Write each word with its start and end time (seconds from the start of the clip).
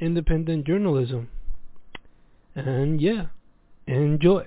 independent 0.00 0.66
journalism. 0.66 1.28
And 2.54 3.00
yeah, 3.00 3.30
enjoy. 3.86 4.46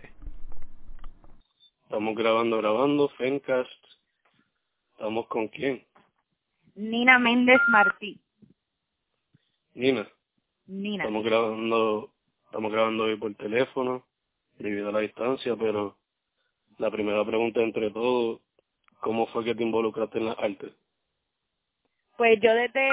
Estamos 1.84 2.16
grabando, 2.16 2.58
grabando, 2.58 3.10
Fencast. 3.18 3.70
¿Estamos 4.94 5.28
con 5.28 5.48
quién? 5.48 5.84
Nina 6.76 7.20
Méndez 7.20 7.60
Martí. 7.70 8.20
Nina. 9.74 10.08
Nina. 10.68 11.04
Estamos 11.04 11.24
grabando, 11.24 12.12
estamos 12.46 12.72
grabando 12.72 13.04
hoy 13.06 13.16
por 13.18 13.34
teléfono, 13.36 14.06
debido 14.60 14.90
a 14.90 14.92
la 14.92 15.00
distancia, 15.00 15.56
pero 15.56 15.98
la 16.78 16.92
primera 16.92 17.26
pregunta 17.26 17.62
entre 17.62 17.90
todos, 17.92 18.40
¿cómo 19.00 19.28
fue 19.28 19.44
que 19.44 19.56
te 19.56 19.64
involucraste 19.64 20.20
en 20.20 20.26
las 20.26 20.38
artes? 20.38 20.74
Pues 22.20 22.38
yo 22.42 22.54
desde, 22.54 22.90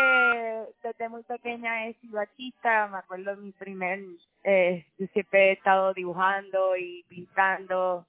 desde 0.84 1.08
muy 1.08 1.24
pequeña 1.24 1.88
he 1.88 1.94
sido 1.94 2.20
artista, 2.20 2.86
me 2.86 2.98
acuerdo 2.98 3.36
mi 3.36 3.50
primer, 3.50 3.98
eh, 4.44 4.86
yo 5.00 5.06
siempre 5.08 5.48
he 5.48 5.52
estado 5.54 5.92
dibujando 5.94 6.76
y 6.76 7.04
pintando, 7.08 8.06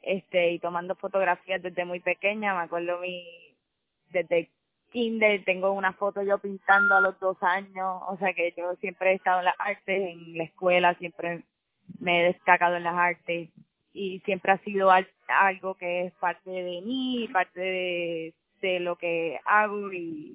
este, 0.00 0.52
y 0.52 0.58
tomando 0.60 0.94
fotografías 0.94 1.60
desde 1.60 1.84
muy 1.84 2.00
pequeña, 2.00 2.54
me 2.54 2.62
acuerdo 2.62 2.98
mi, 2.98 3.26
desde 4.08 4.48
kinder 4.90 5.44
tengo 5.44 5.70
una 5.70 5.92
foto 5.92 6.22
yo 6.22 6.38
pintando 6.38 6.96
a 6.96 7.02
los 7.02 7.20
dos 7.20 7.36
años, 7.42 8.00
o 8.08 8.16
sea 8.16 8.32
que 8.32 8.54
yo 8.56 8.74
siempre 8.76 9.10
he 9.10 9.14
estado 9.16 9.40
en 9.40 9.44
las 9.44 9.56
artes, 9.58 10.12
en 10.12 10.38
la 10.38 10.44
escuela 10.44 10.94
siempre 10.94 11.44
me 12.00 12.22
he 12.22 12.24
destacado 12.28 12.76
en 12.76 12.84
las 12.84 12.96
artes 12.96 13.50
y 13.92 14.20
siempre 14.20 14.52
ha 14.52 14.58
sido 14.64 14.90
algo 15.28 15.74
que 15.74 16.06
es 16.06 16.14
parte 16.14 16.48
de 16.48 16.80
mí, 16.80 17.28
parte 17.34 17.60
de, 17.60 18.34
de 18.62 18.80
lo 18.80 18.96
que 18.96 19.38
hago 19.44 19.92
y, 19.92 20.34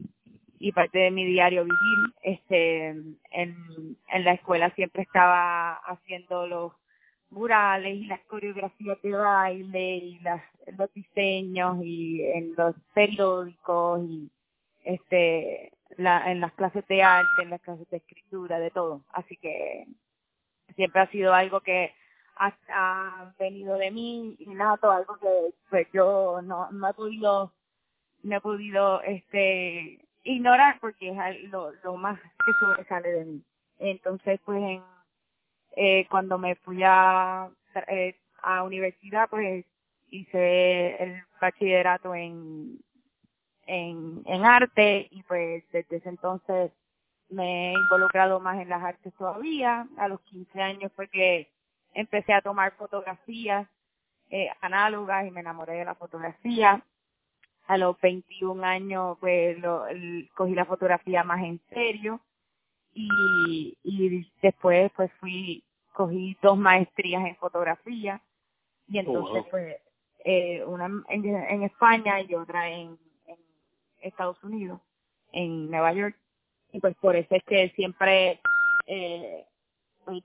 y 0.60 0.72
parte 0.72 1.00
de 1.00 1.12
mi 1.12 1.26
diario 1.26 1.64
vivir. 1.64 2.14
Este, 2.22 2.88
en, 2.88 3.98
en 4.12 4.24
la 4.24 4.34
escuela 4.34 4.70
siempre 4.76 5.04
estaba 5.04 5.74
haciendo 5.76 6.48
los 6.48 6.74
murales 7.30 7.96
y 7.96 8.06
las 8.06 8.20
coreografías 8.22 9.02
de 9.02 9.12
baile 9.12 9.96
y 9.98 10.20
las, 10.20 10.44
los 10.78 10.92
diseños 10.94 11.78
y 11.84 12.24
en 12.24 12.54
los 12.58 12.76
periódicos 12.94 14.02
y 14.04 14.32
este 14.84 15.72
la, 15.98 16.32
en 16.32 16.40
las 16.40 16.54
clases 16.54 16.88
de 16.88 17.04
arte, 17.04 17.42
en 17.42 17.50
las 17.50 17.62
clases 17.62 17.90
de 17.90 17.98
escritura, 17.98 18.60
de 18.60 18.72
todo. 18.72 19.04
Así 19.12 19.38
que 19.38 19.86
siempre 20.76 21.02
ha 21.02 21.12
sido 21.12 21.34
algo 21.34 21.62
que 21.62 21.94
ha, 22.36 22.56
ha 22.70 23.34
venido 23.38 23.78
de 23.78 23.92
mí 23.92 24.36
innato, 24.40 24.92
algo 24.92 25.18
que 25.18 25.54
pues 25.70 25.88
yo 25.94 26.42
no, 26.42 26.72
no 26.72 26.90
he 26.90 26.94
podido 26.94 27.54
no 28.24 28.36
he 28.36 28.42
podido 28.42 29.02
este 29.02 30.09
ignorar 30.24 30.80
porque 30.80 31.10
es 31.10 31.50
lo, 31.50 31.98
más 31.98 32.20
que 32.20 32.54
sobresale 32.60 33.12
de 33.12 33.26
mí. 33.26 33.44
Entonces, 33.80 34.40
pues, 34.46 34.62
en, 34.62 34.84
eh, 35.76 36.08
cuando 36.10 36.38
me 36.38 36.56
fui 36.56 36.82
a, 36.84 37.50
eh, 37.88 38.16
a 38.42 38.64
universidad, 38.64 39.30
pues, 39.30 39.66
hice 40.12 41.04
el 41.04 41.24
bachillerato 41.40 42.16
en, 42.16 42.80
en, 43.68 44.24
en 44.26 44.46
arte 44.46 45.08
y 45.12 45.24
pues 45.24 45.64
desde 45.72 45.98
ese 45.98 46.10
entonces 46.10 46.72
me 47.30 47.70
he 47.70 47.74
involucrado 47.74 48.40
más 48.40 48.60
en 48.60 48.70
las 48.70 48.84
artes 48.84 49.14
todavía. 49.16 49.88
A 49.98 50.08
los 50.08 50.20
15 50.22 50.62
años 50.62 50.92
fue 50.96 51.08
que 51.08 51.52
empecé 51.94 52.34
a 52.34 52.42
tomar 52.42 52.74
fotografías 52.74 53.68
eh, 54.32 54.50
análogas 54.62 55.28
y 55.28 55.32
me 55.32 55.42
enamoré 55.42 55.74
de 55.74 55.86
la 55.86 55.96
fotografía 55.96 56.84
a 57.70 57.78
los 57.78 58.02
21 58.02 58.64
años 58.64 59.18
pues 59.20 59.60
lo, 59.60 59.86
cogí 60.36 60.56
la 60.56 60.66
fotografía 60.66 61.24
más 61.24 61.44
en 61.44 61.62
serio 61.70 62.20
y, 62.96 63.78
y 63.84 64.28
después 64.42 64.92
pues 64.96 65.12
fui 65.20 65.64
cogí 65.94 66.36
dos 66.42 66.58
maestrías 66.58 67.24
en 67.28 67.36
fotografía 67.36 68.24
y 68.88 68.98
entonces 68.98 69.44
oh, 69.46 69.50
pues 69.52 69.78
eh, 70.26 70.64
una 70.66 70.90
en, 71.10 71.26
en, 71.26 71.62
España 71.62 72.20
y 72.22 72.34
otra 72.34 72.68
en, 72.70 72.98
en 73.28 73.38
Estados 74.02 74.44
Unidos 74.44 74.82
en 75.32 75.70
Nueva 75.70 75.94
York. 75.94 76.18
Y 76.72 76.80
pues 76.80 76.96
por 76.96 77.16
eso 77.16 77.36
es 77.36 77.44
que 77.44 77.70
siempre 77.76 78.40
eh, 78.88 79.46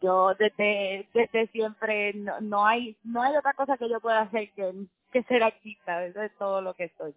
yo 0.00 0.34
desde 0.34 1.06
desde 1.12 1.46
siempre 1.48 2.14
no, 2.14 2.40
no 2.40 2.64
hay 2.64 2.96
no 3.04 3.22
hay 3.22 3.36
otra 3.36 3.52
cosa 3.52 3.76
que 3.76 3.90
yo 3.90 4.00
pueda 4.00 4.22
hacer 4.22 4.50
que 4.52 4.72
que 5.14 5.22
ser 5.22 5.44
artista, 5.44 6.04
eso 6.04 6.20
es 6.22 6.36
todo 6.36 6.60
lo 6.60 6.74
que 6.74 6.90
soy. 6.98 7.14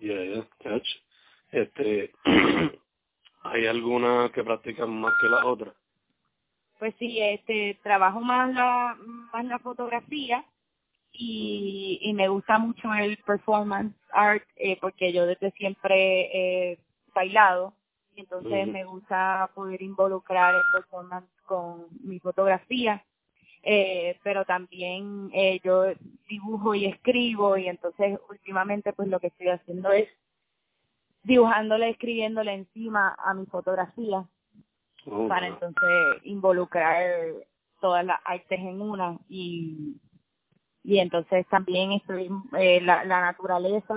Yeah, 0.00 0.24
yeah, 0.24 0.48
catch. 0.62 0.88
Este, 1.50 2.10
¿hay 3.42 3.66
alguna 3.66 4.30
que 4.34 4.42
practican 4.42 4.90
más 4.90 5.12
que 5.20 5.28
la 5.28 5.46
otra? 5.46 5.74
Pues 6.78 6.94
sí, 6.98 7.20
este, 7.20 7.78
trabajo 7.82 8.20
más 8.22 8.54
la, 8.54 8.96
más 9.32 9.44
la 9.44 9.58
fotografía 9.58 10.44
y, 11.12 11.98
y 12.00 12.14
me 12.14 12.28
gusta 12.28 12.58
mucho 12.58 12.92
el 12.94 13.18
performance 13.18 13.94
art 14.10 14.44
eh, 14.56 14.78
porque 14.80 15.12
yo 15.12 15.26
desde 15.26 15.50
siempre 15.52 16.72
he 16.72 16.78
bailado 17.14 17.74
y 18.16 18.20
entonces 18.20 18.50
uh 18.50 18.70
-huh. 18.70 18.72
me 18.72 18.84
gusta 18.84 19.50
poder 19.54 19.82
involucrar 19.82 20.54
el 20.54 20.62
performance 20.72 21.28
con 21.44 21.86
mi 22.02 22.18
fotografía 22.18 23.04
eh, 23.62 24.18
pero 24.22 24.44
también 24.44 25.30
eh, 25.32 25.60
yo 25.62 25.84
dibujo 26.28 26.74
y 26.74 26.86
escribo 26.86 27.56
y 27.56 27.68
entonces 27.68 28.18
últimamente 28.28 28.92
pues 28.92 29.08
lo 29.08 29.20
que 29.20 29.28
estoy 29.28 29.48
haciendo 29.48 29.92
es 29.92 30.08
dibujándole, 31.22 31.90
escribiéndole 31.90 32.52
encima 32.52 33.14
a 33.18 33.34
mi 33.34 33.46
fotografía 33.46 34.26
oh, 35.06 35.28
para 35.28 35.46
entonces 35.46 35.86
involucrar 36.24 37.04
todas 37.80 38.04
las 38.04 38.20
artes 38.24 38.58
en 38.58 38.80
una 38.80 39.18
y 39.28 39.96
y 40.84 40.98
entonces 40.98 41.46
también 41.48 41.92
estoy 41.92 42.28
eh, 42.58 42.80
la, 42.80 43.04
la 43.04 43.20
naturaleza 43.20 43.94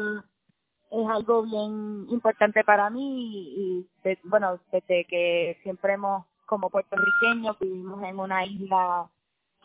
es 0.91 1.07
algo 1.07 1.43
bien 1.43 2.05
importante 2.09 2.63
para 2.63 2.89
mí 2.89 3.49
y, 3.57 3.89
de, 4.03 4.19
bueno 4.23 4.59
desde 4.71 5.05
que 5.05 5.57
siempre 5.63 5.93
hemos 5.93 6.25
como 6.45 6.69
puertorriqueños 6.69 7.57
vivimos 7.59 8.03
en 8.03 8.19
una 8.19 8.45
isla 8.45 9.09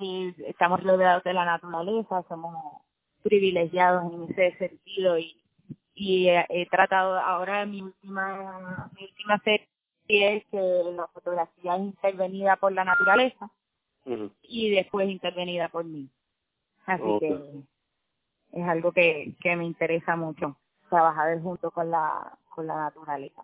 que 0.01 0.35
estamos 0.49 0.83
rodeados 0.83 1.23
de 1.23 1.35
la 1.35 1.45
naturaleza, 1.45 2.25
somos 2.29 2.83
privilegiados 3.23 4.13
en 4.13 4.23
ese 4.31 4.57
sentido 4.59 5.19
y, 5.19 5.37
y 5.95 6.29
he, 6.29 6.67
tratado 6.71 7.19
ahora 7.19 7.67
mi 7.67 7.83
última 7.83 8.91
mi 8.97 9.05
última 9.05 9.39
serie 9.45 9.69
es 10.09 10.45
que 10.47 10.83
la 10.97 11.07
fotografía 11.09 11.77
es 11.77 11.83
intervenida 11.83 12.57
por 12.57 12.73
la 12.73 12.85
naturaleza 12.85 13.51
uh 14.07 14.11
-huh. 14.11 14.33
y 14.43 14.71
después 14.71 15.09
intervenida 15.09 15.69
por 15.69 15.85
mí. 15.85 16.09
Así 16.87 17.03
okay. 17.05 17.29
que 17.29 18.61
es 18.61 18.69
algo 18.69 18.93
que, 18.93 19.35
que 19.41 19.55
me 19.55 19.65
interesa 19.65 20.17
mucho, 20.17 20.57
trabajar 20.89 21.41
junto 21.41 21.71
con 21.71 21.91
la, 21.91 22.39
con 22.55 22.67
la 22.67 22.77
naturaleza. 22.77 23.43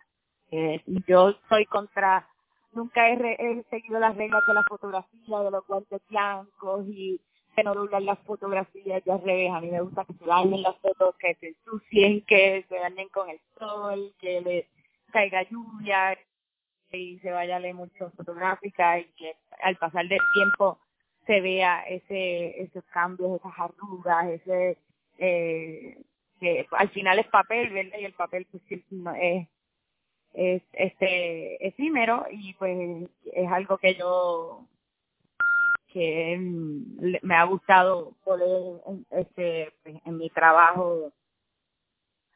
Eh, 0.51 0.83
yo 1.07 1.35
soy 1.49 1.67
contra 1.67 2.29
nunca 2.77 3.09
he, 3.09 3.37
he, 3.39 3.63
seguido 3.71 3.99
las 3.99 4.15
reglas 4.17 4.43
de 4.47 4.55
la 4.55 4.63
fotografía, 4.65 5.39
de 5.41 5.51
los 5.51 5.67
guantes 5.67 6.01
blancos 6.09 6.87
y 6.89 7.21
que 7.57 7.65
no 7.65 7.75
doblar 7.75 8.03
las 8.03 8.19
fotografías 8.21 9.03
de 9.03 9.13
al 9.13 9.23
revés. 9.23 9.51
A 9.51 9.61
mí 9.61 9.71
me 9.71 9.81
gusta 9.81 10.05
que 10.05 10.13
se 10.13 10.27
dañen 10.27 10.63
las 10.63 10.77
fotos, 10.79 11.17
que 11.19 11.35
se 11.37 11.49
ensucien, 11.49 12.21
que 12.27 12.65
se 12.69 12.77
dañen 12.77 13.09
con 13.09 13.31
el 13.31 13.41
sol, 13.59 14.15
que 14.21 14.41
le 14.43 14.69
caiga 15.11 15.43
lluvia 15.49 16.19
y 16.93 17.19
se 17.21 17.31
vaya 17.31 17.57
a 17.57 17.75
mucho 17.75 18.11
fotográfica 18.17 18.99
y 18.99 19.07
que 19.15 19.37
al 19.63 19.77
pasar 19.77 20.07
del 20.07 20.21
tiempo 20.35 20.79
se 21.27 21.41
vea 21.41 21.83
ese 21.89 22.63
esos 22.63 22.85
cambios, 22.85 23.41
esas 23.41 23.53
arrugas, 23.59 24.29
ese 24.29 24.79
eh, 25.19 25.99
que 26.39 26.67
al 26.71 26.91
final 26.91 27.19
es 27.19 27.27
papel, 27.29 27.71
¿verdad? 27.71 27.99
Y 27.99 28.05
el 28.05 28.13
papel 28.13 28.47
pues 28.51 28.63
no 28.91 29.15
es 29.15 29.49
es 30.37 30.63
este 30.73 31.67
efímero 31.67 32.27
y 32.31 32.53
pues 32.55 33.09
es 33.33 33.51
algo 33.51 33.79
que 33.79 33.95
yo 33.95 34.67
que 35.93 36.37
me 36.39 37.35
ha 37.35 37.45
gustado 37.45 38.13
poder 38.23 38.83
este 39.11 39.73
en 39.85 40.19
mi 40.19 40.29
trabajo 40.29 41.11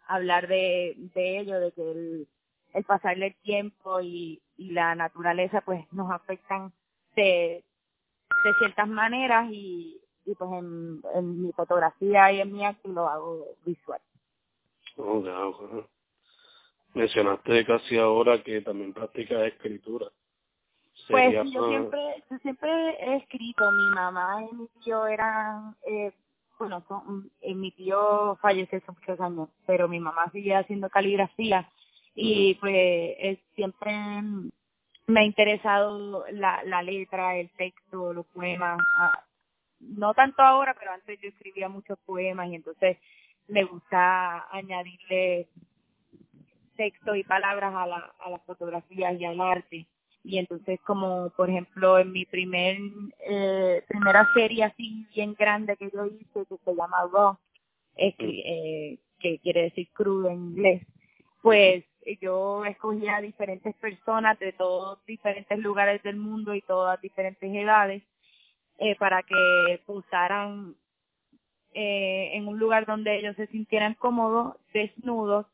hablar 0.08 0.48
de, 0.48 0.94
de 1.14 1.38
ello 1.40 1.60
de 1.60 1.72
que 1.72 1.82
el, 1.82 2.28
el 2.72 2.84
pasarle 2.84 3.26
el 3.28 3.34
tiempo 3.42 4.00
y, 4.00 4.40
y 4.56 4.70
la 4.70 4.94
naturaleza 4.94 5.60
pues 5.60 5.84
nos 5.92 6.10
afectan 6.10 6.72
de, 7.14 7.62
de 8.44 8.54
ciertas 8.60 8.88
maneras 8.88 9.50
y, 9.50 10.00
y 10.24 10.34
pues 10.34 10.50
en, 10.52 11.02
en 11.14 11.42
mi 11.42 11.52
fotografía 11.52 12.32
y 12.32 12.40
en 12.40 12.50
mi 12.50 12.64
arte 12.64 12.88
lo 12.88 13.06
hago 13.08 13.46
visual. 13.64 14.00
Oh, 14.96 15.22
Mencionaste 16.94 17.64
casi 17.64 17.96
ahora 17.96 18.42
que 18.42 18.60
también 18.62 18.92
practicas 18.92 19.46
escritura. 19.46 20.06
Pues 21.08 21.32
yo 21.32 21.68
siempre, 21.68 22.00
yo 22.30 22.38
siempre 22.38 22.70
he 23.00 23.16
escrito. 23.16 23.70
Mi 23.70 23.90
mamá 23.94 24.44
y 24.50 24.54
mi 24.54 24.68
tío 24.84 25.06
eran, 25.06 25.76
eh, 25.86 26.12
bueno, 26.58 26.84
son, 26.88 27.30
eh, 27.40 27.54
mi 27.54 27.70
tío 27.72 28.36
falleció 28.40 28.78
hace 28.78 28.92
muchos 28.92 29.20
años, 29.20 29.48
pero 29.66 29.88
mi 29.88 30.00
mamá 30.00 30.30
sigue 30.32 30.54
haciendo 30.54 30.88
caligrafía 30.88 31.68
y 32.14 32.54
pues 32.56 33.38
siempre 33.54 33.92
me 35.06 35.20
ha 35.20 35.24
interesado 35.24 36.24
la, 36.32 36.62
la 36.64 36.82
letra, 36.82 37.36
el 37.36 37.50
texto, 37.50 38.12
los 38.12 38.26
poemas. 38.26 38.78
Ah, 38.98 39.24
no 39.80 40.12
tanto 40.14 40.42
ahora, 40.42 40.74
pero 40.78 40.92
antes 40.92 41.18
yo 41.20 41.28
escribía 41.28 41.68
muchos 41.68 41.98
poemas 42.00 42.48
y 42.48 42.56
entonces 42.56 42.98
me 43.48 43.64
gusta 43.64 44.46
añadirle 44.50 45.48
texto 46.80 47.14
y 47.14 47.22
palabras 47.24 47.74
a, 47.74 47.86
la, 47.86 48.14
a 48.20 48.30
las 48.30 48.42
fotografías 48.46 49.20
y 49.20 49.24
al 49.26 49.38
arte. 49.38 49.86
Y 50.24 50.38
entonces 50.38 50.80
como 50.86 51.28
por 51.36 51.50
ejemplo 51.50 51.98
en 51.98 52.10
mi 52.10 52.24
primer 52.24 52.78
eh, 53.26 53.82
primera 53.86 54.26
serie 54.32 54.64
así 54.64 55.06
bien 55.14 55.34
grande 55.34 55.76
que 55.76 55.90
yo 55.92 56.06
hice 56.06 56.46
que 56.48 56.56
se 56.64 56.74
llama 56.74 57.08
Raw, 57.12 57.36
eh, 57.96 58.98
que 59.18 59.38
quiere 59.40 59.62
decir 59.64 59.88
crudo 59.92 60.30
en 60.30 60.36
inglés, 60.52 60.86
pues 61.42 61.84
yo 62.22 62.64
escogía 62.64 63.16
a 63.16 63.20
diferentes 63.20 63.74
personas 63.76 64.38
de 64.38 64.52
todos 64.52 65.04
diferentes 65.04 65.58
lugares 65.58 66.02
del 66.02 66.16
mundo 66.16 66.54
y 66.54 66.62
todas 66.62 66.98
diferentes 67.02 67.54
edades 67.54 68.02
eh, 68.78 68.96
para 68.96 69.22
que 69.22 69.82
usaran 69.86 70.74
eh, 71.74 72.30
en 72.32 72.48
un 72.48 72.58
lugar 72.58 72.86
donde 72.86 73.18
ellos 73.18 73.36
se 73.36 73.46
sintieran 73.48 73.94
cómodos, 73.94 74.56
desnudos, 74.72 75.46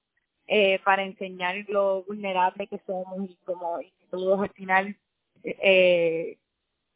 eh, 0.47 0.81
para 0.85 1.03
enseñar 1.05 1.57
lo 1.69 2.05
vulnerable 2.05 2.67
que 2.69 2.81
somos 2.87 3.29
y 3.29 3.37
como 3.45 3.81
y 3.81 3.93
todos 4.11 4.41
al 4.41 4.51
final 4.51 4.97
eh, 5.43 6.39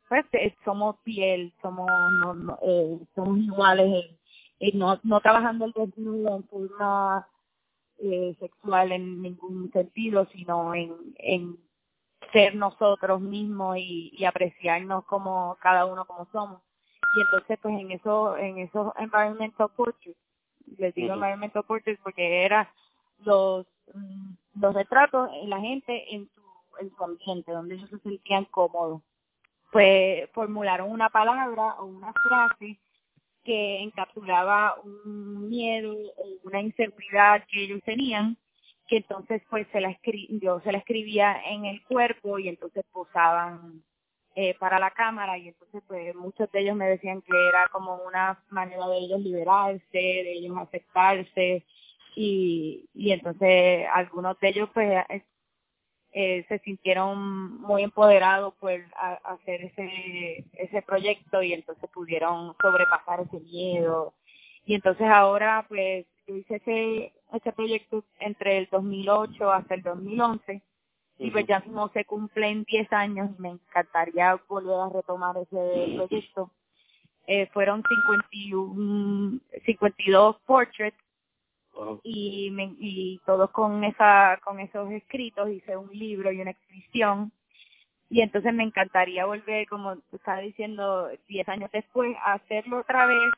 pues 0.08 0.26
eh, 0.32 0.54
somos 0.64 0.96
piel, 1.04 1.52
somos 1.62 1.86
no, 1.88 2.34
no 2.34 2.58
eh, 2.62 2.98
somos 3.14 3.38
iguales, 3.38 4.06
eh, 4.58 4.72
no, 4.74 4.98
no 5.04 5.20
trabajando 5.20 5.66
el 5.66 5.72
desnudo 5.72 6.36
en 6.36 6.44
forma 6.48 7.28
eh, 7.98 8.34
sexual 8.40 8.90
en 8.92 9.22
ningún 9.22 9.70
sentido, 9.72 10.26
sino 10.32 10.74
en, 10.74 10.94
en 11.18 11.56
ser 12.32 12.56
nosotros 12.56 13.20
mismos 13.20 13.76
y, 13.78 14.10
y 14.16 14.24
apreciarnos 14.24 15.04
como 15.04 15.56
cada 15.60 15.86
uno 15.86 16.04
como 16.04 16.26
somos. 16.32 16.60
Y 17.16 17.20
entonces 17.20 17.58
pues 17.62 17.78
en 17.78 17.92
eso, 17.92 18.36
en 18.36 18.58
esos 18.58 18.92
environmental 18.98 19.68
portraits, 19.76 20.18
les 20.76 20.94
digo 20.94 21.14
environmental 21.14 21.62
portraits 21.64 22.00
porque 22.02 22.44
era 22.44 22.72
los, 23.24 23.66
mm, 23.94 24.32
los 24.60 24.74
retratos 24.74 25.30
en 25.42 25.50
la 25.50 25.60
gente 25.60 26.14
en 26.14 26.28
su, 26.34 26.42
en 26.80 26.90
su 26.96 27.04
ambiente, 27.04 27.52
donde 27.52 27.76
ellos 27.76 27.90
se 27.90 27.98
sentían 28.00 28.44
cómodos. 28.46 29.02
Pues 29.72 30.28
formularon 30.32 30.90
una 30.90 31.10
palabra 31.10 31.76
o 31.78 31.86
una 31.86 32.12
frase 32.12 32.78
que 33.44 33.82
encapsulaba 33.82 34.76
un 34.84 35.48
miedo 35.48 35.92
o 35.92 36.26
una 36.44 36.60
inseguridad 36.60 37.44
que 37.50 37.64
ellos 37.64 37.80
tenían, 37.84 38.36
que 38.86 38.98
entonces 38.98 39.42
pues 39.48 39.66
se 39.72 39.80
la 39.80 39.96
yo 40.42 40.60
se 40.60 40.72
la 40.72 40.78
escribía 40.78 41.40
en 41.46 41.64
el 41.64 41.82
cuerpo 41.84 42.38
y 42.38 42.48
entonces 42.48 42.84
posaban 42.92 43.82
eh, 44.34 44.54
para 44.58 44.78
la 44.78 44.90
cámara 44.90 45.38
y 45.38 45.48
entonces 45.48 45.82
pues 45.86 46.14
muchos 46.14 46.50
de 46.52 46.60
ellos 46.60 46.76
me 46.76 46.86
decían 46.86 47.22
que 47.22 47.32
era 47.48 47.66
como 47.72 47.96
una 48.06 48.42
manera 48.50 48.86
de 48.88 48.98
ellos 48.98 49.20
liberarse, 49.20 49.88
de 49.92 50.32
ellos 50.32 50.56
aceptarse 50.58 51.64
y, 52.14 52.88
y 52.94 53.12
entonces 53.12 53.86
algunos 53.92 54.38
de 54.40 54.48
ellos 54.48 54.68
pues 54.74 55.04
eh, 56.12 56.44
se 56.48 56.58
sintieron 56.60 57.60
muy 57.60 57.84
empoderados 57.84 58.54
por 58.54 58.72
hacer 59.24 59.64
ese 59.66 60.44
ese 60.54 60.82
proyecto 60.82 61.42
y 61.42 61.52
entonces 61.52 61.88
pudieron 61.90 62.54
sobrepasar 62.60 63.20
ese 63.20 63.40
miedo. 63.40 64.14
Y 64.64 64.74
entonces 64.74 65.06
ahora 65.08 65.66
pues 65.68 66.06
yo 66.26 66.36
hice 66.36 66.56
ese 66.56 67.12
ese 67.32 67.52
proyecto 67.52 68.04
entre 68.18 68.58
el 68.58 68.68
2008 68.70 69.52
hasta 69.52 69.74
el 69.74 69.82
2011 69.82 70.62
y 71.18 71.30
pues 71.30 71.46
ya 71.46 71.62
no 71.66 71.90
se 71.92 72.04
cumplen 72.04 72.64
10 72.64 72.92
años 72.92 73.30
y 73.38 73.42
me 73.42 73.50
encantaría 73.50 74.40
volver 74.48 74.80
a 74.80 74.88
retomar 74.88 75.36
ese 75.36 75.94
proyecto. 75.96 76.50
Eh, 77.26 77.46
fueron 77.52 77.84
51 78.10 79.38
52 79.64 80.36
portraits 80.46 80.96
y, 82.02 82.50
me, 82.50 82.74
y 82.78 83.20
todos 83.26 83.50
con 83.50 83.84
esa 83.84 84.38
con 84.44 84.60
esos 84.60 84.90
escritos 84.90 85.50
hice 85.50 85.76
un 85.76 85.90
libro 85.96 86.32
y 86.32 86.40
una 86.40 86.52
exhibición. 86.52 87.32
Y 88.08 88.22
entonces 88.22 88.52
me 88.54 88.64
encantaría 88.64 89.26
volver 89.26 89.68
como 89.68 89.96
tú 89.96 90.16
estabas 90.16 90.42
diciendo 90.42 91.08
diez 91.28 91.48
años 91.48 91.70
después 91.72 92.16
a 92.24 92.34
hacerlo 92.34 92.78
otra 92.80 93.06
vez 93.06 93.30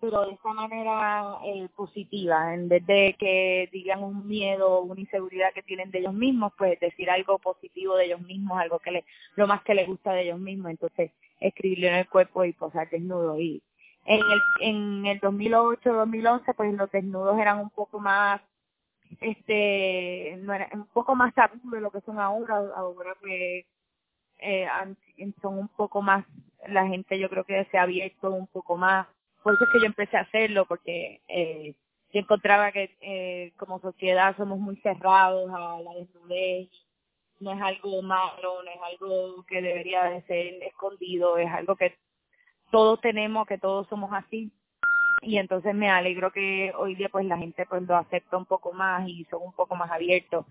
pero 0.00 0.24
de 0.26 0.32
esa 0.32 0.52
manera 0.52 1.38
eh, 1.44 1.68
positiva. 1.76 2.54
En 2.54 2.68
vez 2.68 2.84
de 2.86 3.14
que 3.18 3.68
digan 3.70 4.02
un 4.02 4.26
miedo 4.26 4.78
o 4.78 4.82
una 4.82 5.00
inseguridad 5.00 5.52
que 5.54 5.62
tienen 5.62 5.90
de 5.90 5.98
ellos 6.00 6.14
mismos 6.14 6.52
pues 6.56 6.80
decir 6.80 7.10
algo 7.10 7.38
positivo 7.38 7.96
de 7.96 8.06
ellos 8.06 8.22
mismos 8.22 8.58
algo 8.58 8.78
que 8.78 8.90
le 8.90 9.04
lo 9.36 9.46
más 9.46 9.62
que 9.62 9.74
les 9.74 9.86
gusta 9.86 10.12
de 10.12 10.22
ellos 10.22 10.40
mismos. 10.40 10.70
Entonces 10.70 11.12
escribirlo 11.40 11.88
en 11.88 11.94
el 11.96 12.08
cuerpo 12.08 12.44
y 12.44 12.52
posar 12.52 12.88
desnudo 12.88 13.38
y 13.38 13.62
en 14.10 14.20
el, 14.28 14.42
en 14.60 15.06
el 15.06 15.20
2008-2011, 15.20 16.54
pues 16.56 16.74
los 16.74 16.90
desnudos 16.90 17.38
eran 17.38 17.60
un 17.60 17.70
poco 17.70 18.00
más, 18.00 18.40
este, 19.20 20.36
no 20.40 20.52
era, 20.52 20.68
un 20.72 20.88
poco 20.88 21.14
más 21.14 21.32
tabú 21.32 21.70
de 21.70 21.80
lo 21.80 21.92
que 21.92 22.00
son 22.00 22.18
ahora. 22.18 22.56
Ahora 22.74 23.14
pues 23.20 23.64
eh, 24.40 24.66
son 25.40 25.58
un 25.58 25.68
poco 25.68 26.02
más, 26.02 26.24
la 26.66 26.86
gente 26.88 27.20
yo 27.20 27.30
creo 27.30 27.44
que 27.44 27.64
se 27.70 27.78
ha 27.78 27.82
abierto 27.82 28.30
un 28.30 28.48
poco 28.48 28.76
más. 28.76 29.06
Por 29.44 29.54
eso 29.54 29.64
es 29.64 29.70
que 29.70 29.80
yo 29.80 29.86
empecé 29.86 30.16
a 30.16 30.22
hacerlo, 30.22 30.66
porque 30.66 31.22
eh, 31.28 31.74
yo 32.12 32.20
encontraba 32.20 32.72
que 32.72 32.96
eh, 33.00 33.52
como 33.56 33.80
sociedad 33.80 34.36
somos 34.36 34.58
muy 34.58 34.76
cerrados 34.78 35.48
a 35.54 35.80
la 35.82 35.94
desnudez. 35.94 36.68
No 37.38 37.52
es 37.52 37.62
algo 37.62 38.02
malo, 38.02 38.62
no 38.64 38.70
es 38.70 38.80
algo 38.82 39.44
que 39.46 39.62
debería 39.62 40.04
de 40.04 40.22
ser 40.22 40.62
escondido, 40.64 41.38
es 41.38 41.50
algo 41.50 41.76
que 41.76 41.96
todos 42.70 43.00
tenemos, 43.00 43.46
que 43.46 43.58
todos 43.58 43.86
somos 43.88 44.10
así. 44.12 44.50
Y 45.22 45.36
entonces 45.36 45.74
me 45.74 45.90
alegro 45.90 46.32
que 46.32 46.72
hoy 46.76 46.94
día 46.94 47.08
pues 47.10 47.26
la 47.26 47.36
gente 47.36 47.66
pues 47.66 47.82
lo 47.82 47.96
acepta 47.96 48.36
un 48.36 48.46
poco 48.46 48.72
más 48.72 49.06
y 49.06 49.24
son 49.30 49.42
un 49.42 49.52
poco 49.52 49.76
más 49.76 49.90
abiertos 49.90 50.46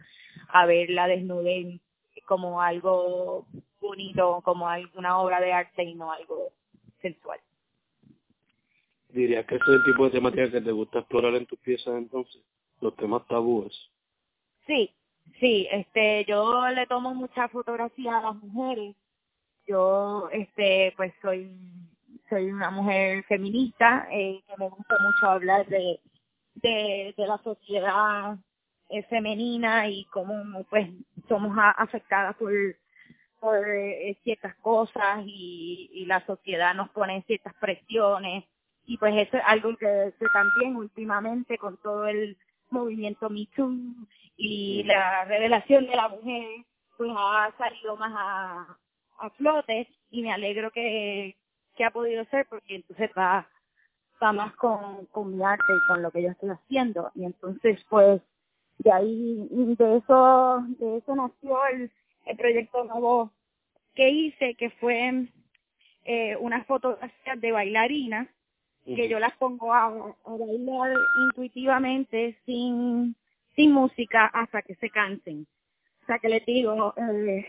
a 0.49 0.65
ver 0.65 0.89
la 0.91 1.07
desnudez 1.07 1.79
como 2.25 2.61
algo 2.61 3.47
bonito, 3.81 4.41
como 4.43 4.67
alguna 4.67 5.19
obra 5.19 5.39
de 5.39 5.51
arte 5.51 5.83
y 5.83 5.95
no 5.95 6.11
algo 6.11 6.51
sensual. 7.01 7.39
¿Dirías 9.09 9.45
que 9.47 9.55
ese 9.55 9.63
es 9.63 9.77
el 9.77 9.83
tipo 9.85 10.05
de 10.05 10.11
temática 10.11 10.51
que 10.51 10.61
te 10.61 10.71
gusta 10.71 10.99
explorar 10.99 11.33
en 11.33 11.47
tus 11.47 11.57
piezas 11.59 11.95
entonces? 11.97 12.43
Los 12.81 12.95
temas 12.95 13.25
tabúes. 13.27 13.73
Sí, 14.67 14.93
sí, 15.39 15.67
este, 15.71 16.25
yo 16.25 16.69
le 16.69 16.85
tomo 16.85 17.15
mucha 17.15 17.47
fotografía 17.47 18.19
a 18.19 18.21
las 18.21 18.35
mujeres. 18.35 18.95
Yo, 19.65 20.29
este, 20.31 20.93
pues 20.95 21.11
soy 21.21 21.51
soy 22.29 22.51
una 22.51 22.69
mujer 22.69 23.23
feminista 23.25 24.07
eh, 24.11 24.41
que 24.47 24.53
me 24.57 24.69
gusta 24.69 24.95
mucho 24.99 25.27
hablar 25.27 25.65
de, 25.67 25.99
de, 26.55 27.13
la 27.17 27.37
sociedad 27.39 28.37
eh, 28.89 29.03
femenina 29.03 29.87
y 29.87 30.05
cómo 30.05 30.63
pues 30.69 30.89
somos 31.27 31.57
afectadas 31.77 32.35
por, 32.35 32.53
eh, 32.53 34.17
ciertas 34.23 34.55
cosas 34.55 35.23
y, 35.25 36.05
la 36.07 36.25
sociedad 36.25 36.73
nos 36.73 36.89
pone 36.89 37.23
ciertas 37.27 37.53
presiones. 37.55 38.45
Y 38.85 38.97
pues 38.97 39.15
eso 39.15 39.37
es 39.37 39.43
algo 39.45 39.75
que, 39.77 40.13
que 40.19 40.25
también 40.33 40.75
últimamente 40.75 41.57
con 41.57 41.77
todo 41.77 42.07
el 42.07 42.37
movimiento 42.71 43.29
Me 43.29 43.47
Too 43.55 43.75
y 44.35 44.83
la 44.83 45.25
revelación 45.25 45.85
de 45.85 45.95
la 45.95 46.07
mujer 46.07 46.65
pues 46.97 47.11
ha 47.15 47.53
salido 47.57 47.95
más 47.97 48.11
a, 48.15 48.77
a 49.19 49.29
flote 49.31 49.87
y 50.09 50.23
me 50.23 50.31
alegro 50.31 50.71
que, 50.71 51.35
que 51.79 51.85
ha 51.85 51.91
podido 51.91 52.25
ser 52.25 52.45
porque 52.49 52.75
entonces 52.75 53.09
va, 53.17 53.47
va 54.21 54.33
más 54.33 54.53
con, 54.57 55.05
con 55.13 55.33
mi 55.33 55.41
arte 55.41 55.63
y 55.69 55.87
con 55.87 56.03
lo 56.03 56.11
que 56.11 56.21
yo 56.21 56.31
estoy 56.31 56.49
haciendo. 56.49 57.09
Y 57.15 57.23
entonces, 57.23 57.79
pues, 57.89 58.21
de 58.79 58.91
ahí, 58.91 59.47
de 59.49 59.95
eso, 59.95 60.61
de 60.77 60.97
eso 60.97 61.15
nació 61.15 61.65
el, 61.67 61.89
el 62.25 62.35
proyecto 62.35 62.83
nuevo 62.83 63.31
que 63.95 64.09
hice, 64.09 64.55
que 64.55 64.71
fue 64.71 65.27
eh, 66.03 66.35
unas 66.41 66.67
fotografías 66.67 67.39
de 67.39 67.53
bailarinas, 67.53 68.27
que 68.83 69.07
yo 69.07 69.17
las 69.19 69.37
pongo 69.37 69.73
a, 69.73 69.85
a 69.85 70.11
bailar 70.25 70.91
intuitivamente 71.27 72.35
sin, 72.45 73.15
sin 73.55 73.71
música 73.71 74.25
hasta 74.25 74.63
que 74.63 74.75
se 74.75 74.89
cansen. 74.89 75.47
sea 76.07 76.19
que 76.19 76.27
les 76.27 76.45
digo, 76.45 76.93
eh, 76.97 77.47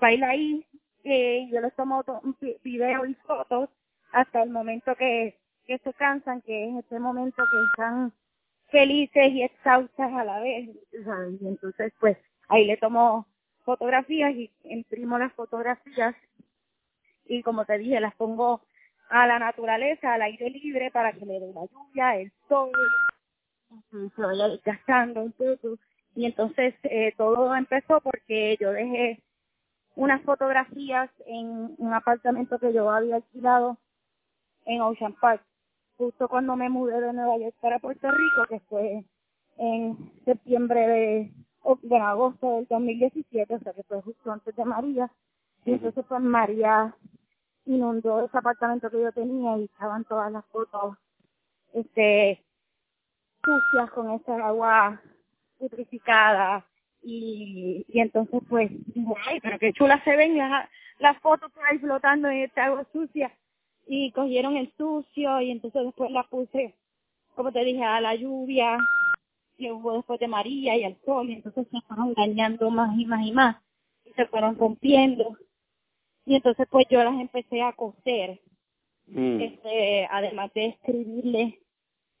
baila 0.00 0.30
ahí, 0.30 0.64
y 1.04 1.50
yo 1.50 1.60
les 1.60 1.74
tomo 1.74 2.04
video 2.62 3.06
y 3.06 3.14
fotos 3.14 3.70
hasta 4.12 4.42
el 4.42 4.50
momento 4.50 4.94
que, 4.96 5.38
se 5.66 5.92
cansan, 5.94 6.40
que 6.42 6.68
es 6.68 6.76
este 6.76 6.98
momento 6.98 7.42
que 7.50 7.64
están 7.70 8.12
felices 8.68 9.32
y 9.32 9.42
exhaustas 9.42 10.12
a 10.12 10.24
la 10.24 10.40
vez, 10.40 10.70
Y 11.40 11.46
entonces, 11.46 11.92
pues, 12.00 12.16
ahí 12.48 12.64
le 12.64 12.76
tomo 12.78 13.26
fotografías 13.64 14.34
y 14.34 14.50
imprimo 14.64 15.18
las 15.18 15.32
fotografías 15.34 16.14
y 17.28 17.42
como 17.42 17.64
te 17.64 17.78
dije, 17.78 18.00
las 18.00 18.14
pongo 18.14 18.62
a 19.10 19.26
la 19.26 19.38
naturaleza, 19.38 20.14
al 20.14 20.22
aire 20.22 20.50
libre 20.50 20.90
para 20.90 21.12
que 21.12 21.24
le 21.24 21.40
dé 21.40 21.52
la 21.52 21.66
lluvia, 21.66 22.16
el 22.16 22.32
sol, 22.48 22.70
se 23.90 24.22
vaya 24.22 24.48
desgastando 24.48 25.22
un 25.22 25.32
poco. 25.32 25.78
Y 26.14 26.26
entonces 26.26 26.74
eh, 26.82 27.12
todo 27.16 27.54
empezó 27.54 28.00
porque 28.00 28.56
yo 28.60 28.72
dejé 28.72 29.22
unas 29.98 30.22
fotografías 30.22 31.10
en 31.26 31.74
un 31.76 31.92
apartamento 31.92 32.56
que 32.60 32.72
yo 32.72 32.88
había 32.88 33.16
alquilado 33.16 33.78
en 34.64 34.80
Ocean 34.80 35.14
Park, 35.14 35.42
justo 35.96 36.28
cuando 36.28 36.54
me 36.54 36.68
mudé 36.68 37.00
de 37.00 37.12
Nueva 37.12 37.36
York 37.36 37.56
para 37.60 37.80
Puerto 37.80 38.08
Rico, 38.08 38.44
que 38.48 38.60
fue 38.60 39.04
en 39.56 40.12
septiembre 40.24 40.86
de, 40.86 41.32
bueno, 41.82 42.06
agosto 42.06 42.56
del 42.56 42.66
2017, 42.70 43.52
o 43.52 43.58
sea 43.58 43.72
que 43.72 43.82
fue 43.82 44.00
justo 44.02 44.30
antes 44.30 44.54
de 44.54 44.64
María. 44.64 45.10
Y 45.64 45.72
entonces 45.72 46.04
pues 46.08 46.20
María 46.20 46.94
inundó 47.66 48.24
ese 48.24 48.38
apartamento 48.38 48.88
que 48.90 49.02
yo 49.02 49.10
tenía 49.10 49.58
y 49.58 49.64
estaban 49.64 50.04
todas 50.04 50.30
las 50.30 50.44
fotos 50.46 50.96
este 51.72 52.40
sucias 53.42 53.90
con 53.90 54.12
esa 54.12 54.46
agua 54.46 55.02
putrificada 55.58 56.64
y, 57.02 57.84
y 57.88 58.00
entonces 58.00 58.40
pues 58.48 58.70
dije, 58.94 59.14
ay, 59.26 59.40
pero 59.40 59.58
qué 59.58 59.72
chula 59.72 60.02
se 60.04 60.16
ven 60.16 60.36
las, 60.36 60.68
las 60.98 61.18
fotos 61.20 61.50
por 61.52 61.64
ahí 61.64 61.78
flotando 61.78 62.28
en 62.28 62.38
esta 62.38 62.66
agua 62.66 62.86
sucia 62.92 63.32
y 63.86 64.10
cogieron 64.12 64.56
el 64.56 64.72
sucio 64.76 65.40
y 65.40 65.50
entonces 65.50 65.84
después 65.84 66.10
la 66.10 66.24
puse, 66.24 66.74
como 67.34 67.52
te 67.52 67.64
dije, 67.64 67.82
a 67.82 68.00
la 68.00 68.14
lluvia 68.14 68.76
que 69.56 69.72
hubo 69.72 69.94
después 69.94 70.20
de 70.20 70.28
María 70.28 70.76
y 70.76 70.84
al 70.84 70.96
sol 71.04 71.28
y 71.28 71.34
entonces 71.34 71.66
se 71.70 71.80
fueron 71.82 72.14
dañando 72.14 72.70
más 72.70 72.96
y 72.98 73.06
más 73.06 73.26
y 73.26 73.32
más 73.32 73.56
y 74.04 74.12
se 74.12 74.26
fueron 74.26 74.56
rompiendo 74.56 75.36
y 76.24 76.36
entonces 76.36 76.66
pues 76.70 76.86
yo 76.90 77.02
las 77.02 77.18
empecé 77.18 77.62
a 77.62 77.72
coser 77.72 78.40
mm. 79.06 79.40
este 79.40 80.06
además 80.10 80.52
de 80.54 80.66
escribirle 80.66 81.58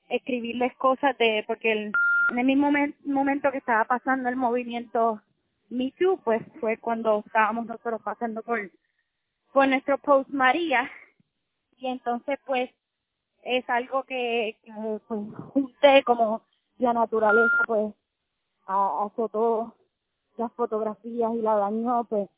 escribirles 0.08 0.74
cosas 0.76 1.16
de 1.18 1.44
porque 1.46 1.72
el, 1.72 1.92
en 2.28 2.38
el 2.38 2.46
mismo 2.46 2.70
momento 3.04 3.50
que 3.50 3.58
estaba 3.58 3.84
pasando 3.84 4.28
el 4.28 4.36
movimiento 4.36 5.20
Me 5.70 5.92
Too 5.92 6.18
pues 6.24 6.42
fue 6.60 6.78
cuando 6.78 7.22
estábamos 7.26 7.66
nosotros 7.66 8.00
pasando 8.02 8.42
por 8.42 8.70
por 9.52 9.66
nuestro 9.66 9.98
post 9.98 10.28
María. 10.30 10.90
Y 11.78 11.86
entonces 11.86 12.38
pues 12.46 12.70
es 13.42 13.68
algo 13.70 14.02
que, 14.04 14.58
que 14.62 14.72
pues, 15.06 15.20
junté 15.52 16.02
como 16.04 16.42
la 16.78 16.92
naturaleza 16.92 17.56
pues 17.66 17.94
azotó 18.66 19.74
las 20.36 20.52
fotografías 20.52 21.32
y 21.34 21.40
la 21.40 21.56
dañó 21.56 22.04
pues 22.04 22.28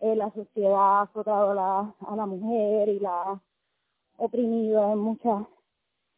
eh, 0.00 0.14
la 0.14 0.30
sociedad 0.30 0.74
ha 0.74 1.02
azotado 1.02 1.50
a 1.50 1.54
la, 1.54 1.94
a 2.08 2.16
la 2.16 2.26
mujer 2.26 2.88
y 2.88 3.00
la 3.00 3.22
ha 3.22 3.40
oprimido 4.16 4.92
en 4.92 4.98
muchas 4.98 5.44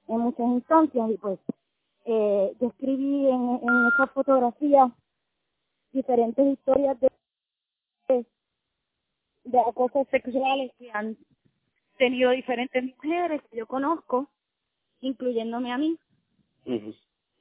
en 0.08 0.18
muchas 0.18 0.46
instancias 0.46 1.10
y 1.10 1.16
pues 1.16 1.38
eh, 2.04 2.52
yo 2.60 2.68
escribí 2.68 3.28
en, 3.28 3.60
en 3.62 3.86
esas 3.94 4.10
fotografías 4.12 4.90
diferentes 5.92 6.46
historias 6.46 6.98
de, 7.00 8.26
de, 9.44 9.60
acosos 9.60 10.08
sexuales 10.10 10.72
que 10.78 10.90
han 10.90 11.16
tenido 11.98 12.30
diferentes 12.30 12.82
mujeres 12.84 13.42
que 13.50 13.58
yo 13.58 13.66
conozco, 13.66 14.30
incluyéndome 15.00 15.72
a 15.72 15.78
mí. 15.78 15.98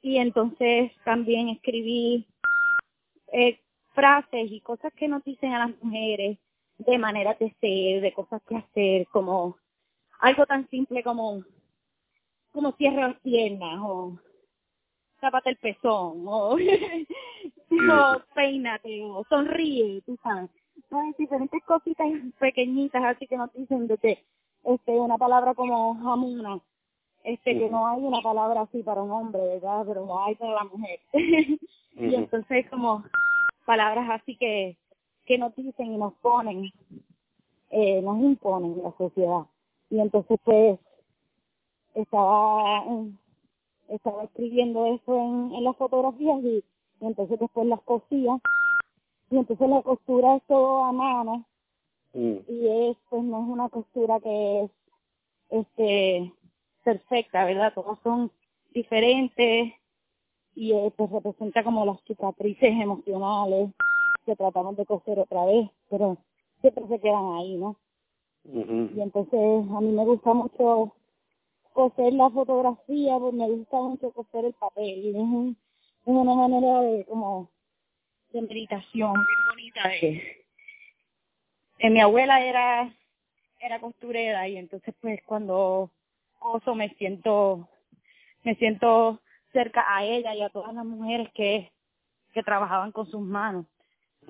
Y 0.01 0.17
entonces 0.17 0.91
también 1.05 1.49
escribí 1.49 2.27
eh, 3.31 3.59
frases 3.93 4.51
y 4.51 4.61
cosas 4.61 4.93
que 4.93 5.07
nos 5.07 5.23
dicen 5.23 5.53
a 5.53 5.67
las 5.67 5.83
mujeres 5.83 6.37
de 6.77 6.97
manera 6.97 7.35
de 7.35 7.55
ser, 7.61 8.01
de 8.01 8.13
cosas 8.13 8.41
que 8.47 8.55
hacer, 8.57 9.07
como 9.07 9.57
algo 10.19 10.45
tan 10.45 10.67
simple 10.69 11.03
como 11.03 11.43
como 12.51 12.73
cierra 12.73 13.07
las 13.07 13.19
piernas 13.21 13.79
o 13.81 14.19
tápate 15.21 15.51
el 15.51 15.57
pezón 15.57 16.27
o, 16.27 16.55
o 16.57 18.21
peínate 18.35 19.03
o 19.03 19.23
sonríe, 19.29 20.01
tú 20.01 20.17
sabes. 20.21 20.49
diferentes 21.17 21.63
cositas 21.63 22.07
pequeñitas 22.39 23.03
así 23.03 23.27
que 23.27 23.37
nos 23.37 23.53
dicen 23.53 23.87
de 23.87 24.19
este 24.63 24.91
una 24.99 25.17
palabra 25.17 25.53
como 25.53 25.95
jamuna, 25.95 26.59
este 27.23 27.57
que 27.57 27.69
no 27.69 27.87
hay 27.87 28.01
una 28.01 28.21
palabra 28.21 28.61
así 28.61 28.83
para 28.83 29.01
un 29.01 29.11
hombre, 29.11 29.41
¿verdad? 29.41 29.83
Pero 29.87 30.05
no 30.05 30.23
hay 30.23 30.35
para 30.35 30.53
la 30.53 30.63
mujer. 30.65 30.99
y 31.13 32.15
entonces 32.15 32.69
como 32.69 33.03
palabras 33.65 34.09
así 34.09 34.35
que, 34.35 34.75
que 35.25 35.37
nos 35.37 35.55
dicen 35.55 35.93
y 35.93 35.97
nos 35.97 36.13
ponen, 36.15 36.71
eh, 37.69 38.01
nos 38.01 38.19
imponen 38.19 38.81
la 38.83 38.91
sociedad. 38.97 39.45
Y 39.89 39.99
entonces 39.99 40.39
pues 40.43 40.79
estaba 41.93 42.83
estaba 43.91 44.23
escribiendo 44.23 44.85
eso 44.85 45.15
en, 45.15 45.53
en 45.53 45.63
las 45.63 45.75
fotografías 45.77 46.43
y, 46.43 46.63
entonces 47.01 47.39
después 47.39 47.67
las 47.67 47.81
cosía 47.81 48.39
y 49.31 49.37
entonces 49.37 49.67
la 49.67 49.81
costura 49.81 50.35
es 50.35 50.43
todo 50.43 50.83
a 50.83 50.91
mano 50.91 51.45
mm. 52.13 52.35
y 52.47 52.67
es 52.67 52.97
pues 53.09 53.23
no 53.23 53.41
es 53.41 53.49
una 53.49 53.69
costura 53.69 54.19
que 54.19 54.61
es 54.61 54.71
este 55.49 56.33
perfecta 56.83 57.45
verdad 57.45 57.73
todas 57.73 57.97
son 58.03 58.31
diferentes 58.71 59.73
y 60.55 60.73
eh, 60.73 60.93
pues 60.95 61.09
representa 61.11 61.63
como 61.63 61.85
las 61.85 62.01
cicatrices 62.03 62.71
emocionales 62.71 63.71
que 64.25 64.35
tratamos 64.35 64.77
de 64.77 64.85
coser 64.85 65.19
otra 65.19 65.45
vez, 65.45 65.69
pero 65.89 66.17
siempre 66.61 66.87
se 66.87 66.99
quedan 66.99 67.33
ahí, 67.33 67.55
¿no? 67.57 67.75
Y 68.43 68.99
entonces 68.99 69.69
a 69.71 69.81
mí 69.81 69.91
me 69.91 70.03
gusta 70.03 70.33
mucho 70.33 70.93
coser 71.73 72.13
la 72.13 72.29
fotografía, 72.29 73.17
pues 73.17 73.33
me 73.33 73.49
gusta 73.49 73.77
mucho 73.77 74.11
coser 74.11 74.45
el 74.45 74.53
papel, 74.53 75.07
es, 75.07 75.55
una 76.05 76.33
manera 76.35 76.81
de 76.81 77.05
como 77.05 77.49
de 78.31 78.41
meditación 78.41 79.13
bien 79.13 79.45
bonita 79.49 79.87
de, 79.89 80.45
de 81.79 81.89
mi 81.89 81.99
abuela 82.01 82.43
era 82.43 82.93
era 83.59 83.79
costurera 83.79 84.47
y 84.47 84.57
entonces 84.57 84.95
pues 84.99 85.21
cuando 85.25 85.91
coso 86.39 86.73
me 86.73 86.89
siento 86.95 87.69
me 88.43 88.55
siento 88.55 89.21
cerca 89.53 89.85
a 89.87 90.03
ella 90.03 90.33
y 90.33 90.41
a 90.41 90.49
todas 90.49 90.73
las 90.73 90.85
mujeres 90.85 91.29
que, 91.33 91.71
que 92.33 92.43
trabajaban 92.43 92.91
con 92.91 93.05
sus 93.09 93.21
manos 93.21 93.65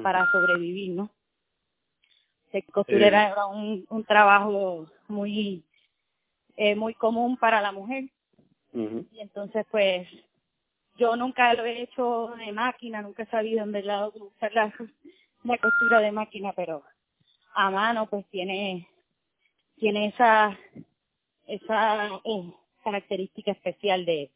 para 0.02 0.26
sobrevivir, 0.32 0.96
¿no? 0.96 1.10
Ser 2.52 2.66
costurera 2.66 3.30
era 3.30 3.46
un, 3.46 3.86
un 3.90 4.04
trabajo 4.04 4.88
muy 5.08 5.64
eh, 6.64 6.76
muy 6.76 6.94
común 6.94 7.38
para 7.38 7.60
la 7.60 7.72
mujer 7.72 8.04
y 8.72 9.20
entonces 9.20 9.66
pues 9.72 10.08
yo 10.96 11.16
nunca 11.16 11.56
lo 11.56 11.66
he 11.66 11.82
hecho 11.82 12.36
de 12.38 12.52
máquina, 12.52 13.02
nunca 13.02 13.24
he 13.24 13.26
sabido 13.26 13.64
en 13.64 13.72
verdad 13.72 14.10
usar 14.14 14.54
la, 14.54 14.72
la 15.44 15.58
costura 15.58 16.02
de 16.02 16.12
máquina, 16.12 16.54
pero 16.56 16.84
a 17.56 17.72
mano 17.72 18.06
pues 18.06 18.28
tiene 18.28 18.88
tiene 19.78 20.10
esa 20.10 20.56
esa 21.48 22.22
eh, 22.26 22.54
característica 22.84 23.54
especial 23.54 24.06
de 24.06 24.30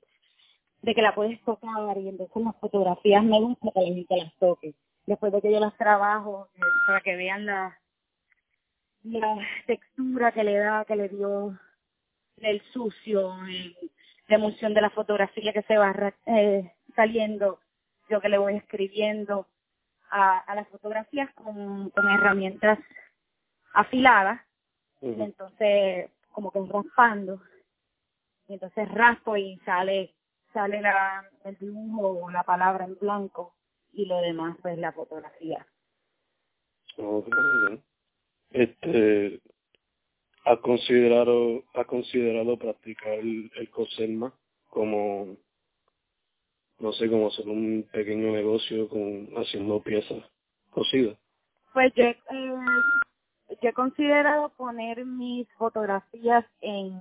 de 0.82 0.96
que 0.96 1.03
la 1.03 1.13
puedes 1.13 1.39
tocar 1.44 1.96
y 2.00 2.10
entonces 2.10 2.44
las 2.44 2.55
fotografías 2.55 3.24
me 3.24 3.39
gusta 3.39 3.70
que 3.72 3.82
la 3.82 3.88
gente 3.88 4.17
las 4.17 4.34
toque. 4.38 4.74
Después 5.05 5.32
de 5.32 5.41
que 5.41 5.51
yo 5.51 5.60
las 5.60 5.77
trabajo, 5.77 6.48
eh, 6.55 6.60
para 6.88 7.01
que 7.01 7.15
vean 7.15 7.46
la, 7.46 7.79
la 9.03 9.38
textura 9.67 10.32
que 10.32 10.44
le 10.44 10.58
da, 10.58 10.86
que 10.86 10.96
le 10.96 11.10
dio 11.10 11.55
el 12.38 12.62
sucio, 12.74 13.36
la 14.27 14.36
emulsión 14.36 14.74
de 14.74 14.82
la 14.82 14.89
fotografía 14.89 15.54
que 15.54 15.63
se 15.63 15.77
va 15.77 16.13
eh, 16.25 16.74
saliendo, 16.96 17.60
yo 18.10 18.22
que 18.22 18.30
le 18.30 18.38
voy 18.38 18.56
escribiendo 18.56 19.48
a, 20.10 20.39
a 20.39 20.56
las 20.56 20.68
fotografías 20.70 21.34
con, 21.34 21.89
con 21.89 22.10
herramientas 22.10 22.80
afiladas, 23.74 24.42
y 25.01 25.22
entonces 25.22 26.10
como 26.32 26.51
que 26.51 26.60
raspando, 26.60 27.42
y 28.48 28.54
entonces 28.54 28.92
raspo 28.92 29.38
y 29.38 29.58
sale 29.65 30.15
sale 30.56 30.82
la, 30.82 31.30
el 31.44 31.58
dibujo 31.58 32.24
o 32.24 32.32
la 32.32 32.44
palabra 32.44 32.86
en 32.86 32.98
blanco 32.98 33.54
y 33.92 34.06
lo 34.06 34.22
demás 34.22 34.58
pues 34.62 34.77
la 34.77 34.94
fotografía. 34.94 35.68
Este, 38.51 39.42
¿ha 40.46 40.58
considerado, 40.58 41.64
ha 41.74 41.84
considerado 41.86 42.58
practicar 42.58 43.14
el, 43.14 43.52
el 43.56 43.70
coser 43.70 44.10
como, 44.70 45.38
no 46.80 46.94
sé, 46.94 47.10
cómo 47.10 47.28
hacer 47.28 47.48
un 47.48 47.88
pequeño 47.92 48.32
negocio 48.32 48.88
con 48.88 49.30
haciendo 49.38 49.82
piezas 49.82 50.24
cosidas. 50.70 51.18
Pues 51.74 51.92
yo, 51.96 52.06
eh, 52.06 52.16
yo 53.62 53.70
he 53.70 53.74
considerado 53.74 54.50
poner 54.50 55.06
mis 55.06 55.48
fotografías 55.54 56.46
en, 56.62 57.00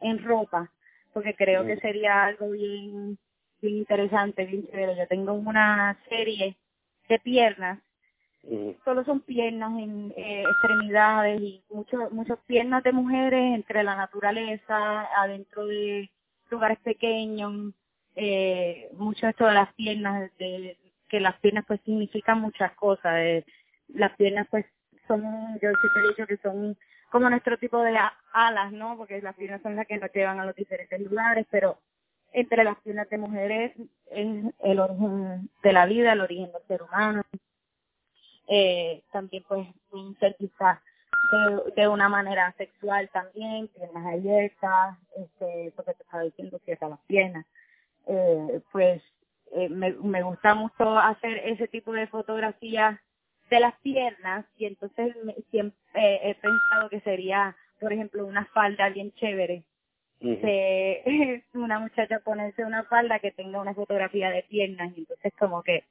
en 0.00 0.24
ropa, 0.24 0.72
porque 1.12 1.34
creo 1.34 1.66
que 1.66 1.76
sería 1.78 2.24
algo 2.24 2.50
bien, 2.50 3.18
bien 3.60 3.76
interesante, 3.76 4.44
bien 4.46 4.66
chévere. 4.66 4.96
Yo 4.96 5.06
tengo 5.08 5.32
una 5.34 5.98
serie 6.08 6.56
de 7.08 7.18
piernas 7.20 7.80
solo 8.84 9.04
son 9.04 9.20
piernas 9.20 9.78
en 9.78 10.12
eh, 10.16 10.42
extremidades 10.42 11.40
y 11.40 11.62
muchos 11.70 12.10
muchas 12.12 12.38
piernas 12.46 12.82
de 12.82 12.92
mujeres 12.92 13.54
entre 13.54 13.82
la 13.82 13.96
naturaleza 13.96 15.02
adentro 15.20 15.66
de 15.66 16.10
lugares 16.50 16.78
pequeños 16.80 17.74
eh, 18.16 18.88
mucho 18.94 19.26
esto 19.28 19.46
de 19.46 19.54
las 19.54 19.72
piernas 19.74 20.30
de 20.38 20.76
que 21.08 21.20
las 21.20 21.38
piernas 21.40 21.64
pues 21.66 21.80
significan 21.84 22.40
muchas 22.40 22.72
cosas 22.72 23.14
eh, 23.18 23.44
las 23.88 24.16
piernas 24.16 24.46
pues 24.50 24.64
son 25.06 25.22
yo 25.60 25.70
siempre 25.70 26.02
he 26.04 26.08
dicho 26.08 26.26
que 26.26 26.36
son 26.38 26.76
como 27.10 27.28
nuestro 27.28 27.58
tipo 27.58 27.78
de 27.82 27.98
alas 28.32 28.72
no 28.72 28.96
porque 28.96 29.20
las 29.20 29.34
piernas 29.36 29.62
son 29.62 29.76
las 29.76 29.86
que 29.86 29.98
nos 29.98 30.12
llevan 30.12 30.40
a 30.40 30.46
los 30.46 30.54
diferentes 30.54 31.00
lugares 31.00 31.46
pero 31.50 31.78
entre 32.32 32.64
las 32.64 32.78
piernas 32.80 33.08
de 33.10 33.18
mujeres 33.18 33.72
es 34.10 34.54
el 34.60 34.80
origen 34.80 35.50
de 35.62 35.72
la 35.72 35.86
vida 35.86 36.12
el 36.12 36.20
origen 36.20 36.50
del 36.52 36.62
ser 36.66 36.82
humano 36.82 37.22
eh, 38.48 39.02
también 39.12 39.44
pues 39.46 39.68
ser 40.18 40.34
quizás 40.36 40.78
de, 41.30 41.82
de, 41.82 41.88
una 41.88 42.08
manera 42.08 42.54
sexual 42.56 43.10
también, 43.10 43.68
piernas 43.68 44.06
abiertas, 44.06 44.96
este, 45.16 45.72
porque 45.76 45.92
te 45.92 46.02
estaba 46.02 46.22
diciendo 46.22 46.58
cierta 46.64 46.88
las 46.88 47.00
piernas. 47.00 47.44
Eh, 48.06 48.60
pues 48.72 49.02
eh, 49.52 49.68
me, 49.68 49.92
me 49.92 50.22
gusta 50.22 50.54
mucho 50.54 50.98
hacer 50.98 51.42
ese 51.44 51.68
tipo 51.68 51.92
de 51.92 52.06
fotografías 52.06 52.98
de 53.50 53.60
las 53.60 53.78
piernas 53.80 54.46
y 54.56 54.64
entonces 54.64 55.14
siempre 55.50 55.78
he 55.94 56.34
pensado 56.34 56.88
que 56.88 57.00
sería, 57.00 57.54
por 57.80 57.92
ejemplo, 57.92 58.26
una 58.26 58.46
falda 58.46 58.88
bien 58.88 59.12
chévere. 59.12 59.64
de 60.20 61.44
una 61.54 61.78
muchacha 61.78 62.20
ponerse 62.20 62.64
una 62.64 62.84
falda 62.84 63.18
que 63.18 63.30
tenga 63.30 63.60
una 63.60 63.74
fotografía 63.74 64.30
de 64.30 64.42
piernas 64.42 64.92
y 64.96 65.00
entonces 65.00 65.32
como 65.38 65.62
que 65.62 65.84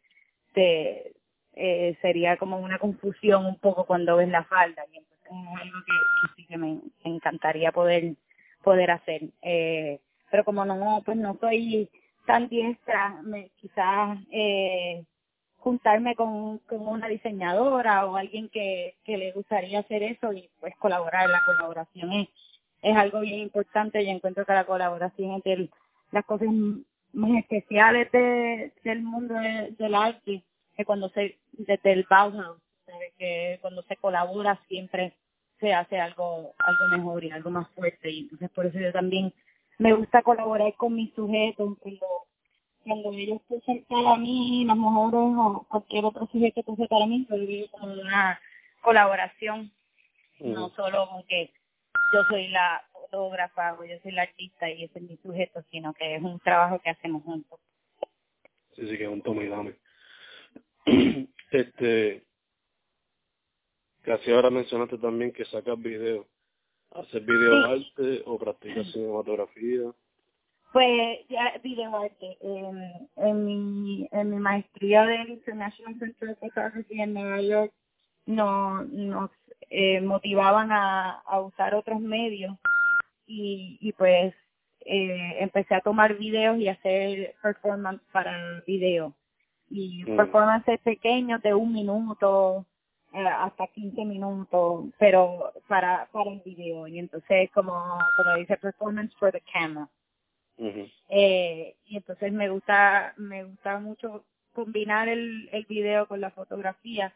te, 0.54 1.14
eh, 1.58 1.98
sería 2.02 2.38
como 2.38 2.60
una 2.60 2.80
confusión 2.80 3.46
un 3.46 3.58
poco 3.60 3.86
cuando 3.86 4.18
ves 4.18 4.30
la 4.30 4.44
falda 4.44 4.84
y 4.94 4.98
entonces 4.98 5.32
es 5.32 5.62
algo 5.62 5.78
que, 5.86 5.94
sí 6.36 6.46
que 6.48 6.58
me 6.58 6.80
encantaría 7.04 7.72
poder 7.72 8.16
poder 8.64 8.92
hacer. 8.92 9.24
Eh, 9.42 10.00
pero 10.30 10.44
como 10.44 10.66
no 10.66 11.02
pues 11.06 11.18
no 11.18 11.38
soy 11.40 11.90
tan 12.26 12.50
diestra 12.50 13.22
me, 13.24 13.50
quizás 13.62 14.20
eh, 14.32 15.04
juntarme 15.58 16.16
con, 16.16 16.60
con 16.60 16.88
una 16.88 17.08
diseñadora 17.08 18.06
o 18.06 18.18
alguien 18.18 18.50
que, 18.50 18.96
que 19.04 19.18
le 19.18 19.32
gustaría 19.32 19.80
hacer 19.80 20.04
eso 20.04 20.34
y 20.34 20.50
pues 20.60 20.76
colaborar. 20.78 21.30
La 21.30 21.44
colaboración 21.46 22.12
es 22.14 22.28
es 22.82 22.96
algo 22.96 23.22
bien 23.22 23.40
importante. 23.40 24.02
Y 24.02 24.10
encuentro 24.10 24.46
que 24.46 24.54
la 24.54 24.66
colaboración 24.66 25.42
de 25.44 25.70
las 26.12 26.26
cosas 26.26 26.50
más 27.14 27.32
especiales 27.40 28.12
de, 28.12 28.72
del 28.84 29.02
mundo 29.02 29.36
del 29.36 29.96
arte 29.96 30.44
que 30.78 30.86
cuando 30.86 31.10
se, 31.10 31.38
desde 31.54 31.92
el 31.92 32.06
Bauhaus, 32.10 32.62
que 33.18 33.58
cuando 33.62 33.82
se 33.84 33.98
colabora 33.98 34.62
siempre 34.68 35.14
se 35.60 35.74
hace 35.74 36.00
algo, 36.00 36.54
algo 36.60 36.98
mejor 36.98 37.24
y 37.24 37.32
algo 37.32 37.50
más 37.50 37.68
fuerte. 37.72 38.12
Y 38.12 38.20
entonces 38.22 38.50
por 38.52 38.68
eso 38.68 38.80
yo 38.80 38.92
también 38.94 39.34
me 39.80 39.94
gusta 39.94 40.22
colaborar 40.22 40.74
con 40.76 40.94
mis 40.94 41.14
sujetos, 41.16 41.78
cuando, 41.80 42.06
cuando 42.84 43.12
ellos 43.14 43.42
pusen 43.48 43.84
para 43.90 44.18
mí, 44.18 44.66
las 44.66 44.78
mujeres 44.78 45.36
o 45.38 45.66
cualquier 45.68 46.06
otro 46.06 46.28
sujeto 46.28 46.62
puse 46.64 46.88
para 46.88 47.08
mí, 47.08 47.26
yo 47.28 47.38
digo 47.38 47.68
como 47.72 47.94
una 47.94 48.40
colaboración, 48.82 49.72
no 50.40 50.70
solo 50.70 51.10
con 51.10 51.24
que 51.24 51.52
yo 52.14 52.24
soy 52.30 52.48
la 52.50 52.84
fotógrafa 52.92 53.74
o 53.74 53.84
yo 53.84 53.98
soy 54.04 54.12
la 54.12 54.24
artista 54.24 54.70
y 54.70 54.84
ese 54.84 55.00
es 55.00 55.06
mi 55.06 55.18
sujeto, 55.18 55.64
sino 55.72 55.94
que 55.94 56.16
es 56.16 56.22
un 56.22 56.40
trabajo 56.40 56.80
que 56.80 56.92
hacemos 56.92 57.24
juntos. 57.24 57.60
Sí, 58.76 58.88
sí, 58.88 58.98
que 58.98 59.06
es 59.06 59.10
un 59.10 59.24
toma 59.24 59.44
y 59.44 59.48
dame. 59.48 59.76
este 61.52 62.24
casi 64.02 64.32
ahora 64.32 64.50
mencionaste 64.50 64.98
también 64.98 65.32
que 65.32 65.46
sacas 65.46 65.80
videos 65.82 66.26
hacer 66.92 67.22
video 67.22 67.66
arte 67.66 68.24
o 68.26 68.40
practicas 68.40 68.92
cinematografía 68.94 69.92
pues 70.78 71.28
ya 71.30 71.60
video 71.64 71.98
arte. 71.98 72.38
En, 72.42 73.10
en 73.16 73.46
mi 73.46 74.08
en 74.12 74.30
mi 74.30 74.38
maestría 74.38 75.06
del 75.06 75.30
International 75.30 75.98
Center 75.98 76.30
of 76.30 76.40
Photography 76.40 77.02
en 77.02 77.14
Nueva 77.14 77.42
York 77.42 77.74
no 78.26 78.84
nos 78.84 79.32
eh, 79.70 80.02
motivaban 80.02 80.72
a, 80.72 81.22
a 81.22 81.42
usar 81.42 81.74
otros 81.74 82.00
medios. 82.00 82.56
Y, 83.26 83.78
y 83.82 83.92
pues 83.94 84.34
eh, 84.82 85.38
empecé 85.40 85.76
a 85.76 85.82
tomar 85.82 86.18
videos 86.18 86.60
y 86.60 86.68
hacer 86.70 87.36
performance 87.42 88.02
para 88.12 88.62
video 88.68 89.17
y 89.70 90.04
mm. 90.06 90.16
performances 90.16 90.80
pequeños 90.82 91.42
de 91.42 91.54
un 91.54 91.74
minuto 91.74 92.66
eh, 93.14 93.26
hasta 93.26 93.68
15 93.68 94.06
minutos, 94.06 94.86
pero 95.00 95.52
para 95.68 96.08
para 96.12 96.32
el 96.32 96.42
video 96.42 96.88
y 96.88 97.00
entonces 97.00 97.50
como 97.52 97.74
como 98.16 98.36
dice 98.38 98.58
performance 98.58 99.14
for 99.16 99.32
the 99.32 99.42
camera. 99.52 99.88
eh, 101.10 101.76
y 101.86 101.98
entonces 101.98 102.32
me 102.34 102.50
gusta 102.50 103.14
me 103.18 103.44
gusta 103.44 103.80
mucho 103.80 104.26
combinar 104.54 105.08
el 105.08 105.50
el 105.52 105.66
video 105.66 106.08
con 106.08 106.22
la 106.22 106.32
fotografía, 106.32 107.14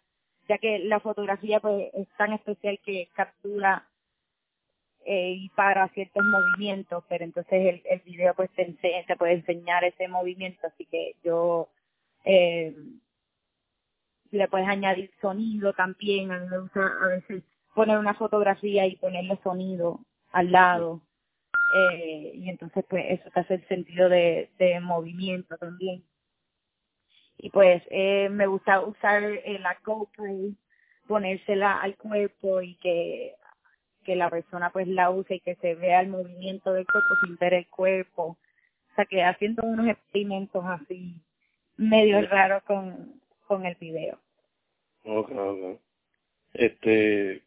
ya 0.47 0.57
que 0.57 0.79
la 0.79 0.99
fotografía 0.99 1.59
pues 1.59 1.89
es 1.93 2.07
tan 2.17 2.33
especial 2.33 2.79
que 2.85 3.09
captura 3.13 3.87
eh, 5.05 5.31
y 5.37 5.49
para 5.49 5.87
ciertos 5.89 6.23
movimientos, 6.23 7.03
pero 7.09 7.23
entonces 7.25 7.53
el, 7.53 7.81
el 7.85 7.99
video 8.01 8.35
pues 8.35 8.51
te, 8.51 8.65
te 9.07 9.15
puede 9.15 9.33
enseñar 9.33 9.83
ese 9.83 10.07
movimiento, 10.07 10.67
así 10.67 10.85
que 10.85 11.15
yo 11.23 11.69
eh, 12.25 12.75
le 14.31 14.47
puedes 14.47 14.67
añadir 14.67 15.11
sonido 15.21 15.73
también, 15.73 16.31
a 16.31 16.39
mí 16.39 16.47
me 16.49 16.59
gusta 16.59 16.81
a 17.01 17.07
veces 17.07 17.43
poner 17.75 17.97
una 17.97 18.13
fotografía 18.13 18.85
y 18.87 18.95
ponerle 18.95 19.37
sonido 19.43 19.99
al 20.31 20.51
lado, 20.51 21.01
eh, 21.73 22.31
y 22.35 22.49
entonces 22.49 22.83
pues 22.89 23.05
eso 23.09 23.29
te 23.31 23.39
hace 23.39 23.53
el 23.55 23.67
sentido 23.67 24.09
de, 24.09 24.49
movimiento 24.81 25.57
también. 25.57 26.03
Y 27.37 27.49
pues 27.49 27.81
eh, 27.89 28.29
me 28.29 28.47
gusta 28.47 28.81
usar 28.81 29.23
eh, 29.23 29.59
la 29.59 29.77
GoPro, 29.83 30.53
ponérsela 31.07 31.81
al 31.81 31.97
cuerpo 31.97 32.61
y 32.61 32.75
que 32.75 33.35
que 34.03 34.15
la 34.15 34.29
persona 34.29 34.71
pues 34.71 34.87
la 34.87 35.11
use 35.11 35.35
y 35.35 35.39
que 35.41 35.55
se 35.57 35.75
vea 35.75 36.01
el 36.01 36.07
movimiento 36.09 36.73
del 36.73 36.87
cuerpo 36.87 37.09
sin 37.23 37.37
ver 37.37 37.53
el 37.53 37.67
cuerpo. 37.67 38.23
O 38.91 38.95
sea 38.95 39.05
que 39.05 39.23
haciendo 39.23 39.63
unos 39.63 39.87
experimentos 39.87 40.63
así 40.65 41.21
medio 41.81 42.21
raro 42.27 42.61
con, 42.65 43.21
con 43.47 43.65
el 43.65 43.75
video. 43.75 44.19
Okay, 45.03 45.37
okay. 45.37 45.79
Este, 46.53 47.43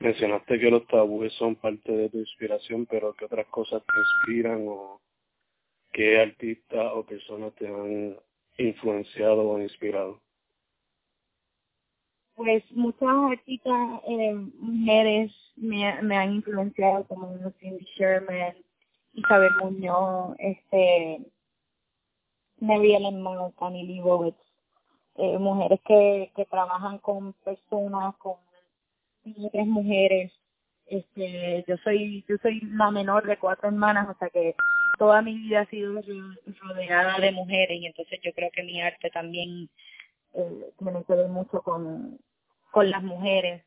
mencionaste 0.00 0.58
que 0.58 0.70
los 0.70 0.86
tabúes 0.88 1.32
son 1.34 1.54
parte 1.54 1.92
de 1.92 2.08
tu 2.08 2.18
inspiración, 2.18 2.86
pero 2.86 3.14
¿qué 3.14 3.26
otras 3.26 3.46
cosas 3.46 3.82
te 3.82 4.00
inspiran 4.00 4.66
o 4.68 5.00
qué 5.92 6.20
artistas 6.20 6.92
o 6.94 7.04
personas 7.04 7.54
te 7.54 7.68
han 7.68 8.16
influenciado 8.58 9.48
o 9.48 9.60
inspirado? 9.60 10.20
Pues 12.34 12.64
muchas 12.72 13.08
artistas 13.08 14.00
eh, 14.08 14.34
mujeres 14.58 15.32
me, 15.56 16.02
me 16.02 16.16
han 16.16 16.34
influenciado 16.34 17.04
como 17.06 17.32
Cindy 17.60 17.86
Sherman, 17.96 18.56
Isabel 19.14 19.52
Muñoz, 19.62 20.36
este 20.38 21.24
Mary 22.60 22.94
Ellen 22.94 23.22
Monk, 23.22 23.54
Annie 23.60 23.84
Leibovitz, 23.84 24.36
eh, 25.16 25.38
mujeres 25.38 25.80
que, 25.86 26.30
que 26.34 26.44
trabajan 26.46 26.98
con 26.98 27.32
personas, 27.44 28.14
con 28.16 28.36
otras 29.44 29.66
mujeres. 29.66 30.32
Este, 30.86 31.64
yo 31.66 31.76
soy 31.78 32.24
yo 32.28 32.36
soy 32.42 32.60
la 32.60 32.90
menor 32.90 33.26
de 33.26 33.38
cuatro 33.38 33.68
hermanas, 33.68 34.08
o 34.08 34.18
sea 34.18 34.30
que 34.30 34.54
toda 34.98 35.20
mi 35.20 35.34
vida 35.36 35.60
ha 35.60 35.66
sido 35.66 36.00
rodeada 36.60 37.18
de 37.18 37.32
mujeres 37.32 37.80
y 37.80 37.86
entonces 37.86 38.20
yo 38.22 38.32
creo 38.32 38.50
que 38.52 38.62
mi 38.62 38.80
arte 38.80 39.10
también 39.10 39.68
eh, 40.34 40.72
tiene 40.78 41.04
que 41.04 41.14
mucho 41.28 41.60
con 41.62 42.18
con 42.70 42.90
las 42.90 43.02
mujeres 43.02 43.64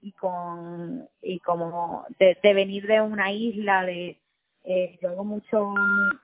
y 0.00 0.12
con 0.12 1.08
y 1.22 1.40
como 1.40 2.04
de, 2.18 2.38
de 2.40 2.54
venir 2.54 2.86
de 2.86 3.00
una 3.00 3.32
isla 3.32 3.84
de 3.84 4.20
eh, 4.64 4.98
yo 5.02 5.08
hago 5.08 5.24
mucho 5.24 5.74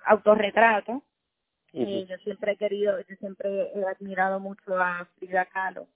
autorretrato 0.04 1.02
y 1.78 2.06
yo 2.06 2.16
siempre 2.18 2.52
he 2.52 2.56
querido, 2.56 2.98
yo 3.00 3.16
siempre 3.16 3.70
he 3.74 3.84
admirado 3.84 4.40
mucho 4.40 4.78
a 4.78 5.06
Frida 5.18 5.44
Kahlo, 5.44 5.86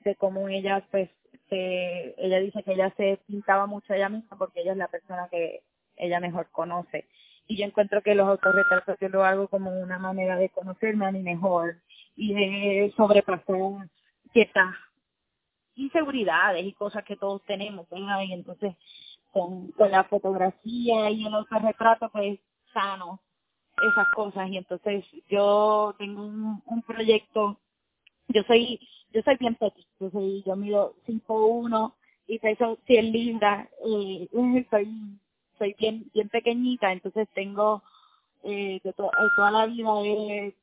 de 0.00 0.14
cómo 0.16 0.48
ella, 0.48 0.86
pues, 0.90 1.08
se, 1.48 2.14
ella 2.18 2.38
dice 2.38 2.62
que 2.62 2.72
ella 2.74 2.92
se 2.96 3.18
pintaba 3.26 3.66
mucho 3.66 3.94
ella 3.94 4.10
misma 4.10 4.36
porque 4.36 4.60
ella 4.60 4.72
es 4.72 4.78
la 4.78 4.88
persona 4.88 5.28
que 5.30 5.62
ella 5.96 6.20
mejor 6.20 6.50
conoce. 6.50 7.06
y 7.48 7.56
yo 7.56 7.64
encuentro 7.64 8.02
que 8.02 8.14
los 8.14 8.28
autorretratos 8.28 8.98
yo 9.00 9.08
lo 9.08 9.24
hago 9.24 9.48
como 9.48 9.70
una 9.70 9.98
manera 9.98 10.36
de 10.36 10.50
conocerme 10.50 11.06
a 11.06 11.12
mí 11.12 11.22
mejor 11.22 11.76
y 12.14 12.34
de 12.34 12.92
sobrepasar 12.96 13.88
ciertas 14.32 14.74
inseguridades 15.74 16.64
y 16.64 16.72
cosas 16.74 17.04
que 17.04 17.16
todos 17.16 17.42
tenemos, 17.44 17.88
¿verdad? 17.88 18.20
Y 18.22 18.32
entonces 18.34 18.74
con, 19.32 19.72
con 19.72 19.90
la 19.90 20.04
fotografía 20.04 21.10
y 21.10 21.26
el 21.26 21.34
autorretrato 21.34 22.10
pues 22.10 22.38
sano 22.72 23.20
esas 23.90 24.08
cosas. 24.14 24.48
Y 24.48 24.56
entonces 24.56 25.04
yo 25.28 25.94
tengo 25.98 26.22
un, 26.22 26.62
un 26.66 26.82
proyecto 26.82 27.58
yo 28.28 28.42
soy 28.44 28.80
yo 29.12 29.22
soy 29.22 29.36
bien 29.36 29.54
petit 29.56 29.86
yo 30.00 30.10
soy 30.10 30.42
yo 30.46 30.56
mido 30.56 30.94
cinco 31.06 31.46
uno 31.46 31.94
y 32.26 32.38
peso 32.38 32.78
100 32.86 33.12
libras 33.12 33.68
y 33.84 34.28
soy 34.70 34.88
soy 35.58 35.74
bien 35.78 36.10
bien 36.14 36.28
pequeñita. 36.28 36.92
Entonces 36.92 37.28
tengo 37.34 37.82
eh, 38.44 38.80
de 38.82 38.92
to, 38.92 39.10
toda 39.36 39.50
la 39.50 39.66
vida 39.66 39.88
eh, 40.04 40.54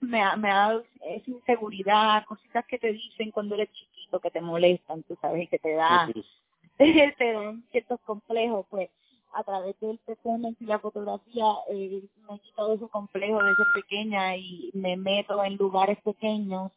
me 0.00 0.20
ha, 0.20 0.36
me 0.36 0.50
ha 0.50 0.54
dado 0.54 0.84
esa 1.02 1.30
inseguridad 1.30 2.24
cositas 2.26 2.64
que 2.66 2.78
te 2.78 2.92
dicen 2.92 3.30
cuando 3.30 3.54
eres 3.54 3.72
chiquito 3.72 4.20
que 4.20 4.30
te 4.30 4.40
molestan 4.40 5.02
tú 5.04 5.16
sabes 5.20 5.48
que 5.48 5.58
te 5.58 5.74
da 5.74 6.08
te 6.78 7.32
dan 7.32 7.64
ciertos 7.70 8.00
complejos 8.02 8.66
pues 8.70 8.90
a 9.34 9.44
través 9.44 9.78
del 9.80 9.98
performance 9.98 10.56
y 10.60 10.66
la 10.66 10.78
fotografía 10.78 11.44
eh, 11.70 12.02
me 12.28 12.36
he 12.36 12.40
quitado 12.40 12.74
ese 12.74 12.88
complejo 12.88 13.42
de 13.42 13.54
ser 13.56 13.66
pequeña 13.74 14.36
y 14.36 14.70
me 14.74 14.96
meto 14.96 15.42
en 15.44 15.56
lugares 15.56 15.98
pequeños 16.02 16.72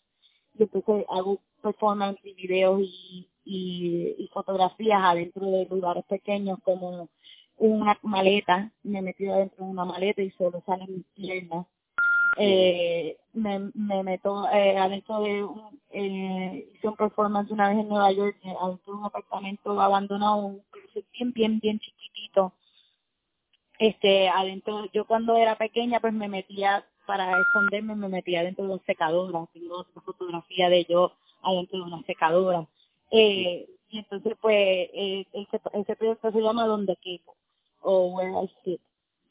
y 0.58 0.64
entonces 0.64 1.06
hago 1.10 1.40
performance 1.62 2.20
y 2.24 2.34
videos 2.34 2.82
y, 2.82 3.28
y, 3.46 4.16
y 4.18 4.28
fotografías 4.34 5.02
adentro 5.04 5.46
de 5.46 5.66
lugares 5.66 6.04
pequeños 6.06 6.60
como 6.64 7.10
una 7.58 7.98
maleta, 8.04 8.72
me 8.84 9.00
he 9.00 9.02
metido 9.02 9.34
adentro 9.34 9.66
de 9.66 9.72
una 9.72 9.86
maleta 9.86 10.22
y 10.22 10.32
solo 10.32 10.62
salen 10.66 10.94
mis 10.94 11.06
piernas. 11.16 11.66
Eh, 12.40 13.18
me, 13.34 13.72
me 13.74 14.04
meto 14.04 14.48
eh, 14.52 14.78
adentro 14.78 15.22
de 15.22 15.44
un, 15.44 15.80
eh, 15.90 16.70
hice 16.76 16.88
un 16.88 16.96
performance 16.96 17.50
una 17.52 17.70
vez 17.70 17.80
en 17.80 17.90
Nueva 17.90 18.12
York, 18.12 18.38
eh, 18.44 18.54
adentro 18.62 18.94
de 18.94 19.00
un 19.00 19.06
apartamento 19.06 19.82
abandonado, 19.82 20.60
bien, 21.14 21.32
bien, 21.34 21.60
bien 21.60 21.80
chiquitito. 21.80 22.54
Este, 23.80 24.28
adentro, 24.30 24.86
yo 24.92 25.06
cuando 25.06 25.36
era 25.38 25.56
pequeña 25.56 26.00
pues 26.00 26.14
me 26.14 26.28
metía 26.28 26.86
para 27.06 27.40
esconderme, 27.42 27.96
me 27.96 28.10
metía 28.10 28.44
dentro 28.44 28.66
de 28.66 28.74
una 28.74 28.84
secadora, 28.86 29.48
tengo 29.54 29.80
otra 29.80 30.02
fotografía 30.02 30.70
de 30.70 30.86
yo 30.86 31.14
adentro 31.44 31.80
de 31.80 31.86
una 31.86 32.04
secadora. 32.04 32.68
Eh, 33.12 33.70
y 33.90 34.00
entonces 34.00 34.36
pues 34.42 34.56
eh, 34.56 35.26
ese, 35.32 35.62
ese 35.74 35.96
proyecto 35.96 36.32
se 36.32 36.42
llama 36.42 36.66
Donde 36.66 36.96
Quepo 36.98 37.36
o 37.82 38.08
Where 38.08 38.32
I 38.44 38.52
Sit. 38.64 38.82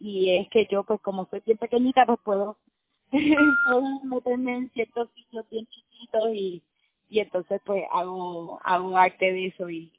Y 0.01 0.31
es 0.37 0.49
que 0.49 0.67
yo 0.71 0.85
pues 0.85 1.01
como 1.01 1.27
soy 1.31 1.43
bien 1.45 1.59
pequeñita 1.59 2.07
pues 2.07 2.19
puedo, 2.25 2.57
puedo 3.11 4.05
meterme 4.05 4.57
en 4.57 4.71
ciertos 4.71 5.09
sitios 5.15 5.45
bien 5.51 5.67
chiquitos 5.67 6.35
y, 6.35 6.63
y 7.11 7.21
entonces 7.21 7.61
pues 7.65 7.85
hago, 7.93 8.61
hago 8.65 8.97
arte 8.97 9.33
de 9.33 9.47
eso 9.47 9.69
y. 9.69 9.93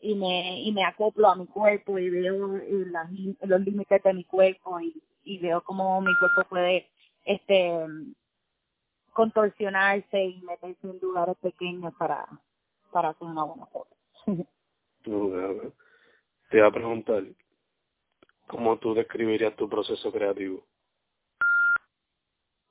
y 0.00 0.14
me 0.16 0.62
y 0.62 0.72
me 0.72 0.84
acoplo 0.84 1.28
a 1.28 1.36
mi 1.36 1.46
cuerpo 1.46 1.98
y 1.98 2.10
veo 2.10 2.56
eh, 2.56 2.86
las, 2.90 3.10
lim- 3.10 3.38
los 3.42 3.60
límites 3.62 4.02
de 4.02 4.14
mi 4.14 4.24
cuerpo 4.24 4.80
y, 4.80 5.02
y 5.24 5.38
veo 5.38 5.62
cómo 5.62 6.00
mi 6.00 6.12
cuerpo 6.18 6.48
puede 6.50 6.88
este 7.24 7.86
contorsionarse 9.12 10.24
y 10.24 10.42
meterse 10.42 10.86
en 10.88 10.98
lugares 11.00 11.36
pequeños 11.38 11.94
para 11.98 12.26
para 12.92 13.10
hacer 13.10 13.28
una 13.28 13.44
buena 13.44 13.66
foto. 13.66 13.96
Ok. 15.06 15.74
Te 16.50 16.58
iba 16.58 16.68
a 16.68 16.72
preguntar, 16.72 17.24
¿cómo 18.48 18.78
tú 18.78 18.94
describirías 18.94 19.56
tu 19.56 19.68
proceso 19.68 20.12
creativo? 20.12 20.64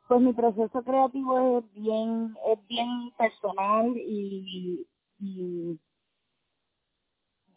Pues 0.07 0.21
mi 0.21 0.33
proceso 0.33 0.83
creativo 0.83 1.59
es 1.59 1.73
bien 1.73 2.35
es 2.47 2.67
bien 2.67 3.11
personal 3.17 3.93
y, 3.97 4.87
y 5.19 5.79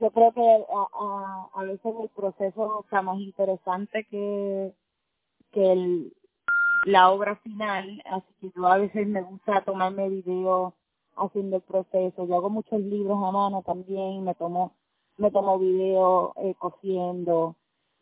yo 0.03 0.13
creo 0.13 0.33
que 0.35 0.43
a, 0.43 0.89
a, 1.01 1.51
a 1.55 1.65
veces 1.65 1.95
el 2.03 2.11
proceso 2.11 2.83
está 2.85 3.03
más 3.03 3.21
interesante 3.21 4.07
que 4.11 4.75
que 5.53 5.73
el, 5.73 6.15
la 6.87 7.11
obra 7.13 7.37
final, 7.39 8.03
así 8.07 8.27
que 8.41 8.51
yo 8.57 8.67
a 8.67 8.79
veces 8.79 9.07
me 9.09 9.23
gusta 9.23 9.63
tomarme 9.65 10.09
videos 10.11 10.75
haciendo 11.17 11.57
el 11.57 11.63
proceso. 11.63 12.27
Yo 12.27 12.37
hago 12.37 12.51
muchos 12.51 12.81
libros 12.81 13.19
a 13.25 13.33
mano 13.33 13.63
también, 13.65 14.25
me 14.25 14.35
tomo 14.37 14.75
me 15.19 15.31
tomo 15.33 15.59
videos 15.59 16.33
eh, 16.39 16.55
cosiendo 16.59 17.57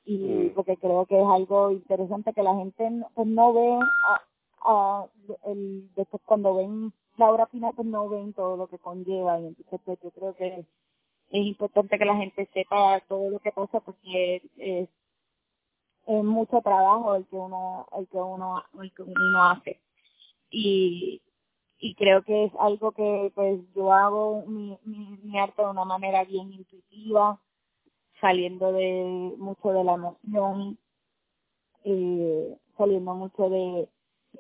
y 0.07 0.19
Mm. 0.19 0.55
porque 0.57 0.77
creo 0.79 1.07
que 1.07 1.21
es 1.21 1.27
algo 1.29 1.73
interesante 1.73 2.33
que 2.35 2.43
la 2.43 2.55
gente 2.57 2.91
no, 2.91 3.09
pues 3.15 3.29
no 3.29 3.53
ve 3.55 3.79
a, 4.09 4.23
a 4.63 5.07
el 5.47 5.91
después 5.97 6.23
cuando 6.27 6.55
ven 6.57 6.93
la 7.19 7.31
obra 7.31 7.47
final 7.49 7.73
pues 7.77 7.89
no 7.89 8.09
ven 8.09 8.33
todo 8.35 8.57
lo 8.57 8.69
que 8.69 8.79
conlleva 8.79 9.41
y 9.41 9.47
entonces 9.49 9.81
pues 9.85 10.01
yo 10.03 10.11
creo 10.13 10.35
que 10.37 10.67
es 11.31 11.47
importante 11.47 11.99
que 11.99 12.05
la 12.05 12.17
gente 12.17 12.49
sepa 12.53 13.01
todo 13.09 13.31
lo 13.31 13.39
que 13.39 13.53
pasa 13.53 13.81
porque 13.81 14.43
es, 14.57 14.89
es 16.07 16.25
mucho 16.25 16.61
trabajo 16.61 17.15
el 17.15 17.27
que 17.27 17.37
uno 17.37 17.87
el 17.97 18.09
que 18.09 18.19
uno 18.19 18.65
el 18.81 18.93
que 18.93 19.03
uno 19.03 19.45
hace. 19.45 19.81
Y 20.51 21.23
y 21.79 21.95
creo 21.95 22.23
que 22.23 22.45
es 22.45 22.53
algo 22.59 22.93
que 22.93 23.33
pues 23.35 23.61
yo 23.75 23.93
hago 23.93 24.45
mi, 24.47 24.79
mi, 24.85 25.19
mi 25.23 25.39
arte 25.39 25.63
de 25.63 25.69
una 25.71 25.85
manera 25.85 26.25
bien 26.25 26.53
intuitiva 26.53 27.41
saliendo 28.21 28.73
de 28.73 29.35
mucho 29.39 29.71
de 29.71 29.85
la 29.85 29.95
emoción 29.95 30.79
eh, 31.85 32.57
saliendo 32.77 33.15
mucho 33.15 33.49
de 33.49 33.89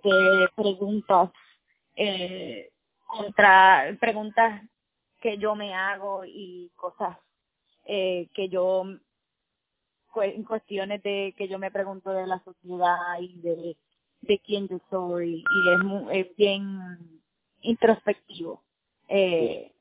de 0.02 0.48
preguntas 0.54 1.30
eh, 1.96 2.70
contra 3.06 3.96
preguntas 4.00 4.62
que 5.20 5.38
yo 5.38 5.54
me 5.56 5.74
hago 5.74 6.24
y 6.26 6.70
cosas 6.76 7.18
eh, 7.86 8.28
que 8.34 8.48
yo 8.50 8.84
cu- 10.12 10.22
en 10.22 10.44
cuestiones 10.44 11.02
de 11.02 11.34
que 11.36 11.48
yo 11.48 11.58
me 11.58 11.70
pregunto 11.72 12.10
de 12.12 12.26
la 12.26 12.40
sociedad 12.44 13.20
y 13.20 13.40
de, 13.40 13.76
de 14.22 14.38
quién 14.40 14.68
yo 14.68 14.80
soy 14.90 15.44
y 15.48 15.70
es, 15.70 15.80
mu- 15.80 16.10
es 16.10 16.36
bien 16.36 17.22
introspectivo 17.62 18.62
eh, 19.08 19.72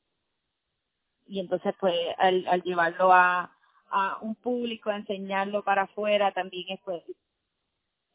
y 1.28 1.40
entonces 1.40 1.74
pues 1.80 1.94
al, 2.18 2.46
al 2.48 2.62
llevarlo 2.62 3.12
a, 3.12 3.52
a 3.90 4.18
un 4.22 4.34
público 4.36 4.90
a 4.90 4.96
enseñarlo 4.98 5.64
para 5.64 5.82
afuera 5.82 6.32
también 6.32 6.66
es 6.70 6.80
pues 6.84 7.02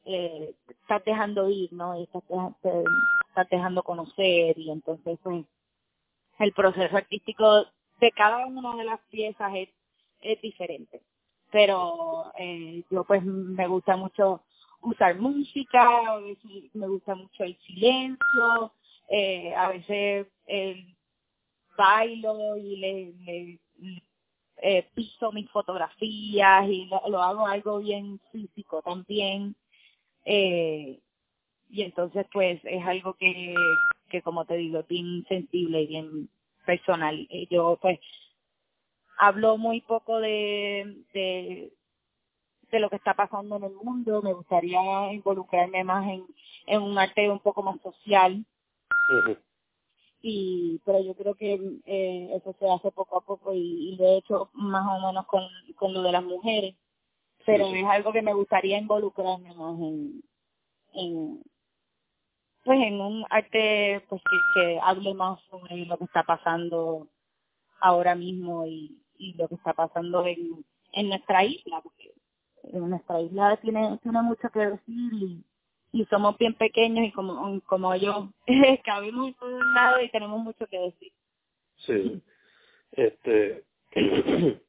eh, 0.06 0.56
estás 0.70 1.04
dejando 1.06 1.50
ir 1.50 1.72
no 1.74 2.00
y 2.00 2.04
estás, 2.04 2.24
te- 2.62 2.84
estás 3.30 3.50
dejando 3.50 3.84
conocer 3.84 4.58
y 4.60 4.72
entonces 4.72 5.20
pues 5.24 5.46
el 6.39 6.54
proceso 6.54 6.98
artístico 6.98 7.65
de 8.00 8.12
cada 8.12 8.45
una 8.45 8.76
de 8.76 8.86
las 8.86 9.00
piezas 9.10 9.52
es, 9.56 9.69
es 10.21 10.41
diferente 10.41 11.02
pero 11.56 12.34
eh, 12.38 12.84
yo 12.91 13.06
pues 13.06 13.24
me 13.24 13.65
gusta 13.67 13.95
mucho 13.95 14.41
usar 14.82 15.17
música, 15.17 16.12
a 16.12 16.17
veces 16.17 16.69
me 16.74 16.86
gusta 16.88 17.15
mucho 17.15 17.45
el 17.45 17.58
silencio, 17.60 18.74
eh, 19.08 19.54
a 19.56 19.69
veces 19.69 20.28
eh, 20.48 20.86
bailo 21.78 22.58
y 22.58 22.76
le, 22.76 23.13
le 23.24 23.60
eh, 24.58 24.89
piso 24.93 25.32
mis 25.32 25.50
fotografías 25.50 26.67
y 26.67 26.88
lo, 26.88 27.02
lo 27.08 27.21
hago 27.21 27.48
algo 27.48 27.80
bien 27.80 28.19
físico 28.34 28.82
también. 28.82 29.56
Eh, 30.26 31.00
y 31.76 31.82
entonces 31.82 32.26
pues 32.32 32.62
es 32.64 32.86
algo 32.86 33.16
que, 33.16 33.54
que 34.10 34.22
como 34.22 34.46
te 34.46 34.56
digo, 34.56 34.80
es 34.80 34.88
bien 34.88 35.26
sensible 35.28 35.82
y 35.82 35.88
bien 35.88 36.30
personal. 36.66 37.28
Y 37.30 37.48
yo 37.54 37.78
pues 37.82 38.00
hablo 39.18 39.58
muy 39.58 39.82
poco 39.82 40.22
de, 40.22 41.04
de, 41.14 41.74
de 42.72 42.80
lo 42.80 42.90
que 42.90 42.96
está 42.96 43.14
pasando 43.14 43.58
en 43.58 43.66
el 43.66 43.74
mundo, 43.74 44.22
me 44.22 44.32
gustaría 44.32 45.12
involucrarme 45.12 45.84
más 45.84 46.08
en, 46.08 46.26
en 46.68 46.82
un 46.82 46.98
arte 46.98 47.30
un 47.30 47.40
poco 47.40 47.62
más 47.62 47.82
social 47.82 48.46
y 50.22 50.82
pero 50.86 51.04
yo 51.04 51.14
creo 51.14 51.36
que 51.36 51.60
eh, 51.86 52.30
eso 52.36 52.56
se 52.58 52.70
hace 52.70 52.90
poco 52.92 53.18
a 53.18 53.22
poco 53.26 53.54
y, 53.54 53.94
y 53.94 53.98
de 53.98 54.18
hecho 54.18 54.50
más 54.54 54.84
o 54.88 55.06
menos 55.06 55.26
con, 55.28 55.44
con 55.76 55.94
lo 55.94 56.02
de 56.02 56.12
las 56.12 56.24
mujeres 56.24 56.74
pero 57.46 57.70
sí. 57.70 57.80
es 57.80 57.86
algo 57.86 58.12
que 58.12 58.24
me 58.24 58.34
gustaría 58.34 58.80
involucrarme 58.80 59.54
más 59.54 59.80
en, 59.80 60.24
en 60.94 61.44
pues 62.65 62.80
en 62.82 62.99
un 62.99 63.25
arte 63.30 64.04
pues 64.10 64.21
que, 64.23 64.38
que 64.54 64.80
hable 64.82 65.13
más 65.13 65.39
sobre 65.49 65.86
lo 65.86 65.97
que 65.97 66.06
está 66.06 66.23
pasando 66.23 67.08
ahora 67.80 68.15
mismo 68.15 68.65
y, 68.67 69.01
y 69.17 69.34
lo 69.34 69.47
que 69.47 69.56
está 69.56 69.73
pasando 69.73 70.25
en, 70.25 70.65
en 70.93 71.10
nuestra 71.10 71.45
isla 71.45 71.80
porque 71.82 72.12
en 72.63 72.89
nuestra 72.89 73.21
isla 73.21 73.58
tiene 73.58 73.97
tiene 74.04 74.21
mucho 74.23 74.49
que 74.49 74.60
decir 74.60 75.13
y, 75.13 75.45
y 75.93 76.06
somos 76.06 76.38
bien 76.38 76.56
pequeños 76.56 77.06
y 77.06 77.12
como 77.12 77.62
como 77.62 77.95
yo 77.95 78.30
cabemos 78.84 79.30
en 79.30 79.34
todos 79.36 79.65
lados 79.73 80.01
y 80.04 80.10
tenemos 80.10 80.39
mucho 80.41 80.67
que 80.67 80.80
decir 80.80 81.13
Sí. 81.78 82.21
Este, 82.91 83.63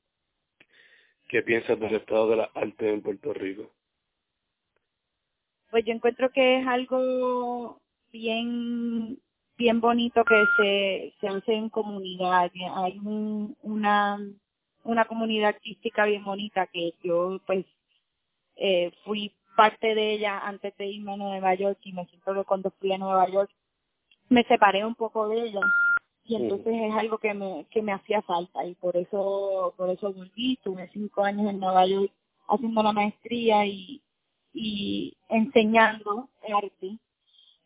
¿Qué 1.28 1.42
piensas 1.42 1.78
del 1.80 1.96
estado 1.96 2.30
de 2.30 2.36
la 2.36 2.50
arte 2.54 2.92
en 2.92 3.02
Puerto 3.02 3.32
Rico? 3.32 3.70
Pues 5.70 5.84
yo 5.84 5.92
encuentro 5.92 6.30
que 6.30 6.60
es 6.60 6.66
algo 6.66 7.80
bien 8.16 9.18
bien 9.56 9.80
bonito 9.80 10.24
que 10.24 10.44
se, 10.56 11.14
se 11.20 11.28
hace 11.28 11.54
en 11.54 11.68
comunidad. 11.70 12.50
Hay 12.74 12.98
un, 12.98 13.56
una, 13.62 14.18
una 14.84 15.04
comunidad 15.06 15.50
artística 15.50 16.04
bien 16.04 16.24
bonita 16.24 16.66
que 16.66 16.92
yo 17.02 17.40
pues 17.46 17.64
eh, 18.56 18.92
fui 19.04 19.32
parte 19.56 19.94
de 19.94 20.12
ella 20.12 20.38
antes 20.40 20.76
de 20.76 20.86
irme 20.86 21.14
a 21.14 21.16
Nueva 21.16 21.54
York 21.54 21.78
y 21.84 21.92
me 21.92 22.06
siento 22.06 22.34
que 22.34 22.44
cuando 22.44 22.70
fui 22.72 22.92
a 22.92 22.98
Nueva 22.98 23.28
York 23.30 23.50
me 24.28 24.44
separé 24.44 24.84
un 24.84 24.94
poco 24.94 25.28
de 25.28 25.48
ella. 25.48 25.60
Y 26.24 26.34
entonces 26.36 26.74
es 26.74 26.94
algo 26.94 27.18
que 27.18 27.32
me 27.34 27.66
que 27.70 27.82
me 27.82 27.92
hacía 27.92 28.20
falta 28.22 28.66
y 28.66 28.74
por 28.74 28.96
eso 28.96 29.74
por 29.76 29.90
eso 29.90 30.12
volví. 30.12 30.58
Tuve 30.62 30.88
cinco 30.92 31.24
años 31.24 31.48
en 31.48 31.60
Nueva 31.60 31.86
York 31.86 32.12
haciendo 32.48 32.82
la 32.82 32.92
maestría 32.92 33.64
y 33.66 34.02
y 34.52 35.16
enseñando 35.28 36.28
arte 36.48 36.98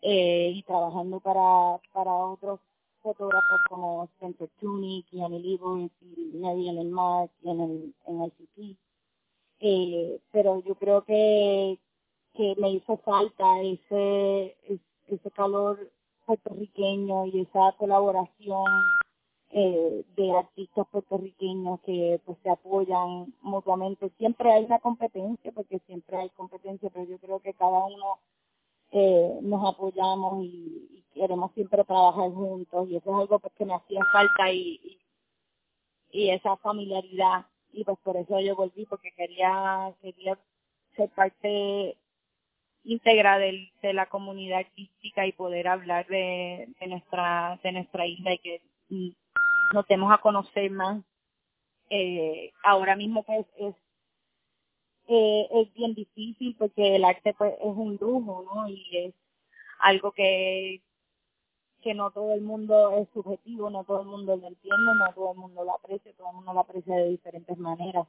eh, 0.03 0.63
trabajando 0.67 1.21
para 1.21 1.79
para 1.93 2.13
otros 2.13 2.61
fotógrafos 3.03 3.61
como 3.69 4.05
Spencer 4.05 4.51
Tunick 4.61 5.07
y 5.13 5.23
Annie 5.23 5.41
Leibovitz 5.41 5.95
y 6.03 6.37
Mar 6.37 6.57
y 6.57 6.69
en 6.69 7.61
el 7.61 7.95
en 8.07 8.25
ICT 8.25 8.79
eh, 9.61 10.21
pero 10.33 10.63
yo 10.65 10.75
creo 10.77 11.05
que 11.05 11.79
que 12.35 12.55
me 12.59 12.71
hizo 12.71 12.97
falta 12.99 13.61
ese 13.63 14.57
ese 15.09 15.31
calor 15.33 15.91
puertorriqueño 16.27 17.27
y 17.27 17.41
esa 17.41 17.73
colaboración 17.79 18.67
eh, 19.53 20.05
de 20.17 20.31
artistas 20.31 20.87
puertorriqueños 20.93 21.81
que 21.81 22.21
pues 22.25 22.39
se 22.45 22.51
apoyan 22.51 23.35
mutuamente. 23.43 24.11
Siempre 24.17 24.53
hay 24.53 24.65
una 24.65 24.79
competencia, 24.79 25.51
porque 25.51 25.81
siempre 25.87 26.19
hay 26.19 26.31
competencia, 26.31 26.89
pero 26.91 27.05
yo 27.07 27.19
creo 27.19 27.41
que 27.41 27.53
cada 27.55 27.85
uno 27.85 28.21
eh, 28.93 29.39
nos 29.43 29.75
apoyamos 29.75 30.45
y, 30.45 30.87
queremos 31.13 31.53
siempre 31.53 31.85
trabajar 31.85 32.31
juntos 32.31 32.89
y 32.89 32.97
eso 32.97 33.11
es 33.11 33.21
algo 33.21 33.39
pues, 33.41 33.53
que 33.55 33.65
me 33.65 33.75
hacía 33.75 34.01
falta 34.13 34.53
y, 34.53 34.99
y, 36.13 36.31
esa 36.31 36.57
familiaridad 36.59 37.47
y 37.73 37.85
pues 37.85 37.99
por 38.03 38.17
eso 38.17 38.41
yo 38.41 38.55
volví 38.57 38.87
porque 38.87 39.13
quería 39.13 39.93
quería 40.01 40.39
ser 40.97 41.11
parte 41.11 41.97
íntegra 42.85 43.39
de, 43.39 43.71
de 43.83 43.93
la 43.93 44.07
comunidad 44.07 44.61
artística 44.61 45.27
y 45.27 45.33
poder 45.33 45.69
hablar 45.69 46.07
de, 46.07 46.69
de 46.81 46.87
nuestra 46.87 47.59
de 47.63 47.73
nuestra 47.73 48.07
isla 48.07 48.33
y 48.35 48.39
que 48.39 48.63
nos 49.75 49.87
demos 49.89 50.13
a 50.13 50.19
conocer 50.19 50.71
más. 50.71 51.03
Eh, 51.91 52.53
ahora 52.63 52.95
mismo 52.95 53.25
pues 53.25 53.47
es 53.59 53.75
eh, 55.11 55.49
es 55.53 55.75
bien 55.75 55.95
difícil 55.95 56.57
porque 56.59 56.97
el 56.97 57.05
arte 57.05 57.35
pues 57.37 57.55
es 57.61 57.67
un 57.67 57.99
lujo 58.01 58.45
no 58.55 58.69
y 58.69 58.97
es 58.97 59.15
algo 59.81 60.13
que 60.13 60.83
que 61.83 61.95
no 61.95 62.11
todo 62.11 62.35
el 62.35 62.43
mundo 62.43 62.97
es 62.99 63.09
subjetivo 63.13 63.71
no 63.71 63.85
todo 63.85 64.03
el 64.03 64.09
mundo 64.09 64.37
lo 64.37 64.47
entiende 64.47 64.93
no 64.99 65.13
todo 65.15 65.33
el 65.33 65.39
mundo 65.39 65.65
lo 65.65 65.75
aprecia 65.75 66.13
todo 66.15 66.31
el 66.31 66.37
mundo 66.37 66.53
lo 66.53 66.61
aprecia 66.61 66.97
de 66.97 67.09
diferentes 67.11 67.59
maneras 67.59 68.07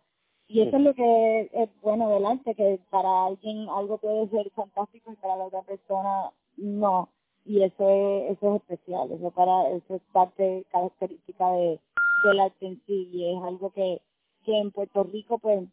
y 0.51 0.61
eso 0.63 0.75
es 0.75 0.83
lo 0.83 0.93
que 0.93 1.49
es 1.53 1.69
bueno 1.81 2.09
del 2.09 2.25
arte, 2.25 2.53
que 2.55 2.77
para 2.89 3.27
alguien 3.27 3.69
algo 3.69 3.97
puede 3.99 4.27
ser 4.27 4.49
fantástico 4.51 5.13
y 5.13 5.15
para 5.15 5.37
la 5.37 5.45
otra 5.45 5.61
persona 5.61 6.33
no. 6.57 7.07
Y 7.45 7.63
eso 7.63 7.89
es, 7.89 8.31
eso 8.31 8.55
es 8.55 8.61
especial, 8.61 9.09
eso, 9.13 9.31
para, 9.31 9.69
eso 9.69 9.95
es 9.95 10.01
parte 10.11 10.65
característica 10.69 11.51
de, 11.51 11.79
del 12.25 12.39
arte 12.41 12.67
en 12.67 12.81
sí. 12.85 13.09
Y 13.13 13.33
es 13.33 13.41
algo 13.41 13.71
que, 13.71 14.01
que 14.43 14.57
en 14.57 14.71
Puerto 14.71 15.03
Rico, 15.03 15.39
pues, 15.39 15.69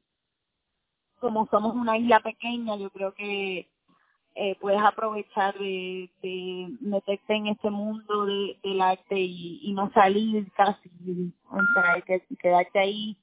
como 1.21 1.47
somos 1.51 1.75
una 1.75 1.97
isla 1.99 2.21
pequeña, 2.21 2.77
yo 2.77 2.91
creo 2.91 3.13
que 3.15 3.69
eh, 4.35 4.57
puedes 4.61 4.81
aprovechar 4.81 5.59
de, 5.59 6.09
meterte 6.81 7.35
en 7.35 7.49
este 7.49 7.71
mundo 7.71 8.27
de, 8.27 8.57
del 8.63 8.81
arte 8.81 9.19
y, 9.19 9.73
no 9.73 9.91
salir 9.93 10.51
casi, 10.53 10.91
o 11.51 11.59
sea, 11.75 12.01
que, 12.03 12.23
quedarte 12.37 12.79
ahí 12.79 13.17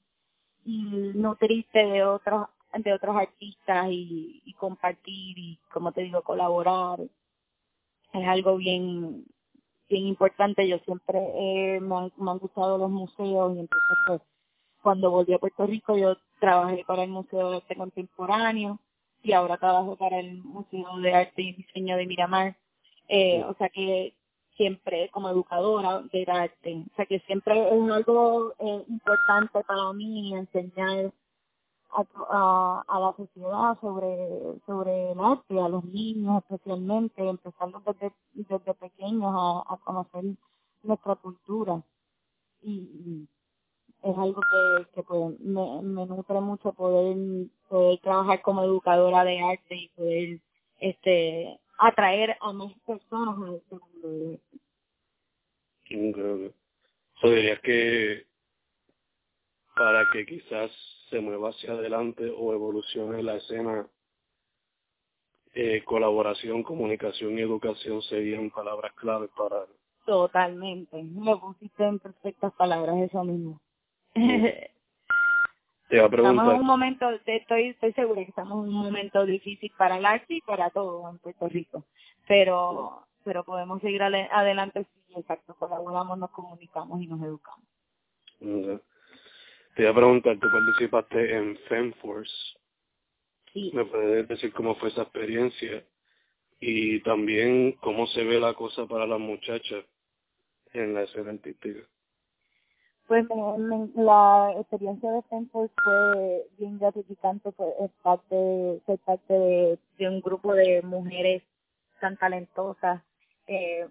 y 0.64 0.82
nutrirte 1.14 1.78
de 1.86 2.04
otros 2.04 2.48
de 2.74 2.92
otros 2.92 3.16
artistas 3.16 3.86
y, 3.90 4.42
y 4.44 4.52
compartir 4.54 5.38
y 5.38 5.58
como 5.72 5.92
te 5.92 6.02
digo 6.02 6.22
colaborar. 6.22 7.00
Es 8.12 8.28
algo 8.28 8.56
bien 8.56 9.24
bien 9.88 10.06
importante. 10.06 10.68
Yo 10.68 10.78
siempre 10.80 11.18
eh, 11.18 11.80
me, 11.80 11.96
han, 11.96 12.12
me 12.16 12.30
han 12.30 12.38
gustado 12.38 12.78
los 12.78 12.90
museos 12.90 13.56
y 13.56 13.60
entonces 13.60 13.98
pues 14.06 14.20
cuando 14.86 15.10
volví 15.10 15.34
a 15.34 15.40
Puerto 15.40 15.66
Rico 15.66 15.96
yo 15.96 16.16
trabajé 16.38 16.84
para 16.86 17.02
el 17.02 17.10
Museo 17.10 17.50
de 17.50 17.56
Arte 17.56 17.74
Contemporáneo 17.74 18.78
y 19.20 19.32
ahora 19.32 19.56
trabajo 19.56 19.96
para 19.96 20.20
el 20.20 20.44
Museo 20.44 20.98
de 20.98 21.12
Arte 21.12 21.42
y 21.42 21.54
Diseño 21.54 21.96
de 21.96 22.06
Miramar 22.06 22.56
eh, 23.08 23.42
o 23.42 23.52
sea 23.54 23.68
que 23.68 24.14
siempre 24.56 25.10
como 25.10 25.28
educadora 25.28 26.02
de 26.12 26.24
arte. 26.28 26.84
O 26.92 26.94
sea 26.94 27.04
que 27.04 27.18
siempre 27.26 27.54
es 27.68 27.90
algo 27.90 28.54
eh, 28.60 28.84
importante 28.88 29.64
para 29.64 29.92
mí 29.92 30.36
enseñar 30.36 31.12
a, 32.30 32.84
a, 32.86 33.00
la 33.00 33.12
sociedad 33.16 33.76
sobre, 33.80 34.16
sobre 34.66 35.10
el 35.10 35.18
arte, 35.18 35.60
a 35.60 35.68
los 35.68 35.84
niños 35.84 36.44
especialmente, 36.44 37.28
empezando 37.28 37.82
desde, 37.84 38.12
desde 38.34 38.74
pequeños 38.74 39.34
a, 39.34 39.64
a 39.66 39.76
conocer 39.78 40.22
nuestra 40.84 41.16
cultura. 41.16 41.82
Y, 42.62 43.28
es 44.10 44.18
algo 44.18 44.40
que, 44.40 44.86
que 44.94 45.02
pues, 45.02 45.40
me, 45.40 45.82
me 45.82 46.06
nutre 46.06 46.40
mucho 46.40 46.72
poder, 46.72 47.16
poder 47.68 47.98
trabajar 48.00 48.40
como 48.42 48.62
educadora 48.62 49.24
de 49.24 49.40
arte 49.40 49.74
y 49.74 49.88
poder 49.88 50.40
este 50.78 51.58
atraer 51.78 52.36
a 52.40 52.52
más 52.52 52.72
personas 52.86 53.36
a 53.38 53.56
este 53.56 53.76
mundo. 53.76 54.38
Yo 57.22 57.30
diría 57.30 57.60
que 57.60 58.26
para 59.74 60.08
que 60.12 60.24
quizás 60.26 60.70
se 61.10 61.20
mueva 61.20 61.50
hacia 61.50 61.72
adelante 61.72 62.32
o 62.36 62.52
evolucione 62.52 63.22
la 63.22 63.36
escena, 63.36 63.86
eh, 65.54 65.82
colaboración, 65.84 66.62
comunicación 66.62 67.38
y 67.38 67.42
educación 67.42 68.02
serían 68.02 68.50
palabras 68.50 68.92
claves 68.94 69.30
para... 69.36 69.66
Totalmente, 70.04 71.02
me 71.02 71.36
pusiste 71.36 71.84
en 71.84 71.98
perfectas 71.98 72.52
palabras 72.54 72.96
eso 72.98 73.24
mismo. 73.24 73.60
Te 75.88 76.00
va 76.00 76.06
a 76.06 76.10
preguntar. 76.10 76.34
Estamos 76.34 76.54
en 76.54 76.60
un 76.60 76.66
momento, 76.66 77.08
estoy, 77.26 77.68
estoy 77.68 77.92
segura 77.92 78.22
que 78.24 78.30
estamos 78.30 78.64
en 78.64 78.74
un 78.74 78.82
momento 78.82 79.24
difícil 79.24 79.70
para 79.78 79.98
el 79.98 80.04
arte 80.04 80.34
y 80.34 80.40
para 80.40 80.70
todo 80.70 81.08
en 81.08 81.18
Puerto 81.18 81.48
Rico, 81.48 81.84
pero 82.26 83.06
pero 83.26 83.44
podemos 83.44 83.80
seguir 83.82 84.02
adelante 84.04 84.86
si 85.08 85.18
exacto 85.18 85.56
colaboramos, 85.56 86.16
nos 86.16 86.30
comunicamos 86.30 87.02
y 87.02 87.08
nos 87.08 87.20
educamos. 87.22 87.66
Te 88.38 89.82
voy 89.82 89.86
a 89.86 89.94
preguntar, 89.94 90.38
tú 90.38 90.46
participaste 90.48 91.36
en 91.36 91.58
FemForce. 91.68 92.32
Sí. 93.52 93.72
¿Me 93.74 93.84
puedes 93.84 94.28
decir 94.28 94.52
cómo 94.52 94.76
fue 94.76 94.90
esa 94.90 95.02
experiencia? 95.02 95.84
Y 96.60 97.00
también 97.00 97.72
cómo 97.80 98.06
se 98.06 98.22
ve 98.22 98.38
la 98.38 98.54
cosa 98.54 98.86
para 98.86 99.08
las 99.08 99.18
muchachas 99.18 99.84
en 100.72 100.94
la 100.94 101.02
escena 101.02 101.32
artística. 101.32 101.80
Pues 103.06 103.24
la 103.94 104.52
experiencia 104.58 105.12
de 105.12 105.22
FemForce 105.22 105.72
fue 105.82 106.46
bien 106.58 106.78
gratificante, 106.78 107.52
fue 107.52 107.66
parte, 108.02 108.82
ser 108.84 108.98
parte 108.98 109.32
de, 109.32 109.78
de 109.96 110.08
un 110.08 110.20
grupo 110.20 110.52
de 110.54 110.82
mujeres 110.82 111.44
tan 112.00 112.16
talentosas, 112.16 113.02
eh, 113.46 113.86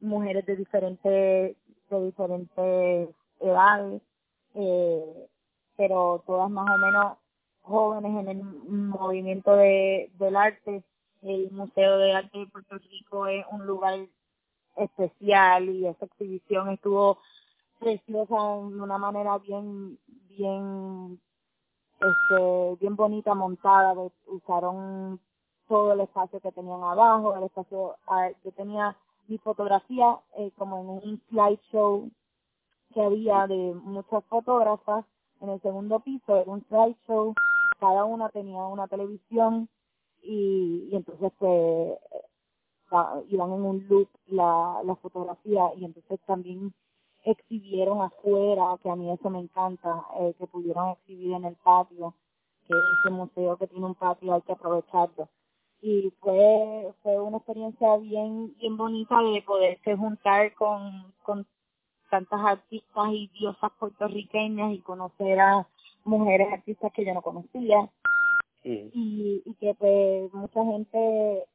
mujeres 0.00 0.44
de 0.44 0.56
diferentes, 0.56 1.56
de 1.90 2.04
diferentes 2.04 3.08
edades, 3.40 4.02
eh, 4.54 5.28
pero 5.76 6.22
todas 6.26 6.50
más 6.50 6.68
o 6.68 6.78
menos 6.78 7.18
jóvenes 7.62 8.20
en 8.20 8.28
el 8.28 8.42
movimiento 8.42 9.56
de, 9.56 10.10
del 10.18 10.36
arte. 10.36 10.82
El 11.22 11.50
Museo 11.50 11.98
de 11.98 12.12
Arte 12.12 12.38
de 12.38 12.46
Puerto 12.46 12.78
Rico 12.78 13.26
es 13.26 13.44
un 13.50 13.66
lugar 13.66 13.98
especial 14.76 15.68
y 15.68 15.86
esa 15.86 16.06
exhibición 16.06 16.70
estuvo 16.70 17.18
preciosa 17.80 18.36
de 18.36 18.82
una 18.82 18.98
manera 18.98 19.38
bien 19.38 19.98
bien 20.28 21.20
este 22.00 22.76
bien 22.80 22.96
bonita 22.96 23.34
montada 23.34 23.94
usaron 24.26 25.20
todo 25.66 25.92
el 25.92 26.00
espacio 26.00 26.40
que 26.40 26.52
tenían 26.52 26.82
abajo 26.82 27.36
el 27.36 27.44
espacio 27.44 27.96
ah, 28.06 28.28
yo 28.44 28.52
tenía 28.52 28.96
mi 29.28 29.38
fotografía 29.38 30.18
eh, 30.36 30.52
como 30.56 30.80
en 30.80 30.88
un 31.10 31.22
slideshow 31.28 32.10
que 32.92 33.00
había 33.00 33.46
de 33.46 33.74
muchas 33.74 34.24
fotógrafas 34.26 35.04
en 35.40 35.48
el 35.48 35.60
segundo 35.62 36.00
piso, 36.00 36.36
era 36.36 36.50
un 36.50 36.64
slideshow, 36.68 37.34
cada 37.78 38.04
una 38.04 38.28
tenía 38.28 38.62
una 38.64 38.88
televisión 38.88 39.68
y, 40.22 40.88
y 40.90 40.96
entonces 40.96 41.32
pues 41.38 41.98
iban 43.28 43.52
en 43.52 43.62
un 43.62 43.86
loop 43.88 44.08
la, 44.26 44.80
la 44.84 44.96
fotografía 44.96 45.72
y 45.76 45.84
entonces 45.84 46.20
también 46.26 46.74
exhibieron 47.24 48.02
afuera, 48.02 48.78
que 48.82 48.90
a 48.90 48.96
mí 48.96 49.10
eso 49.10 49.30
me 49.30 49.40
encanta, 49.40 50.04
eh, 50.20 50.34
que 50.38 50.46
pudieron 50.46 50.90
exhibir 50.90 51.32
en 51.32 51.44
el 51.44 51.56
patio, 51.56 52.14
que 52.66 52.74
ese 53.00 53.10
museo 53.10 53.56
que 53.56 53.66
tiene 53.66 53.86
un 53.86 53.94
patio 53.94 54.34
hay 54.34 54.42
que 54.42 54.52
aprovecharlo. 54.52 55.28
Y 55.82 56.12
fue, 56.20 56.92
fue 57.02 57.18
una 57.20 57.38
experiencia 57.38 57.96
bien, 57.96 58.54
bien 58.58 58.76
bonita 58.76 59.16
de 59.22 59.42
poderse 59.42 59.96
juntar 59.96 60.54
con, 60.54 61.12
con 61.22 61.46
tantas 62.10 62.40
artistas 62.40 63.08
y 63.12 63.28
diosas 63.38 63.70
puertorriqueñas 63.78 64.74
y 64.74 64.80
conocer 64.80 65.40
a 65.40 65.66
mujeres 66.04 66.52
artistas 66.52 66.92
que 66.92 67.04
yo 67.04 67.14
no 67.14 67.22
conocía. 67.22 67.90
Y, 68.62 69.42
y 69.46 69.54
que 69.54 69.74
pues 69.74 70.32
mucha 70.34 70.62
gente 70.62 71.46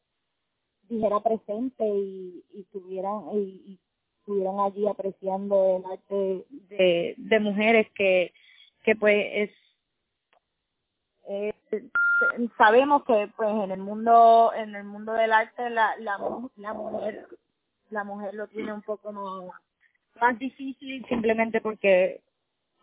dijera 0.89 1.19
presente 1.19 1.87
y, 1.87 2.43
y 2.53 2.63
tuvieran 2.71 3.25
y, 3.33 3.79
estuvieran 4.25 4.59
allí 4.59 4.87
apreciando 4.87 5.77
el 5.77 5.91
arte 5.91 6.45
de, 6.69 7.13
de 7.17 7.39
mujeres 7.39 7.87
que, 7.93 8.33
que 8.83 8.95
pues 8.95 9.25
es 9.33 9.51
eh, 11.27 11.53
sabemos 12.57 13.03
que 13.05 13.29
pues 13.35 13.49
en 13.49 13.71
el 13.71 13.79
mundo 13.79 14.51
en 14.55 14.75
el 14.75 14.83
mundo 14.83 15.13
del 15.13 15.31
arte 15.31 15.69
la, 15.69 15.95
la 15.97 16.17
la 16.55 16.73
mujer 16.73 17.27
la 17.89 18.03
mujer 18.03 18.33
lo 18.33 18.47
tiene 18.47 18.73
un 18.73 18.81
poco 18.81 19.11
más 19.11 19.61
más 20.19 20.39
difícil 20.39 21.05
simplemente 21.07 21.61
porque 21.61 22.21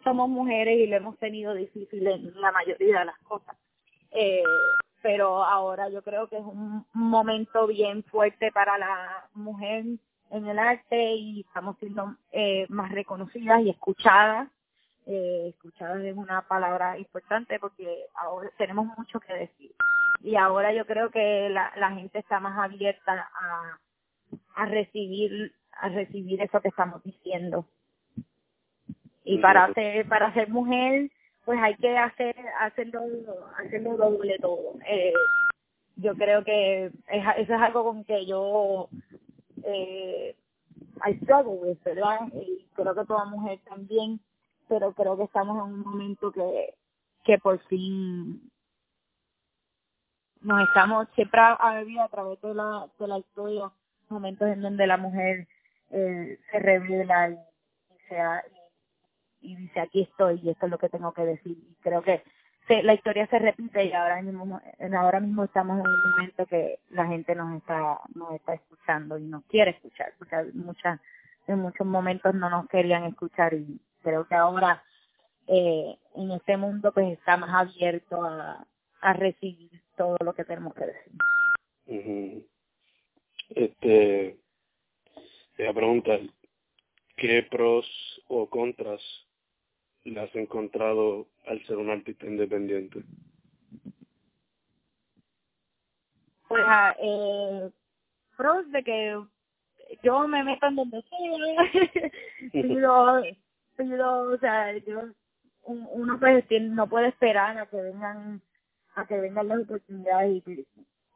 somos 0.04 0.28
mujeres 0.28 0.78
y 0.78 0.86
lo 0.86 0.96
hemos 0.96 1.18
tenido 1.18 1.54
difícil 1.54 2.06
en 2.06 2.40
la 2.40 2.52
mayoría 2.52 3.00
de 3.00 3.04
las 3.06 3.18
cosas. 3.20 3.56
Eh, 4.10 4.42
pero 5.00 5.44
ahora 5.44 5.88
yo 5.88 6.02
creo 6.02 6.28
que 6.28 6.36
es 6.36 6.44
un 6.44 6.84
momento 6.92 7.66
bien 7.66 8.04
fuerte 8.04 8.52
para 8.52 8.78
la 8.78 9.28
mujer 9.34 9.84
en 10.32 10.46
el 10.46 10.58
arte 10.58 11.14
y 11.14 11.40
estamos 11.40 11.76
siendo 11.78 12.16
eh, 12.32 12.66
más 12.68 12.90
reconocidas 12.90 13.60
y 13.62 13.70
escuchadas. 13.70 14.48
Eh, 15.06 15.48
escuchadas 15.50 16.02
es 16.02 16.16
una 16.16 16.42
palabra 16.48 16.98
importante 16.98 17.58
porque 17.60 18.06
ahora 18.14 18.50
tenemos 18.56 18.86
mucho 18.96 19.20
que 19.20 19.34
decir. 19.34 19.72
Y 20.22 20.36
ahora 20.36 20.72
yo 20.72 20.86
creo 20.86 21.10
que 21.10 21.48
la, 21.50 21.72
la 21.76 21.90
gente 21.92 22.18
está 22.18 22.40
más 22.40 22.58
abierta 22.58 23.30
a, 23.34 23.78
a 24.54 24.66
recibir 24.66 25.52
a 25.80 25.88
recibir 25.88 26.40
eso 26.40 26.60
que 26.60 26.68
estamos 26.68 27.02
diciendo. 27.02 27.66
Y 29.24 29.38
para 29.38 29.72
ser 29.74 30.08
para 30.08 30.32
ser 30.32 30.48
mujer, 30.48 31.10
pues 31.44 31.58
hay 31.60 31.74
que 31.76 31.96
hacer 31.98 32.36
hacerlo 32.60 33.02
hacerlo 33.58 33.96
doble 33.96 34.38
todo. 34.38 34.78
Eh, 34.88 35.12
yo 35.96 36.14
creo 36.14 36.42
que 36.42 36.86
eso 36.86 37.30
es 37.36 37.50
algo 37.50 37.84
con 37.84 38.04
que 38.04 38.24
yo 38.24 38.88
eh, 39.64 40.36
I 41.04 41.14
struggle 41.22 41.54
with, 41.54 41.78
¿verdad? 41.84 42.20
Y 42.34 42.66
creo 42.74 42.94
que 42.94 43.04
toda 43.04 43.24
mujer 43.24 43.60
también, 43.64 44.20
pero 44.68 44.92
creo 44.92 45.16
que 45.16 45.24
estamos 45.24 45.56
en 45.66 45.74
un 45.74 45.80
momento 45.80 46.32
que, 46.32 46.74
que 47.24 47.38
por 47.38 47.58
fin 47.66 48.50
nos 50.40 50.68
estamos, 50.68 51.08
siempre 51.14 51.40
ha, 51.40 51.54
habido 51.54 52.02
a 52.02 52.08
través 52.08 52.40
de 52.40 52.54
la, 52.54 52.88
de 52.98 53.06
la 53.06 53.18
historia 53.18 53.70
momentos 54.08 54.48
en 54.48 54.60
donde 54.60 54.86
la 54.86 54.96
mujer 54.96 55.48
eh, 55.90 56.38
se 56.50 56.58
revela 56.58 57.30
y, 57.30 57.38
sea, 58.08 58.42
y, 59.40 59.52
y 59.52 59.56
dice 59.56 59.80
aquí 59.80 60.02
estoy 60.02 60.40
y 60.42 60.50
esto 60.50 60.66
es 60.66 60.70
lo 60.70 60.78
que 60.78 60.88
tengo 60.88 61.12
que 61.12 61.22
decir. 61.22 61.56
Y 61.58 61.76
creo 61.80 62.02
que 62.02 62.22
la 62.68 62.94
historia 62.94 63.26
se 63.26 63.38
repite 63.38 63.84
y 63.84 63.92
ahora 63.92 64.22
mismo 64.22 64.60
ahora 64.96 65.20
mismo 65.20 65.44
estamos 65.44 65.80
en 65.80 65.86
un 65.86 66.10
momento 66.10 66.46
que 66.46 66.78
la 66.90 67.06
gente 67.06 67.34
nos 67.34 67.56
está 67.56 68.00
nos 68.14 68.32
está 68.34 68.54
escuchando 68.54 69.18
y 69.18 69.24
nos 69.24 69.44
quiere 69.44 69.72
escuchar 69.72 70.14
porque 70.18 70.36
muchas 70.54 71.00
en 71.48 71.58
muchos 71.58 71.86
momentos 71.86 72.34
no 72.34 72.48
nos 72.48 72.68
querían 72.68 73.04
escuchar 73.04 73.54
y 73.54 73.80
creo 74.02 74.26
que 74.26 74.34
ahora 74.34 74.82
eh, 75.46 75.96
en 76.14 76.30
este 76.30 76.56
mundo 76.56 76.92
pues 76.92 77.12
está 77.12 77.36
más 77.36 77.50
abierto 77.52 78.24
a, 78.24 78.64
a 79.00 79.12
recibir 79.12 79.70
todo 79.96 80.16
lo 80.24 80.32
que 80.32 80.44
tenemos 80.44 80.74
que 80.74 80.86
decir. 80.86 82.46
Este, 83.50 84.38
te 85.56 85.62
voy 85.62 85.66
a 85.66 85.74
preguntar, 85.74 86.20
¿qué 87.16 87.46
pros 87.50 87.86
o 88.28 88.48
contras 88.48 89.02
le 90.10 90.20
has 90.20 90.34
encontrado 90.34 91.28
al 91.46 91.64
ser 91.66 91.76
un 91.76 91.90
artista 91.90 92.26
independiente? 92.26 93.04
Pues, 96.48 96.62
ah, 96.66 96.94
eh, 96.98 97.70
pros 98.36 98.70
de 98.72 98.82
que 98.82 99.22
yo 100.02 100.28
me 100.28 100.42
meto 100.42 100.66
en 100.66 100.76
donde 100.76 101.02
sea, 101.02 102.10
pido, 102.52 103.22
pido, 103.76 104.32
o 104.32 104.38
sea, 104.38 104.76
yo, 104.78 105.02
uno 105.64 106.18
pues 106.18 106.44
no 106.60 106.88
puede 106.88 107.08
esperar 107.08 107.56
a 107.58 107.66
que 107.66 107.80
vengan, 107.80 108.42
a 108.94 109.06
que 109.06 109.20
vengan 109.20 109.48
las 109.48 109.60
oportunidades 109.60 110.42
y 110.46 110.66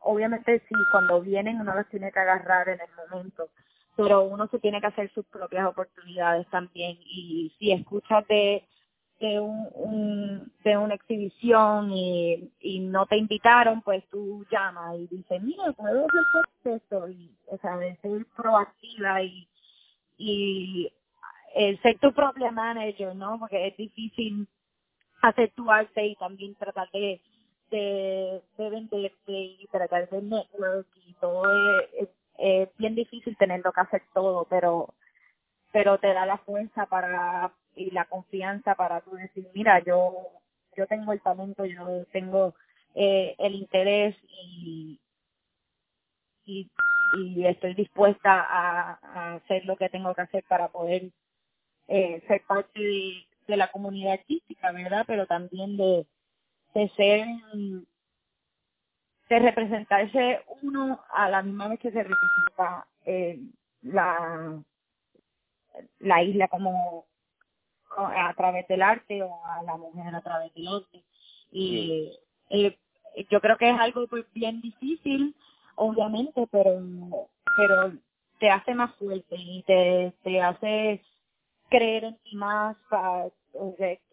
obviamente 0.00 0.60
sí, 0.60 0.74
cuando 0.92 1.20
vienen 1.20 1.60
uno 1.60 1.74
las 1.74 1.88
tiene 1.88 2.12
que 2.12 2.18
agarrar 2.18 2.68
en 2.68 2.80
el 2.80 3.10
momento, 3.10 3.48
pero 3.96 4.22
uno 4.24 4.46
se 4.48 4.58
tiene 4.58 4.80
que 4.80 4.86
hacer 4.86 5.10
sus 5.12 5.26
propias 5.26 5.66
oportunidades 5.66 6.46
también 6.48 6.96
y 7.00 7.52
si 7.58 7.72
escuchas 7.72 8.26
de 8.28 8.64
de 9.20 9.40
un, 9.40 10.52
de 10.64 10.76
una 10.76 10.94
exhibición 10.94 11.90
y, 11.92 12.50
y 12.60 12.80
no 12.80 13.06
te 13.06 13.16
invitaron, 13.16 13.82
pues 13.82 14.04
tú 14.10 14.44
llamas 14.50 14.96
y 14.98 15.06
dices, 15.08 15.42
mira, 15.42 15.72
puedo 15.72 16.06
hacer 16.06 16.76
esto 16.76 17.08
y, 17.08 17.30
o 17.48 17.58
sea, 17.58 17.76
de 17.78 17.96
ser 17.96 18.26
proactiva 18.36 19.22
y, 19.22 19.48
y 20.18 20.92
eh, 21.54 21.78
ser 21.82 21.98
tu 21.98 22.12
propia 22.12 22.50
manager, 22.50 23.14
¿no? 23.16 23.38
Porque 23.38 23.68
es 23.68 23.76
difícil 23.76 24.48
hacer 25.22 25.50
tu 25.52 25.70
arte 25.70 26.06
y 26.06 26.16
también 26.16 26.54
tratar 26.56 26.90
de, 26.92 27.20
de, 27.70 28.42
de 28.58 28.70
venderte 28.70 29.32
y 29.32 29.66
tratar 29.70 30.08
de 30.10 30.22
network 30.22 30.88
y 31.06 31.14
todo 31.14 31.44
es, 31.98 32.08
es 32.38 32.68
bien 32.78 32.94
difícil 32.94 33.36
tenerlo 33.38 33.72
que 33.72 33.80
hacer 33.80 34.02
todo, 34.14 34.46
pero 34.50 34.88
pero 35.72 35.98
te 35.98 36.12
da 36.14 36.26
la 36.26 36.38
fuerza 36.38 36.86
para 36.86 37.52
y 37.76 37.90
la 37.92 38.06
confianza 38.06 38.74
para 38.74 39.00
tú 39.02 39.12
decir, 39.12 39.48
mira, 39.54 39.82
yo 39.84 40.12
yo 40.76 40.86
tengo 40.86 41.12
el 41.12 41.20
talento, 41.22 41.64
yo 41.64 42.04
tengo 42.12 42.54
eh, 42.94 43.34
el 43.38 43.54
interés 43.54 44.16
y, 44.28 45.00
y, 46.44 46.70
y 47.18 47.46
estoy 47.46 47.74
dispuesta 47.74 48.40
a, 48.42 48.98
a, 49.02 49.34
hacer 49.36 49.64
lo 49.64 49.76
que 49.76 49.88
tengo 49.88 50.14
que 50.14 50.22
hacer 50.22 50.44
para 50.48 50.68
poder 50.68 51.10
eh, 51.88 52.22
ser 52.28 52.42
parte 52.46 52.80
de, 52.80 53.26
de 53.46 53.56
la 53.56 53.70
comunidad 53.70 54.14
artística, 54.14 54.72
¿verdad? 54.72 55.04
Pero 55.06 55.26
también 55.26 55.76
de, 55.76 56.06
de 56.74 56.88
ser 56.90 57.26
de 59.28 59.38
representarse 59.40 60.40
uno 60.62 61.02
a 61.10 61.28
la 61.28 61.42
misma 61.42 61.68
vez 61.68 61.80
que 61.80 61.90
se 61.90 62.02
representa 62.02 62.86
eh, 63.06 63.40
la 63.82 64.62
la 65.98 66.22
isla 66.22 66.48
como 66.48 67.06
a 67.96 68.34
través 68.34 68.66
del 68.68 68.82
arte 68.82 69.22
o 69.22 69.44
a 69.44 69.62
la 69.62 69.76
mujer 69.76 70.14
a 70.14 70.20
través 70.20 70.52
del 70.54 70.68
arte. 70.68 71.02
Y 71.50 72.12
eh, 72.50 72.76
yo 73.30 73.40
creo 73.40 73.56
que 73.56 73.70
es 73.70 73.78
algo 73.78 74.06
pues, 74.06 74.24
bien 74.32 74.60
difícil, 74.60 75.34
obviamente, 75.76 76.46
pero 76.50 76.80
pero 77.56 77.92
te 78.38 78.50
hace 78.50 78.74
más 78.74 78.94
fuerte 78.96 79.34
y 79.38 79.62
te, 79.62 80.12
te 80.22 80.42
hace 80.42 81.00
creer 81.70 82.04
en 82.04 82.18
ti 82.18 82.36
más 82.36 82.76
para 82.90 83.28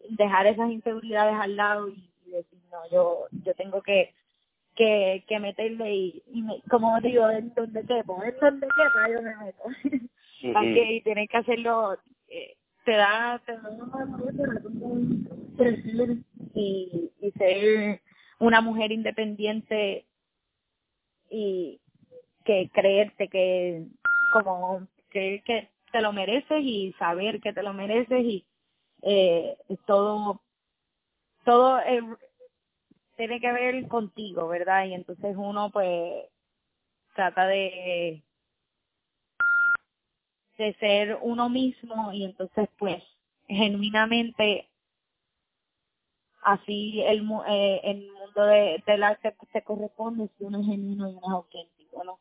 dejar 0.08 0.46
esas 0.46 0.70
inseguridades 0.70 1.34
al 1.34 1.56
lado 1.56 1.88
y, 1.88 2.10
decir, 2.26 2.58
no, 2.70 2.78
yo 2.90 3.26
yo 3.44 3.54
tengo 3.54 3.82
que 3.82 4.14
que, 4.74 5.24
que 5.28 5.38
meterle 5.38 5.94
y, 5.94 6.22
y 6.26 6.60
como 6.68 7.00
digo, 7.00 7.30
en 7.30 7.54
donde 7.54 7.84
quepo, 7.86 8.22
en 8.24 8.36
donde 8.40 8.66
quepa 8.66 9.08
yo 9.12 9.22
me 9.22 9.36
meto. 9.36 9.62
y 10.40 11.00
tienes 11.02 11.28
que 11.28 11.36
hacerlo, 11.36 11.96
eh, 12.28 12.56
te 12.84 12.92
da, 12.92 13.40
te 13.44 13.52
da 13.52 13.60
crecer 15.56 16.16
y, 16.54 17.10
y 17.20 17.30
ser 17.32 18.00
una 18.38 18.60
mujer 18.60 18.92
independiente 18.92 20.06
y 21.30 21.80
que 22.44 22.70
creerte 22.72 23.28
que 23.28 23.86
como 24.32 24.86
que, 25.10 25.42
que 25.44 25.70
te 25.92 26.00
lo 26.00 26.12
mereces 26.12 26.60
y 26.62 26.94
saber 26.98 27.40
que 27.40 27.52
te 27.52 27.62
lo 27.62 27.72
mereces 27.72 28.20
y 28.22 28.44
eh, 29.02 29.56
todo 29.86 30.40
todo 31.44 31.78
tiene 33.16 33.40
que 33.40 33.52
ver 33.52 33.86
contigo, 33.88 34.48
¿verdad? 34.48 34.86
Y 34.86 34.94
entonces 34.94 35.36
uno 35.36 35.70
pues 35.70 36.26
trata 37.14 37.46
de 37.46 38.22
de 40.58 40.74
ser 40.74 41.18
uno 41.22 41.48
mismo 41.48 42.12
y 42.12 42.24
entonces 42.24 42.68
pues 42.78 43.02
genuinamente 43.46 44.68
así 46.42 47.02
el, 47.02 47.26
eh, 47.48 47.80
el 47.84 48.10
mundo 48.12 48.44
de, 48.44 48.82
del 48.86 49.02
arte 49.02 49.34
se 49.52 49.62
corresponde 49.62 50.28
si 50.36 50.44
uno 50.44 50.60
es 50.60 50.66
genuino 50.66 51.08
y 51.08 51.12
uno 51.12 51.26
es 51.26 51.32
auténtico, 51.32 52.04
¿no? 52.04 52.18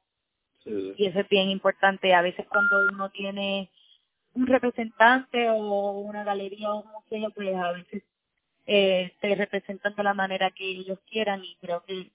Y 0.65 1.05
eso 1.05 1.19
es 1.19 1.29
bien 1.29 1.49
importante. 1.49 2.13
A 2.13 2.21
veces 2.21 2.47
cuando 2.47 2.87
uno 2.93 3.09
tiene 3.09 3.69
un 4.33 4.47
representante 4.47 5.49
o 5.49 5.91
una 5.99 6.23
galería 6.23 6.71
o 6.71 6.83
un 6.83 6.91
museo, 6.91 7.29
pues 7.31 7.53
a 7.55 7.73
veces 7.73 8.03
eh, 8.65 9.13
te 9.19 9.35
representan 9.35 9.93
de 9.95 10.03
la 10.03 10.13
manera 10.13 10.51
que 10.51 10.65
ellos 10.65 10.99
quieran 11.09 11.43
y 11.43 11.55
creo 11.57 11.83
que 11.83 12.11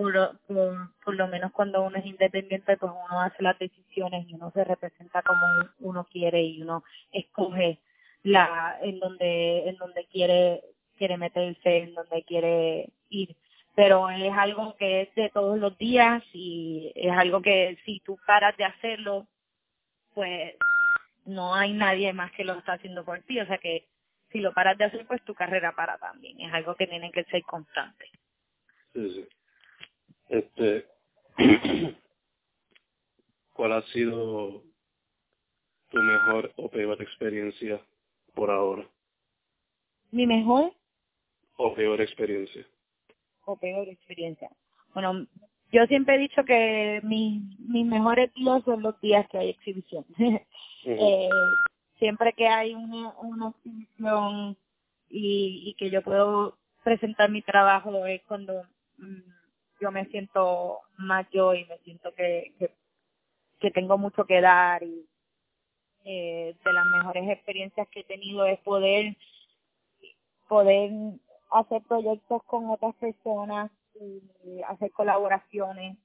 por, 0.00 0.38
por, 0.46 0.94
por 1.04 1.14
lo 1.14 1.28
menos 1.28 1.52
cuando 1.52 1.82
uno 1.82 1.98
es 1.98 2.06
independiente, 2.06 2.78
pues 2.78 2.90
uno 2.90 3.20
hace 3.20 3.42
las 3.42 3.58
decisiones 3.58 4.26
y 4.26 4.34
uno 4.34 4.50
se 4.52 4.64
representa 4.64 5.20
como 5.20 5.42
uno 5.80 6.04
quiere 6.10 6.42
y 6.42 6.62
uno 6.62 6.82
escoge 7.12 7.80
la 8.22 8.78
en 8.80 8.98
donde 8.98 9.68
en 9.68 9.76
donde 9.76 10.06
quiere 10.06 10.62
quiere 10.96 11.18
meterse, 11.18 11.78
en 11.78 11.94
donde 11.94 12.22
quiere 12.22 12.88
ir. 13.10 13.36
Pero 13.74 14.08
es 14.08 14.32
algo 14.32 14.74
que 14.76 15.02
es 15.02 15.14
de 15.14 15.28
todos 15.28 15.58
los 15.58 15.76
días 15.76 16.22
y 16.32 16.92
es 16.94 17.12
algo 17.12 17.42
que 17.42 17.78
si 17.84 18.00
tú 18.00 18.18
paras 18.26 18.56
de 18.56 18.64
hacerlo, 18.64 19.26
pues 20.14 20.54
no 21.26 21.54
hay 21.54 21.74
nadie 21.74 22.12
más 22.14 22.32
que 22.32 22.44
lo 22.44 22.54
está 22.54 22.74
haciendo 22.74 23.04
por 23.04 23.20
ti. 23.20 23.38
O 23.38 23.46
sea 23.46 23.58
que 23.58 23.86
si 24.32 24.40
lo 24.40 24.52
paras 24.52 24.78
de 24.78 24.84
hacer, 24.84 25.06
pues 25.06 25.22
tu 25.24 25.34
carrera 25.34 25.72
para 25.74 25.98
también. 25.98 26.40
Es 26.40 26.52
algo 26.52 26.74
que 26.74 26.86
tiene 26.86 27.10
que 27.12 27.24
ser 27.24 27.42
constante. 27.42 28.10
Sí, 28.94 29.10
sí. 29.10 29.28
Este, 30.30 30.86
¿cuál 33.52 33.72
ha 33.72 33.82
sido 33.88 34.62
tu 35.88 35.98
mejor 35.98 36.52
o 36.56 36.70
peor 36.70 37.02
experiencia 37.02 37.84
por 38.34 38.48
ahora? 38.48 38.88
¿Mi 40.12 40.28
mejor? 40.28 40.72
O 41.56 41.74
peor 41.74 42.00
experiencia. 42.00 42.64
O 43.44 43.56
peor 43.56 43.88
experiencia. 43.88 44.48
Bueno, 44.94 45.26
yo 45.72 45.84
siempre 45.86 46.14
he 46.14 46.18
dicho 46.18 46.44
que 46.44 47.00
mis, 47.02 47.42
mis 47.58 47.84
mejores 47.84 48.32
días 48.34 48.62
son 48.64 48.82
los 48.82 49.00
días 49.00 49.28
que 49.30 49.38
hay 49.38 49.48
exhibición. 49.50 50.04
eh, 50.84 51.28
siempre 51.98 52.32
que 52.34 52.46
hay 52.46 52.74
una, 52.74 53.18
una 53.18 53.48
exhibición 53.48 54.56
y, 55.08 55.64
y 55.66 55.74
que 55.74 55.90
yo 55.90 56.02
puedo 56.02 56.56
presentar 56.84 57.30
mi 57.30 57.42
trabajo 57.42 58.06
es 58.06 58.22
cuando 58.22 58.62
mm, 58.98 59.39
yo 59.80 59.90
me 59.90 60.06
siento 60.06 60.80
más 60.98 61.26
yo 61.30 61.54
y 61.54 61.64
me 61.66 61.78
siento 61.78 62.14
que, 62.14 62.52
que, 62.58 62.70
que 63.58 63.70
tengo 63.70 63.98
mucho 63.98 64.24
que 64.24 64.40
dar 64.40 64.82
y 64.82 65.06
eh, 66.04 66.56
de 66.64 66.72
las 66.72 66.86
mejores 66.86 67.28
experiencias 67.28 67.88
que 67.88 68.00
he 68.00 68.04
tenido 68.04 68.46
es 68.46 68.58
poder 68.60 69.16
poder 70.48 70.90
hacer 71.50 71.82
proyectos 71.82 72.42
con 72.44 72.70
otras 72.70 72.94
personas 72.96 73.70
y 73.94 74.62
hacer 74.62 74.90
colaboraciones 74.92 75.96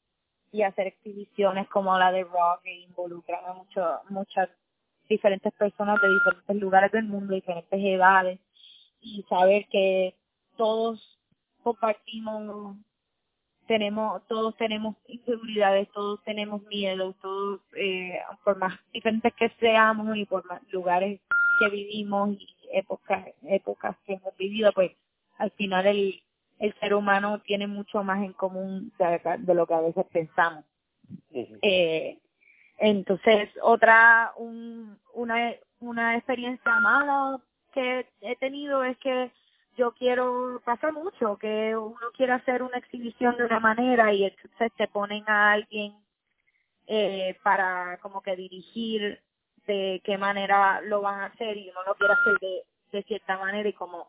y 0.52 0.62
hacer 0.62 0.88
exhibiciones 0.88 1.68
como 1.70 1.98
la 1.98 2.12
de 2.12 2.24
rock 2.24 2.62
que 2.64 2.74
involucran 2.82 3.44
a 3.46 3.54
mucho, 3.54 4.02
muchas 4.10 4.50
diferentes 5.10 5.54
personas 5.54 6.00
de 6.02 6.10
diferentes 6.10 6.56
lugares 6.58 6.92
del 6.92 7.06
mundo, 7.06 7.34
diferentes 7.34 7.80
edades 7.80 8.40
y 9.02 9.24
saber 9.24 9.66
que 9.70 10.16
todos 10.58 11.20
compartimos 11.64 12.78
tenemos 13.68 14.26
todos 14.28 14.56
tenemos 14.58 14.96
inseguridades 15.08 15.90
todos 15.92 16.24
tenemos 16.24 16.62
miedo 16.64 17.14
todos 17.22 17.62
eh, 17.76 18.20
por 18.44 18.58
más 18.58 18.80
diferentes 18.94 19.34
que 19.34 19.50
seamos 19.60 20.16
y 20.18 20.26
por 20.26 20.46
más 20.46 20.62
lugares 20.72 21.20
que 21.60 21.70
vivimos 21.70 22.32
y 22.32 22.48
épocas 22.74 23.28
épocas 23.44 23.96
que 24.06 24.14
hemos 24.14 24.36
vivido 24.38 24.72
pues 24.74 24.92
al 25.38 25.52
final 25.52 25.86
el 25.88 26.22
el 26.60 26.74
ser 26.80 26.94
humano 26.94 27.40
tiene 27.40 27.68
mucho 27.68 28.04
más 28.04 28.24
en 28.24 28.34
común 28.34 28.92
de, 28.98 29.38
de 29.40 29.54
lo 29.54 29.68
que 29.68 29.74
a 29.74 29.82
veces 29.82 30.06
pensamos. 30.12 30.64
Eh, 31.34 32.18
entonces 32.78 33.50
otra 33.62 34.34
un, 34.38 34.98
una 35.14 35.54
una 35.80 36.16
experiencia 36.16 36.80
mala 36.80 37.40
que 37.74 38.06
he 38.22 38.36
tenido 38.38 38.84
es 38.84 38.98
que 38.98 39.32
yo 39.76 39.92
quiero, 39.94 40.62
pasa 40.66 40.92
mucho, 40.92 41.38
que 41.38 41.76
uno 41.76 42.12
quiere 42.16 42.34
hacer 42.34 42.64
una 42.64 42.78
exhibición 42.78 43.38
de 43.38 43.46
una 43.46 43.60
manera 43.60 44.14
y 44.14 44.26
entonces 44.26 44.72
te 44.78 44.88
ponen 44.88 45.24
a 45.28 45.52
alguien 45.52 45.96
eh, 46.88 47.38
para 47.44 47.98
como 48.02 48.22
que 48.22 48.36
dirigir 48.36 49.22
de 49.68 50.02
qué 50.04 50.18
manera 50.18 50.82
lo 50.82 51.02
van 51.02 51.22
a 51.22 51.26
hacer 51.26 51.58
y 51.58 51.70
uno 51.70 51.84
lo 51.86 51.96
quiere 51.96 52.14
hacer 52.14 52.38
de, 52.40 52.64
cierta 53.04 53.38
manera 53.38 53.68
y 53.68 53.74
como 53.74 54.08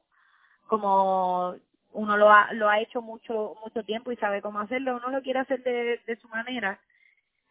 como 0.69 1.57
uno 1.93 2.17
lo 2.17 2.31
ha, 2.31 2.53
lo 2.53 2.69
ha 2.69 2.79
hecho 2.79 3.03
mucho 3.03 3.57
mucho 3.65 3.83
tiempo 3.83 4.13
y 4.13 4.17
sabe 4.17 4.41
cómo 4.41 4.61
hacerlo, 4.61 4.97
uno 4.97 5.11
lo 5.11 5.23
quiere 5.23 5.41
hacer 5.41 5.63
de, 5.65 6.01
de 6.07 6.17
su 6.17 6.29
manera, 6.29 6.79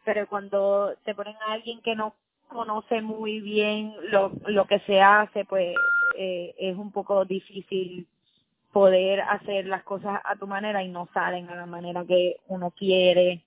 pero 0.05 0.27
cuando 0.27 0.95
te 1.03 1.13
ponen 1.13 1.35
a 1.45 1.53
alguien 1.53 1.81
que 1.81 1.95
no 1.95 2.15
conoce 2.47 3.01
muy 3.01 3.41
bien 3.41 3.93
lo, 4.11 4.31
lo 4.47 4.65
que 4.65 4.79
se 4.81 5.01
hace, 5.01 5.43
pues 5.43 5.75
eh, 6.17 6.55
es 6.57 6.77
un 6.77 6.91
poco 6.91 7.25
difícil 7.25 8.07
poder 8.71 9.21
hacer 9.21 9.65
las 9.67 9.83
cosas 9.83 10.19
a 10.23 10.35
tu 10.35 10.47
manera 10.47 10.83
y 10.83 10.89
no 10.89 11.07
salen 11.13 11.49
a 11.49 11.55
la 11.55 11.65
manera 11.65 12.03
que 12.05 12.37
uno 12.47 12.71
quiere. 12.71 13.41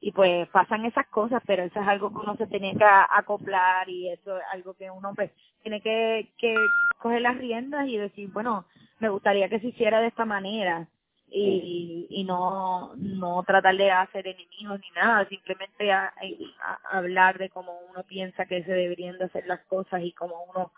Y 0.00 0.12
pues 0.12 0.48
pasan 0.48 0.84
esas 0.84 1.06
cosas, 1.08 1.42
pero 1.46 1.62
eso 1.62 1.80
es 1.80 1.88
algo 1.88 2.10
que 2.10 2.18
uno 2.18 2.36
se 2.36 2.46
tiene 2.46 2.76
que 2.76 2.84
acoplar 2.84 3.88
y 3.88 4.08
eso 4.08 4.38
es 4.38 4.44
algo 4.52 4.74
que 4.74 4.90
uno 4.90 5.14
pues 5.14 5.30
tiene 5.62 5.80
que, 5.80 6.28
coger 6.98 7.22
las 7.22 7.36
riendas 7.38 7.86
y 7.88 7.96
decir, 7.96 8.30
bueno, 8.30 8.66
me 8.98 9.08
gustaría 9.08 9.48
que 9.48 9.60
se 9.60 9.68
hiciera 9.68 10.00
de 10.00 10.08
esta 10.08 10.24
manera 10.24 10.86
y, 11.30 12.06
y 12.10 12.24
no 12.24 12.92
no 12.96 13.42
tratar 13.44 13.76
de 13.76 13.90
hacer 13.90 14.26
enemigos 14.26 14.80
ni 14.80 14.90
nada, 14.90 15.28
simplemente 15.28 15.92
a, 15.92 16.12
a, 16.62 16.98
hablar 16.98 17.38
de 17.38 17.50
cómo 17.50 17.78
uno 17.90 18.02
piensa 18.04 18.46
que 18.46 18.62
se 18.64 18.72
deberían 18.72 19.18
de 19.18 19.24
hacer 19.24 19.46
las 19.46 19.60
cosas 19.66 20.02
y 20.02 20.12
cómo 20.12 20.44
uno, 20.54 20.72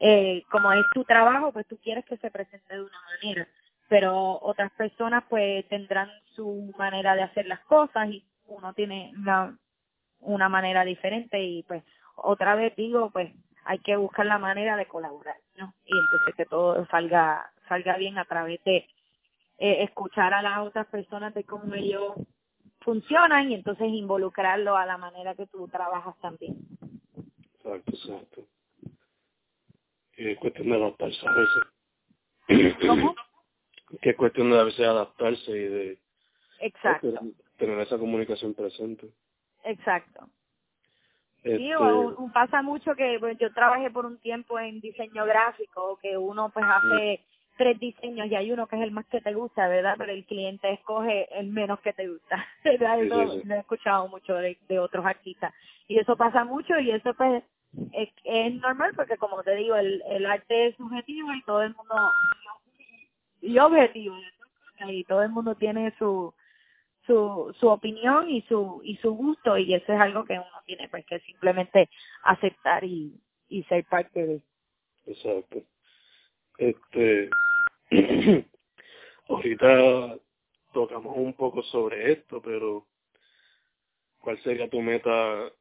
eh, 0.00 0.42
como 0.50 0.72
es 0.72 0.84
tu 0.92 1.04
trabajo, 1.04 1.52
pues 1.52 1.66
tú 1.66 1.78
quieres 1.78 2.04
que 2.04 2.16
se 2.18 2.30
presente 2.30 2.74
de 2.74 2.82
una 2.82 3.00
manera, 3.02 3.48
pero 3.88 4.38
otras 4.42 4.70
personas 4.72 5.24
pues 5.28 5.66
tendrán 5.68 6.10
su 6.34 6.72
manera 6.76 7.14
de 7.14 7.22
hacer 7.22 7.46
las 7.46 7.60
cosas 7.60 8.08
y 8.10 8.24
uno 8.46 8.74
tiene 8.74 9.12
una, 9.16 9.56
una 10.20 10.48
manera 10.48 10.84
diferente 10.84 11.42
y 11.42 11.62
pues 11.62 11.82
otra 12.16 12.54
vez 12.54 12.74
digo 12.76 13.10
pues 13.10 13.32
hay 13.64 13.78
que 13.78 13.96
buscar 13.96 14.26
la 14.26 14.38
manera 14.38 14.76
de 14.76 14.86
colaborar, 14.86 15.36
¿no? 15.56 15.74
Y 15.84 15.96
entonces 15.98 16.34
que 16.36 16.44
todo 16.44 16.86
salga 16.86 17.50
salga 17.68 17.96
bien 17.96 18.18
a 18.18 18.24
través 18.24 18.62
de 18.64 18.86
eh, 19.58 19.82
escuchar 19.82 20.34
a 20.34 20.42
las 20.42 20.58
otras 20.58 20.86
personas 20.86 21.34
de 21.34 21.44
cómo 21.44 21.74
ellos 21.74 22.12
funcionan 22.80 23.50
y 23.50 23.54
entonces 23.54 23.88
involucrarlo 23.88 24.76
a 24.76 24.86
la 24.86 24.98
manera 24.98 25.34
que 25.34 25.46
tú 25.46 25.66
trabajas 25.68 26.14
también. 26.20 26.56
Exacto, 27.56 27.92
exacto. 27.92 28.55
Es 30.16 30.38
cuestión 30.38 30.70
de 30.70 30.76
adaptarse 30.76 31.26
a 31.26 31.32
veces. 31.32 32.76
¿Cómo? 32.86 33.14
Que 34.02 34.10
es 34.10 34.16
cuestión 34.16 34.50
de 34.50 34.58
a 34.58 34.64
veces 34.64 34.84
adaptarse 34.84 35.48
y 35.48 35.68
de 35.68 35.98
Exacto. 36.58 37.08
tener 37.56 37.78
esa 37.78 37.98
comunicación 37.98 38.52
presente. 38.52 39.08
Exacto. 39.62 40.28
Este, 41.44 41.58
Sí, 41.58 41.72
o, 41.74 42.30
pasa 42.34 42.62
mucho 42.62 42.96
que 42.96 43.18
pues, 43.20 43.38
yo 43.38 43.52
trabajé 43.52 43.90
por 43.92 44.06
un 44.06 44.18
tiempo 44.18 44.58
en 44.58 44.80
diseño 44.80 45.24
gráfico, 45.24 45.98
que 46.02 46.16
uno 46.16 46.50
pues 46.50 46.66
hace 46.68 47.20
tres 47.56 47.78
diseños 47.78 48.26
y 48.26 48.34
hay 48.34 48.50
uno 48.50 48.66
que 48.66 48.76
es 48.76 48.82
el 48.82 48.90
más 48.90 49.06
que 49.06 49.20
te 49.20 49.32
gusta, 49.32 49.68
¿verdad? 49.68 49.94
Pero 49.96 50.12
el 50.12 50.24
cliente 50.24 50.72
escoge 50.72 51.28
el 51.38 51.46
menos 51.48 51.78
que 51.80 51.92
te 51.92 52.08
gusta, 52.08 52.44
¿verdad? 52.64 52.98
Sí, 53.00 53.42
lo 53.44 53.54
he 53.54 53.58
escuchado 53.58 54.08
mucho 54.08 54.34
de, 54.34 54.58
de 54.68 54.78
otros 54.80 55.06
artistas. 55.06 55.54
Y 55.86 55.98
eso 55.98 56.16
pasa 56.16 56.44
mucho 56.44 56.78
y 56.80 56.90
eso 56.90 57.14
pues 57.14 57.44
es, 57.92 58.08
es 58.24 58.54
normal 58.54 58.92
porque 58.96 59.16
como 59.16 59.42
te 59.42 59.54
digo, 59.56 59.76
el, 59.76 60.02
el 60.08 60.26
arte 60.26 60.68
es 60.68 60.76
subjetivo 60.76 61.32
y 61.32 61.42
todo 61.42 61.62
el 61.62 61.74
mundo, 61.74 61.94
y 63.40 63.58
objetivo, 63.58 64.16
y 64.88 65.04
todo 65.04 65.22
el 65.22 65.30
mundo 65.30 65.54
tiene 65.54 65.94
su 65.98 66.34
su 67.06 67.54
su 67.60 67.68
opinión 67.68 68.28
y 68.28 68.42
su 68.42 68.80
y 68.82 68.96
su 68.96 69.12
gusto 69.12 69.56
y 69.56 69.74
eso 69.74 69.92
es 69.92 70.00
algo 70.00 70.24
que 70.24 70.34
uno 70.34 70.46
tiene 70.66 70.88
pues 70.88 71.06
que 71.06 71.20
simplemente 71.20 71.88
aceptar 72.24 72.82
y 72.82 73.14
y 73.48 73.62
ser 73.64 73.84
parte 73.84 74.26
de 74.26 74.40
Exacto. 75.06 75.62
Este, 76.58 77.30
ahorita 79.28 80.16
tocamos 80.72 81.16
un 81.16 81.32
poco 81.34 81.62
sobre 81.62 82.12
esto, 82.12 82.42
pero 82.42 82.86
¿cuál 84.18 84.42
sería 84.42 84.68
tu 84.68 84.80
meta 84.80 85.52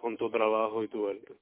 con 0.00 0.16
tu 0.16 0.30
trabajo 0.30 0.82
y 0.82 0.88
tu 0.88 1.08
arte? 1.08 1.34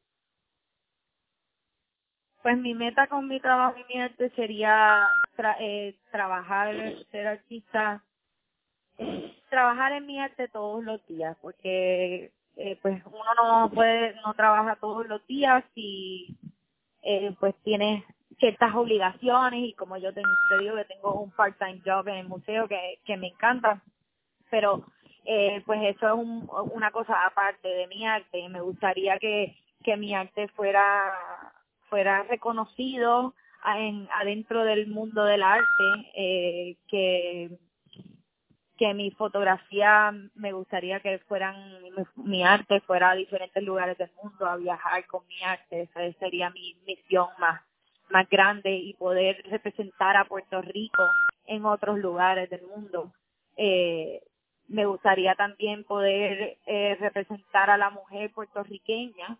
Pues 2.42 2.56
mi 2.58 2.74
meta 2.74 3.06
con 3.06 3.28
mi 3.28 3.40
trabajo 3.40 3.76
y 3.78 3.92
mi 3.92 4.00
arte 4.00 4.30
sería 4.30 5.08
tra 5.36 5.56
eh, 5.60 5.96
trabajar, 6.10 6.74
ser 7.10 7.26
artista, 7.26 8.02
trabajar 9.50 9.92
en 9.92 10.06
mi 10.06 10.20
arte 10.20 10.48
todos 10.48 10.84
los 10.84 11.04
días, 11.06 11.36
porque 11.40 12.32
eh, 12.56 12.78
pues 12.82 13.02
uno 13.06 13.34
no 13.36 13.70
puede, 13.70 14.14
no 14.26 14.34
trabaja 14.34 14.76
todos 14.76 15.06
los 15.06 15.26
días 15.26 15.64
y 15.74 16.36
eh, 17.02 17.34
pues 17.38 17.54
tienes 17.62 18.04
ciertas 18.38 18.74
obligaciones 18.74 19.60
y 19.68 19.72
como 19.74 19.96
yo 19.96 20.12
te, 20.12 20.22
te 20.22 20.58
digo 20.62 20.76
que 20.76 20.84
tengo 20.84 21.20
un 21.20 21.30
part-time 21.32 21.80
job 21.84 22.08
en 22.08 22.16
el 22.16 22.28
museo 22.28 22.68
que, 22.68 23.00
que 23.04 23.16
me 23.16 23.28
encanta, 23.28 23.82
pero 24.50 24.84
eh, 25.24 25.62
pues 25.66 25.80
eso 25.82 26.06
es 26.06 26.14
un, 26.14 26.48
una 26.72 26.90
cosa 26.90 27.26
aparte 27.26 27.68
de 27.68 27.86
mi 27.86 28.06
arte. 28.06 28.48
Me 28.48 28.60
gustaría 28.60 29.18
que, 29.18 29.56
que 29.84 29.96
mi 29.96 30.14
arte 30.14 30.48
fuera 30.48 31.12
fuera 31.88 32.22
reconocido 32.24 33.34
en, 33.76 34.08
adentro 34.12 34.64
del 34.64 34.88
mundo 34.88 35.24
del 35.24 35.42
arte, 35.42 35.84
eh, 36.14 36.76
que 36.86 37.50
que 38.78 38.94
mi 38.94 39.10
fotografía 39.10 40.14
me 40.36 40.52
gustaría 40.52 41.00
que 41.00 41.18
fueran 41.26 41.56
mi, 42.14 42.44
arte 42.44 42.80
fuera 42.82 43.10
a 43.10 43.16
diferentes 43.16 43.62
lugares 43.62 43.98
del 43.98 44.10
mundo 44.22 44.46
a 44.46 44.56
viajar 44.56 45.04
con 45.06 45.26
mi 45.26 45.42
arte 45.42 45.82
esa 45.82 46.12
sería 46.20 46.48
mi 46.50 46.76
misión 46.86 47.26
más 47.38 47.60
más 48.08 48.28
grande 48.30 48.70
y 48.70 48.94
poder 48.94 49.42
representar 49.50 50.16
a 50.16 50.24
Puerto 50.24 50.62
Rico 50.62 51.02
en 51.46 51.64
otros 51.64 51.98
lugares 51.98 52.48
del 52.48 52.62
mundo 52.62 53.12
eh, 53.56 54.22
me 54.68 54.86
gustaría 54.86 55.34
también 55.34 55.84
poder 55.84 56.58
eh, 56.66 56.96
representar 57.00 57.70
a 57.70 57.78
la 57.78 57.90
mujer 57.90 58.30
puertorriqueña 58.32 59.38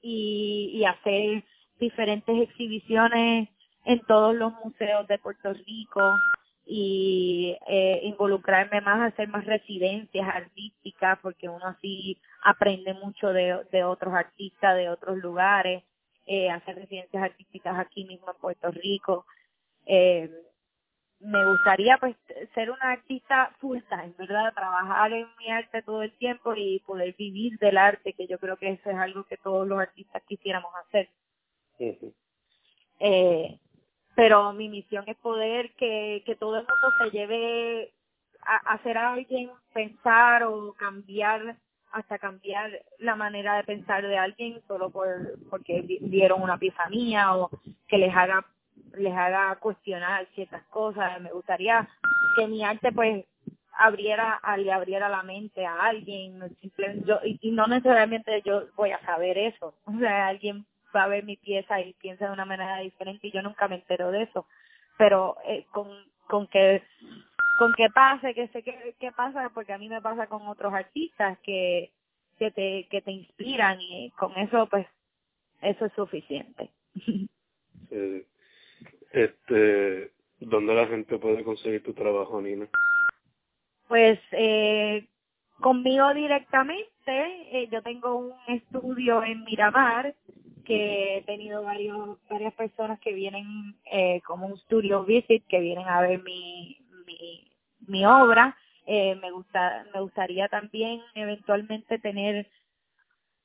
y, 0.00 0.84
hacer 0.84 1.44
diferentes 1.78 2.48
exhibiciones 2.48 3.48
en 3.84 4.00
todos 4.06 4.34
los 4.34 4.52
museos 4.64 5.06
de 5.08 5.18
Puerto 5.18 5.52
Rico 5.52 6.18
y 6.64 7.56
eh, 7.68 8.00
involucrarme 8.04 8.80
más 8.80 9.00
a 9.00 9.06
hacer 9.06 9.28
más 9.28 9.44
residencias 9.44 10.28
artísticas 10.28 11.18
porque 11.20 11.48
uno 11.48 11.66
así 11.66 12.18
aprende 12.42 12.94
mucho 12.94 13.32
de, 13.32 13.64
de 13.72 13.84
otros 13.84 14.14
artistas 14.14 14.76
de 14.76 14.88
otros 14.88 15.18
lugares 15.18 15.82
eh, 16.30 16.50
hacer 16.50 16.76
residencias 16.76 17.22
artísticas 17.22 17.78
aquí 17.78 18.04
mismo 18.04 18.30
en 18.30 18.36
Puerto 18.36 18.70
Rico. 18.70 19.24
Eh, 19.86 20.30
me 21.20 21.44
gustaría 21.44 21.98
pues 21.98 22.16
ser 22.54 22.70
una 22.70 22.92
artista 22.92 23.54
full 23.58 23.80
time, 23.88 24.14
¿verdad? 24.18 24.52
Trabajar 24.54 25.12
en 25.12 25.26
mi 25.38 25.50
arte 25.50 25.82
todo 25.82 26.02
el 26.02 26.12
tiempo 26.12 26.54
y 26.54 26.80
poder 26.80 27.14
vivir 27.16 27.58
del 27.58 27.76
arte, 27.76 28.12
que 28.12 28.26
yo 28.26 28.38
creo 28.38 28.56
que 28.56 28.70
eso 28.70 28.90
es 28.90 28.96
algo 28.96 29.24
que 29.24 29.36
todos 29.36 29.66
los 29.66 29.80
artistas 29.80 30.22
quisiéramos 30.26 30.72
hacer. 30.86 31.08
eh, 33.00 33.58
pero 34.14 34.52
mi 34.52 34.68
misión 34.68 35.04
es 35.06 35.16
poder 35.16 35.72
que, 35.74 36.22
que 36.26 36.36
todo 36.36 36.56
el 36.56 36.66
mundo 36.66 36.88
se 36.98 37.10
lleve 37.16 37.92
a, 38.42 38.74
hacer 38.74 38.98
a 38.98 39.12
alguien 39.12 39.50
pensar 39.72 40.44
o 40.44 40.72
cambiar 40.74 41.56
hasta 41.92 42.18
cambiar 42.18 42.70
la 42.98 43.16
manera 43.16 43.56
de 43.56 43.64
pensar 43.64 44.06
de 44.06 44.18
alguien 44.18 44.60
solo 44.66 44.90
por 44.90 45.38
porque 45.48 45.82
vieron 46.02 46.42
una 46.42 46.58
pieza 46.58 46.88
mía 46.88 47.34
o 47.36 47.50
que 47.86 47.98
les 47.98 48.14
haga 48.14 48.44
les 48.96 49.14
haga 49.14 49.56
cuestionar 49.56 50.26
ciertas 50.34 50.64
cosas. 50.66 51.20
Me 51.20 51.32
gustaría 51.32 51.88
que 52.36 52.46
mi 52.46 52.64
arte 52.64 52.92
pues 52.92 53.24
abriera 53.72 54.40
le 54.56 54.72
abriera 54.72 55.08
la 55.08 55.22
mente 55.22 55.64
a 55.64 55.80
alguien. 55.80 56.40
Simplemente 56.60 57.06
yo 57.06 57.20
y, 57.24 57.38
y 57.40 57.50
no 57.52 57.66
necesariamente 57.66 58.42
yo 58.44 58.66
voy 58.76 58.90
a 58.90 59.00
saber 59.04 59.38
eso. 59.38 59.74
O 59.84 59.98
sea 59.98 60.28
alguien 60.28 60.66
va 60.94 61.04
a 61.04 61.08
ver 61.08 61.24
mi 61.24 61.36
pieza 61.36 61.80
y 61.80 61.92
piensa 61.94 62.26
de 62.26 62.32
una 62.32 62.44
manera 62.44 62.78
diferente 62.78 63.28
y 63.28 63.32
yo 63.32 63.42
nunca 63.42 63.68
me 63.68 63.76
entero 63.76 64.10
de 64.10 64.22
eso. 64.22 64.46
Pero 64.96 65.36
eh, 65.46 65.66
con 65.72 65.88
con 66.26 66.46
que 66.48 66.82
con 67.58 67.72
que 67.74 67.88
pase 67.90 68.34
que 68.34 68.48
sé 68.48 68.62
que, 68.62 68.94
que 68.98 69.12
pasa 69.12 69.50
porque 69.54 69.72
a 69.72 69.78
mí 69.78 69.88
me 69.88 70.02
pasa 70.02 70.26
con 70.26 70.46
otros 70.46 70.72
artistas 70.72 71.38
que 71.40 71.92
que 72.38 72.50
te 72.50 72.86
que 72.90 73.02
te 73.02 73.12
inspiran 73.12 73.80
y 73.80 74.10
con 74.10 74.36
eso 74.38 74.66
pues 74.66 74.86
eso 75.60 75.86
es 75.86 75.92
suficiente. 75.94 76.70
este 79.12 80.12
dónde 80.40 80.74
la 80.74 80.86
gente 80.86 81.18
puede 81.18 81.42
conseguir 81.44 81.82
tu 81.82 81.94
trabajo 81.94 82.40
Nina 82.40 82.68
pues 83.88 84.18
eh, 84.32 85.08
conmigo 85.60 86.12
directamente 86.14 86.90
eh, 87.06 87.68
yo 87.70 87.82
tengo 87.82 88.16
un 88.16 88.34
estudio 88.48 89.22
en 89.24 89.44
Miramar 89.44 90.14
que 90.68 91.16
he 91.16 91.22
tenido 91.22 91.62
varios, 91.62 92.18
varias 92.28 92.52
personas 92.52 93.00
que 93.00 93.14
vienen 93.14 93.74
eh, 93.90 94.20
como 94.26 94.46
un 94.48 94.58
studio 94.58 95.02
visit, 95.02 95.42
que 95.48 95.60
vienen 95.60 95.88
a 95.88 96.02
ver 96.02 96.22
mi, 96.22 96.76
mi, 97.06 97.50
mi 97.86 98.04
obra. 98.04 98.54
Eh, 98.86 99.14
me 99.16 99.30
gusta 99.30 99.86
me 99.94 100.00
gustaría 100.00 100.48
también 100.48 101.00
eventualmente 101.14 101.98
tener 101.98 102.46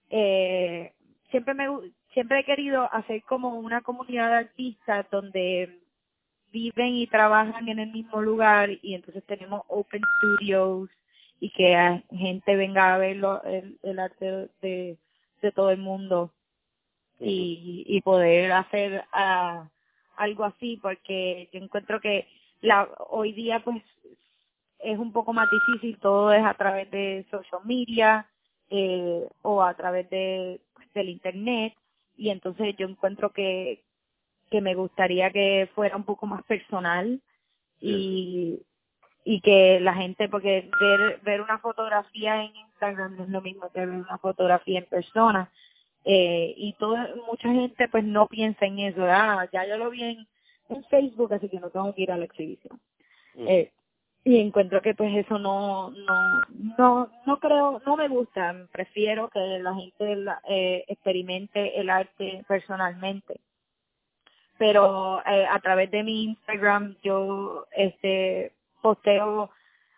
eh, 0.10 0.94
siempre 1.32 1.54
me 1.54 1.68
siempre 2.14 2.40
he 2.40 2.44
querido 2.46 2.88
hacer 2.94 3.24
como 3.24 3.60
una 3.60 3.82
comunidad 3.82 4.30
de 4.30 4.38
artistas 4.38 5.06
donde 5.12 5.80
viven 6.52 6.96
y 6.96 7.08
trabajan 7.08 7.68
en 7.68 7.80
el 7.80 7.92
mismo 7.92 8.22
lugar 8.22 8.70
y 8.82 8.94
entonces 8.94 9.24
tenemos 9.26 9.64
open 9.68 10.02
studios 10.18 10.90
y 11.40 11.50
que 11.50 12.04
gente 12.12 12.56
venga 12.56 12.94
a 12.94 12.98
ver 12.98 13.18
el, 13.46 13.78
el 13.82 14.00
arte 14.00 14.50
de, 14.62 14.98
de 15.42 15.52
todo 15.52 15.72
el 15.72 15.80
mundo 15.80 16.32
y, 17.20 17.84
y 17.88 18.02
poder 18.02 18.52
hacer 18.52 19.04
uh, 19.14 19.68
algo 20.16 20.44
así 20.46 20.78
porque 20.82 21.50
yo 21.52 21.60
encuentro 21.60 22.00
que 22.00 22.28
la 22.62 22.88
hoy 23.10 23.34
día 23.34 23.64
pues 23.64 23.84
es 24.80 25.00
un 25.00 25.12
poco 25.12 25.34
más 25.34 25.50
difícil 25.50 25.98
todo 26.00 26.32
es 26.34 26.46
a 26.46 26.54
través 26.54 26.90
de 26.92 27.26
social 27.32 27.62
media 27.66 28.28
eh, 28.70 29.28
o 29.42 29.64
a 29.64 29.74
través 29.74 30.10
de 30.10 30.62
pues, 30.74 30.94
del 30.94 31.10
internet 31.10 31.74
y 32.18 32.30
entonces 32.30 32.76
yo 32.78 32.88
encuentro 32.88 33.32
que 33.32 33.84
que 34.50 34.62
me 34.62 34.76
gustaría 34.76 35.32
que 35.32 35.70
fuera 35.74 35.96
un 35.96 36.04
poco 36.04 36.26
más 36.28 36.44
personal 36.44 37.22
y 37.80 38.62
y 39.26 39.40
que 39.42 39.80
la 39.80 39.94
gente 39.94 40.28
porque 40.30 40.70
ver 40.80 41.20
ver 41.24 41.42
una 41.42 41.58
fotografía 41.60 42.44
en 42.44 42.56
Instagram 42.56 43.16
no 43.16 43.24
es 43.24 43.30
lo 43.30 43.42
mismo 43.42 43.70
que 43.72 43.80
ver 43.80 43.90
una 43.90 44.18
fotografía 44.18 44.80
en 44.80 44.86
persona 44.86 45.52
eh, 46.06 46.54
y 46.58 46.74
toda 46.74 47.10
mucha 47.28 47.50
gente 47.50 47.88
pues 47.88 48.04
no 48.04 48.28
piensa 48.28 48.66
en 48.66 48.80
eso 48.80 49.06
ah 49.06 49.48
ya 49.52 49.66
yo 49.66 49.78
lo 49.78 49.90
vi 49.90 50.04
en, 50.04 50.28
en 50.70 50.84
Facebook 50.86 51.34
así 51.34 51.48
que 51.50 51.60
no 51.60 51.70
tengo 51.70 51.94
que 51.96 52.04
ir 52.04 52.12
a 52.12 52.18
la 52.18 52.26
exhibición 52.26 52.80
eh, 53.36 53.72
y 54.26 54.40
encuentro 54.40 54.82
que 54.82 54.94
pues 54.94 55.14
eso 55.16 55.38
no 55.38 55.92
no 55.92 56.42
no 56.78 57.10
no 57.26 57.40
creo 57.40 57.82
no 57.86 57.98
me 57.98 58.08
gusta. 58.08 58.68
Prefiero 58.72 59.30
que 59.30 59.40
la 59.40 59.76
gente 59.76 60.26
eh, 60.50 60.86
experimente 60.88 61.80
el 61.80 61.90
arte 61.90 62.44
personalmente. 62.48 63.40
Pero 64.58 65.22
eh, 65.26 65.46
a 65.50 65.60
través 65.60 65.92
de 65.92 66.04
mi 66.04 66.24
Instagram 66.24 66.96
yo 67.04 67.66
este 67.76 68.54
posteo 68.82 69.50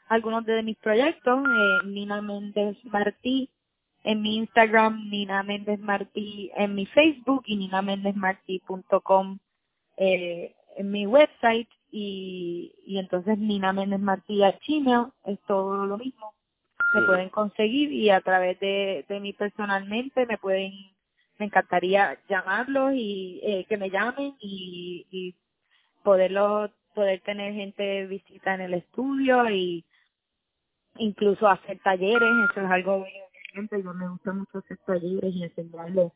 algunos 0.07 0.45
de 0.45 0.63
mis 0.63 0.77
proyectos 0.77 1.43
eh, 1.45 1.87
Nina 1.87 2.21
Méndez 2.21 2.77
Martí 2.85 3.49
en 4.05 4.21
mi 4.21 4.37
Instagram, 4.37 5.09
Nina 5.09 5.41
Méndez 5.41 5.79
Martí, 5.79 6.51
en 6.55 6.75
mi 6.75 6.85
Facebook 6.85 7.43
y 7.47 7.57
ninamendezmartí.com 7.57 9.39
eh, 9.97 10.55
en 10.77 10.91
mi 10.91 11.07
website 11.07 11.67
y, 11.97 12.75
y 12.85 12.99
entonces 12.99 13.37
Nina 13.37 13.71
Méndez 13.71 14.01
Martí 14.01 14.43
a 14.43 14.59
Gmail 14.67 15.13
es 15.23 15.39
todo 15.47 15.85
lo 15.85 15.97
mismo. 15.97 16.33
Se 16.91 17.01
pueden 17.07 17.29
conseguir 17.29 17.89
y 17.93 18.09
a 18.09 18.19
través 18.19 18.59
de, 18.59 19.05
de 19.07 19.19
mí 19.21 19.31
personalmente 19.31 20.25
me 20.25 20.37
pueden, 20.37 20.73
me 21.37 21.45
encantaría 21.45 22.19
llamarlos 22.27 22.91
y 22.95 23.39
eh, 23.43 23.65
que 23.69 23.77
me 23.77 23.89
llamen 23.89 24.35
y, 24.41 25.07
y 25.09 25.35
poderlo, 26.03 26.69
poder 26.93 27.21
tener 27.21 27.53
gente 27.53 28.05
visita 28.07 28.55
en 28.55 28.61
el 28.61 28.73
estudio 28.73 29.49
y 29.49 29.85
incluso 30.97 31.47
hacer 31.47 31.79
talleres, 31.79 32.29
eso 32.51 32.59
es 32.59 32.71
algo 32.71 33.05
gente, 33.53 33.81
yo 33.81 33.93
me 33.93 34.09
gusta 34.09 34.33
mucho 34.33 34.57
hacer 34.57 34.77
talleres 34.85 35.33
y 35.33 35.43
enseñarle 35.43 36.11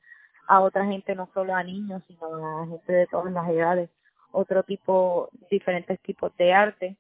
a 0.46 0.60
otra 0.60 0.86
gente, 0.86 1.16
no 1.16 1.30
solo 1.34 1.56
a 1.56 1.64
niños, 1.64 2.04
sino 2.06 2.64
a 2.64 2.68
gente 2.68 2.92
de 2.92 3.08
todas 3.08 3.32
las 3.32 3.50
edades, 3.50 3.90
otro 4.32 4.64
tipo, 4.64 5.30
diferentes 5.50 6.00
tipos 6.02 6.36
de 6.38 6.54
arte. 6.54 6.98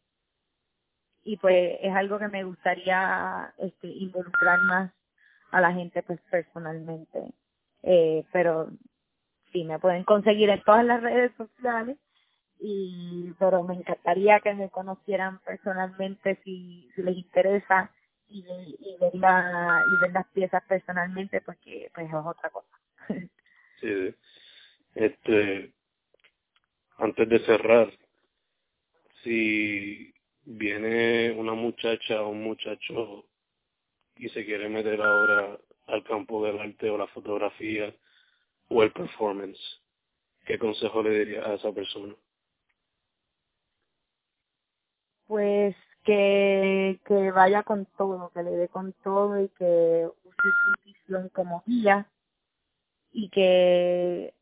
Y 1.24 1.38
pues 1.38 1.78
es 1.82 1.94
algo 1.94 2.18
que 2.18 2.28
me 2.28 2.44
gustaría 2.44 3.54
este, 3.58 3.88
involucrar 3.88 4.60
más 4.62 4.92
a 5.52 5.62
la 5.62 5.74
gente 5.74 6.02
pues 6.04 6.20
personalmente. 6.30 7.34
Eh, 7.84 8.24
pero 8.32 8.70
sí, 9.52 9.64
me 9.64 9.80
pueden 9.80 10.04
conseguir 10.04 10.50
en 10.50 10.64
todas 10.64 10.86
las 10.86 11.02
redes 11.02 11.32
sociales 11.38 11.98
y 12.60 13.34
pero 13.40 13.64
me 13.64 13.76
encantaría 13.76 14.40
que 14.42 14.54
me 14.54 14.70
conocieran 14.70 15.40
personalmente 15.40 16.40
si, 16.44 16.90
si 16.94 17.02
les 17.02 17.16
interesa 17.16 17.90
y, 18.28 18.44
y 18.80 18.98
ver 19.00 19.16
la 19.16 19.84
y 19.88 20.02
ver 20.02 20.12
las 20.12 20.28
piezas 20.28 20.62
personalmente 20.68 21.42
porque 21.42 21.90
pues 21.96 22.08
es 22.08 22.14
otra 22.14 22.50
cosa 22.50 22.80
sí 23.80 24.14
este 24.96 25.74
antes 27.00 27.30
de 27.30 27.39
cerrar 27.39 27.91
si 29.24 30.14
viene 30.43 31.32
una 31.32 31.54
muchacha 31.54 32.22
o 32.22 32.30
un 32.30 32.43
muchacho 32.43 33.26
y 34.18 34.30
se 34.30 34.45
quiere 34.45 34.70
meter 34.70 35.02
ahora 35.02 35.58
al 35.88 36.04
campo 36.04 36.43
del 36.45 36.60
arte 36.60 36.89
o 36.89 36.97
la 36.97 37.08
fotografía 37.08 37.93
o 38.68 38.84
el 38.84 38.91
performance, 38.91 39.60
¿qué 40.45 40.60
consejo 40.60 41.02
le 41.02 41.20
diría 41.20 41.45
a 41.45 41.56
esa 41.56 41.72
persona? 41.72 42.16
Pues 45.28 45.76
que, 46.04 47.00
que 47.06 47.32
vaya 47.32 47.64
con 47.64 47.86
todo, 47.97 48.32
que 48.34 48.43
le 48.43 48.52
dé 48.52 48.68
con 48.68 48.93
todo 49.04 49.41
y 49.41 49.50
que 49.50 50.08
use 50.24 50.36
su 50.41 50.89
intuición 50.89 51.30
como 51.30 51.64
guía 51.66 52.08
y 53.12 53.30
que 53.30 54.34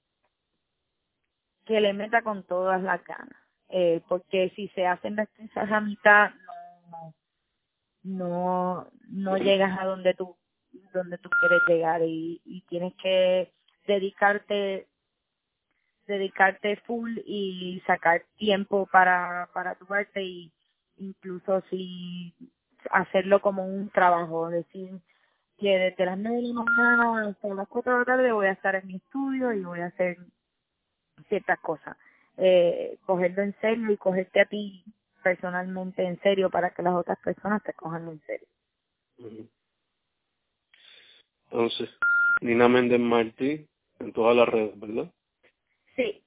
que 1.68 1.82
le 1.82 1.94
meta 1.94 2.22
con 2.22 2.44
todas 2.44 2.82
las 2.82 3.04
ganas 3.04 3.38
eh, 3.70 4.02
porque 4.08 4.52
si 4.56 4.70
se 4.70 4.88
hacen 4.88 5.18
las 5.18 5.28
cosas 5.30 5.72
a 5.72 5.82
mitad 5.82 6.32
no 6.92 7.14
no 8.04 8.88
no 9.10 9.38
llegas 9.38 9.78
a 9.80 9.86
donde 9.86 10.14
tú 10.14 10.36
donde 10.94 11.18
tú 11.18 11.30
quieres 11.30 11.62
llegar 11.68 12.02
y, 12.04 12.42
y 12.46 12.62
tienes 12.62 12.94
que 12.96 13.52
dedicarte 13.86 14.88
dedicarte 16.08 16.78
full 16.86 17.18
y 17.26 17.82
sacar 17.86 18.24
tiempo 18.38 18.88
para 18.92 19.50
para 19.54 19.76
tu 19.76 19.94
arte 19.94 20.24
y 20.24 20.52
incluso 20.98 21.62
si 21.70 22.34
hacerlo 22.92 23.42
como 23.42 23.66
un 23.66 23.90
trabajo 23.90 24.50
decir 24.50 25.02
que 25.58 25.78
desde 25.78 26.06
las 26.06 26.18
nueve 26.18 26.42
de 26.42 26.54
la 26.54 26.64
mañana 26.64 27.30
hasta 27.30 27.48
las 27.50 27.68
cuatro 27.68 27.94
de 27.94 28.00
la 28.00 28.06
tarde 28.06 28.32
voy 28.32 28.48
a 28.48 28.52
estar 28.52 28.76
en 28.76 28.88
mi 28.88 28.96
estudio 28.96 29.52
y 29.54 29.64
voy 29.64 29.82
a 29.82 29.88
hacer 29.88 30.18
ciertas 31.28 31.60
cosas 31.60 31.98
eh, 32.38 32.98
cogerlo 33.06 33.42
en 33.42 33.56
serio 33.60 33.92
y 33.92 33.98
cogerte 33.98 34.42
a 34.42 34.46
ti 34.46 34.84
personalmente 35.24 36.04
en 36.04 36.20
serio 36.22 36.50
para 36.50 36.70
que 36.70 36.84
las 36.84 36.94
otras 36.94 37.18
personas 37.20 37.64
te 37.64 37.74
cojan 37.74 38.08
en 38.08 38.22
serio. 38.22 38.48
Entonces, 41.46 41.90
Nina 42.42 42.70
Méndez 42.70 43.00
Martí 43.00 43.68
en 44.00 44.14
todas 44.14 44.36
las 44.36 44.48
redes, 44.48 44.80
¿verdad? 44.80 45.12
Sí, 45.96 46.24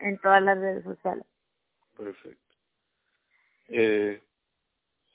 en 0.00 0.18
todas 0.18 0.42
las 0.42 0.58
redes 0.58 0.84
sociales. 0.84 1.24
Perfecto. 1.96 2.54
Eh, 3.68 4.22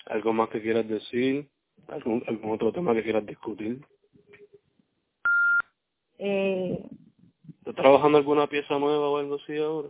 ¿Algo 0.08 0.34
más 0.34 0.49
que 0.49 0.62
quieras 0.62 0.88
decir? 0.88 1.47
¿Algún, 1.88 2.24
algún 2.28 2.51
otro 2.51 2.72
tema 2.72 2.93
que 2.93 3.03
quieras 3.03 3.26
discutir? 3.26 3.86
Eh, 6.18 6.84
¿Estás 7.66 7.82
trabajando 7.82 8.20
alguna 8.20 8.45
pieza 8.45 8.78
nueva 8.78 9.09
o 9.09 9.18
algo 9.18 9.36
así 9.36 9.57
ahora? 9.57 9.89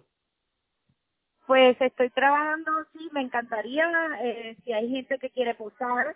Pues 1.46 1.76
estoy 1.82 2.10
trabajando, 2.10 2.72
sí, 2.94 3.10
me 3.12 3.20
encantaría, 3.20 3.86
eh, 4.24 4.56
si 4.64 4.72
hay 4.72 4.90
gente 4.90 5.20
que 5.20 5.30
quiere 5.30 5.56
posar, 5.56 6.16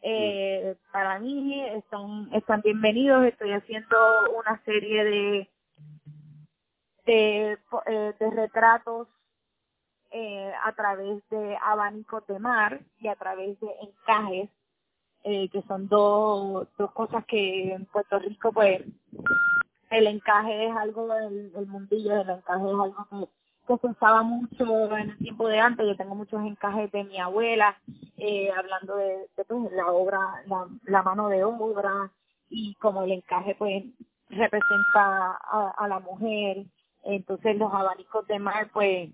eh, 0.00 0.74
para 0.92 1.18
mí 1.18 1.62
están, 1.66 2.30
están 2.32 2.62
bienvenidos, 2.62 3.26
estoy 3.26 3.52
haciendo 3.52 3.96
una 4.38 4.58
serie 4.64 5.04
de, 5.04 5.50
de, 7.04 7.58
eh, 7.86 8.14
retratos 8.18 9.06
eh, 10.12 10.52
a 10.64 10.72
través 10.72 11.28
de 11.28 11.58
abanicos 11.60 12.26
de 12.26 12.38
mar 12.38 12.80
y 13.00 13.08
a 13.08 13.16
través 13.16 13.60
de 13.60 13.68
encajes, 13.82 14.48
eh, 15.24 15.50
que 15.50 15.60
son 15.68 15.88
dos, 15.88 16.66
dos 16.78 16.90
cosas 16.92 17.22
que 17.26 17.74
en 17.74 17.84
Puerto 17.84 18.18
Rico, 18.18 18.50
pues, 18.50 18.80
el 19.90 20.06
encaje 20.06 20.66
es 20.66 20.76
algo 20.76 21.06
del, 21.08 21.52
del 21.52 21.66
mundillo, 21.66 22.20
el 22.20 22.30
encaje 22.30 22.64
es 22.64 22.72
algo 22.72 23.30
que 23.66 23.76
se 23.78 23.86
usaba 23.86 24.22
mucho 24.22 24.96
en 24.96 25.10
el 25.10 25.18
tiempo 25.18 25.48
de 25.48 25.58
antes. 25.58 25.86
Yo 25.86 25.96
tengo 25.96 26.14
muchos 26.14 26.40
encajes 26.44 26.90
de 26.92 27.04
mi 27.04 27.18
abuela, 27.18 27.76
eh, 28.16 28.50
hablando 28.56 28.96
de, 28.96 29.28
pues, 29.34 29.72
la 29.72 29.86
obra, 29.90 30.20
la, 30.84 31.02
mano 31.02 31.28
de 31.28 31.44
obra 31.44 32.10
y 32.48 32.74
como 32.76 33.02
el 33.02 33.12
encaje 33.12 33.54
pues 33.56 33.84
representa 34.30 35.38
a, 35.42 35.74
a 35.76 35.88
la 35.88 35.98
mujer. 36.00 36.64
Entonces 37.04 37.56
los 37.56 37.72
abanicos 37.72 38.26
de 38.26 38.38
mar 38.38 38.70
pues 38.72 39.10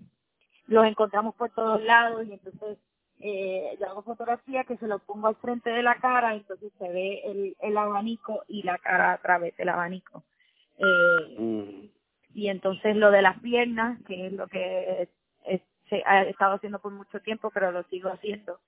los 0.67 0.85
encontramos 0.85 1.35
por 1.35 1.49
todos 1.51 1.81
lados 1.83 2.25
y 2.25 2.33
entonces 2.33 2.77
eh, 3.19 3.77
yo 3.79 3.87
hago 3.87 4.03
fotografía 4.03 4.63
que 4.63 4.77
se 4.77 4.87
lo 4.87 4.99
pongo 4.99 5.27
al 5.27 5.35
frente 5.35 5.69
de 5.69 5.83
la 5.83 5.95
cara, 5.95 6.35
entonces 6.35 6.71
se 6.77 6.89
ve 6.89 7.21
el, 7.23 7.55
el 7.59 7.77
abanico 7.77 8.43
y 8.47 8.63
la 8.63 8.77
cara 8.77 9.13
a 9.13 9.17
través 9.19 9.55
del 9.57 9.69
abanico. 9.69 10.23
Eh, 10.83 11.35
mm 11.39 11.83
y 12.33 12.49
entonces 12.49 12.95
lo 12.95 13.11
de 13.11 13.21
las 13.21 13.39
piernas, 13.39 13.99
que 14.07 14.27
es 14.27 14.33
lo 14.33 14.47
que 14.47 15.09
es, 15.45 15.61
se 15.89 16.01
ha 16.05 16.23
estado 16.23 16.55
haciendo 16.55 16.79
por 16.79 16.91
mucho 16.91 17.19
tiempo, 17.19 17.51
pero 17.53 17.71
lo 17.71 17.83
sigo 17.83 18.09
haciendo. 18.09 18.59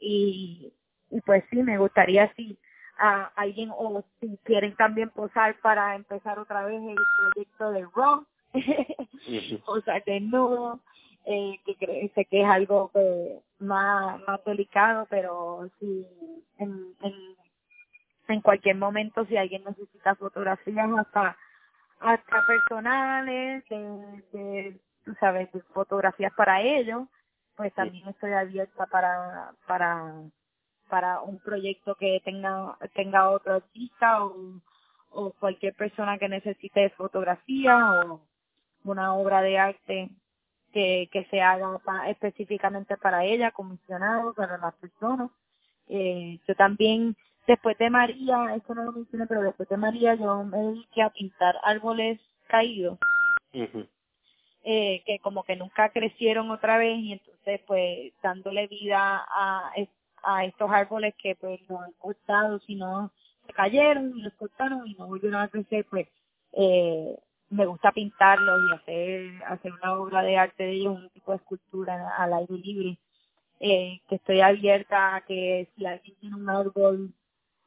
Y, 0.00 0.72
y 1.10 1.20
pues 1.20 1.44
sí, 1.50 1.62
me 1.62 1.78
gustaría 1.78 2.32
si 2.34 2.56
a 2.98 3.24
alguien 3.36 3.70
o 3.72 4.02
si 4.20 4.38
quieren 4.44 4.74
también 4.76 5.10
posar 5.10 5.58
para 5.60 5.96
empezar 5.96 6.38
otra 6.38 6.64
vez 6.64 6.80
el 6.82 6.96
proyecto 7.32 7.70
de 7.72 7.86
Raw, 7.94 8.26
posar 9.66 10.04
de 10.06 10.20
nuevo, 10.20 10.80
eh, 11.26 11.58
que 11.66 11.74
creo, 11.76 12.10
sé 12.14 12.24
que 12.26 12.42
es 12.42 12.48
algo 12.48 12.90
que 12.92 13.40
más, 13.58 14.20
más 14.26 14.44
delicado, 14.44 15.06
pero 15.10 15.68
si 15.78 16.06
en, 16.58 16.94
en, 17.02 17.14
en 18.28 18.40
cualquier 18.40 18.76
momento 18.76 19.24
si 19.26 19.36
alguien 19.36 19.64
necesita 19.64 20.14
fotografías 20.14 20.88
hasta 20.98 21.36
hasta 22.02 22.46
personales, 22.46 23.64
de, 23.68 24.22
de, 24.32 24.80
tú 25.04 25.14
sabes, 25.20 25.50
de 25.52 25.60
fotografías 25.74 26.32
para 26.34 26.60
ellos, 26.60 27.08
pues 27.56 27.72
también 27.74 28.08
estoy 28.08 28.32
abierta 28.32 28.86
para, 28.86 29.52
para, 29.66 30.12
para 30.88 31.20
un 31.20 31.38
proyecto 31.38 31.94
que 31.94 32.20
tenga, 32.24 32.76
tenga 32.94 33.30
otro 33.30 33.54
artista 33.54 34.24
o, 34.24 34.60
o 35.10 35.32
cualquier 35.32 35.74
persona 35.74 36.18
que 36.18 36.28
necesite 36.28 36.90
fotografía 36.90 38.02
o 38.02 38.20
una 38.84 39.14
obra 39.14 39.42
de 39.42 39.58
arte 39.58 40.10
que, 40.72 41.08
que 41.12 41.24
se 41.26 41.40
haga 41.40 41.78
específicamente 42.08 42.96
para 42.96 43.24
ella, 43.24 43.50
comisionado 43.50 44.34
para 44.34 44.58
las 44.58 44.74
personas. 44.74 45.30
Eh, 45.88 46.40
yo 46.46 46.54
también 46.54 47.16
Después 47.46 47.76
de 47.78 47.90
María, 47.90 48.54
esto 48.54 48.74
no 48.74 48.84
lo 48.84 48.92
mencioné, 48.92 49.26
pero 49.26 49.42
después 49.42 49.68
de 49.68 49.76
María 49.76 50.14
yo 50.14 50.44
me 50.44 50.58
dediqué 50.58 51.02
a 51.02 51.10
pintar 51.10 51.56
árboles 51.64 52.20
caídos, 52.46 52.98
eh, 54.64 55.02
que 55.04 55.18
como 55.18 55.42
que 55.42 55.56
nunca 55.56 55.90
crecieron 55.90 56.50
otra 56.50 56.78
vez 56.78 56.98
y 56.98 57.12
entonces 57.14 57.60
pues 57.66 58.12
dándole 58.22 58.68
vida 58.68 59.24
a, 59.28 59.72
a 60.22 60.44
estos 60.44 60.70
árboles 60.70 61.14
que 61.20 61.34
pues 61.34 61.60
no 61.68 61.80
han 61.80 61.92
cortado, 61.98 62.60
sino 62.60 63.10
se 63.46 63.52
cayeron 63.52 64.16
y 64.16 64.22
los 64.22 64.34
cortaron 64.34 64.86
y 64.86 64.94
no 64.94 65.08
volvieron 65.08 65.40
a 65.40 65.48
crecer, 65.48 65.84
pues 65.90 66.06
eh, 66.52 67.18
me 67.50 67.66
gusta 67.66 67.92
pintarlos 67.92 68.60
y 68.70 68.74
hacer 68.74 69.44
hacer 69.46 69.72
una 69.72 69.94
obra 69.94 70.22
de 70.22 70.36
arte 70.36 70.62
de 70.62 70.72
ellos, 70.72 70.98
un 70.98 71.10
tipo 71.10 71.32
de 71.32 71.38
escultura 71.38 72.16
al 72.16 72.32
aire 72.34 72.54
libre. 72.54 72.98
Eh, 73.64 74.00
que 74.08 74.16
estoy 74.16 74.40
abierta 74.40 75.14
a 75.14 75.20
que 75.20 75.68
si 75.76 75.86
alguien 75.86 76.16
tiene 76.16 76.34
un 76.34 76.50
árbol 76.50 77.14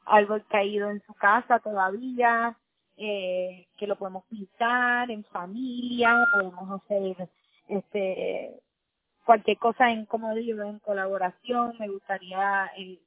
algo 0.05 0.39
caído 0.47 0.89
en 0.89 1.01
su 1.05 1.13
casa 1.13 1.59
todavía, 1.59 2.57
eh, 2.97 3.67
que 3.77 3.87
lo 3.87 3.97
podemos 3.97 4.25
pintar 4.25 5.11
en 5.11 5.23
familia, 5.25 6.15
podemos 6.33 6.81
hacer 6.81 7.29
este 7.67 8.61
cualquier 9.25 9.57
cosa 9.57 9.91
en, 9.91 10.05
como 10.05 10.33
digo, 10.35 10.63
en 10.63 10.79
colaboración. 10.79 11.75
Me 11.79 11.89
gustaría, 11.89 12.71
eh, 12.77 12.99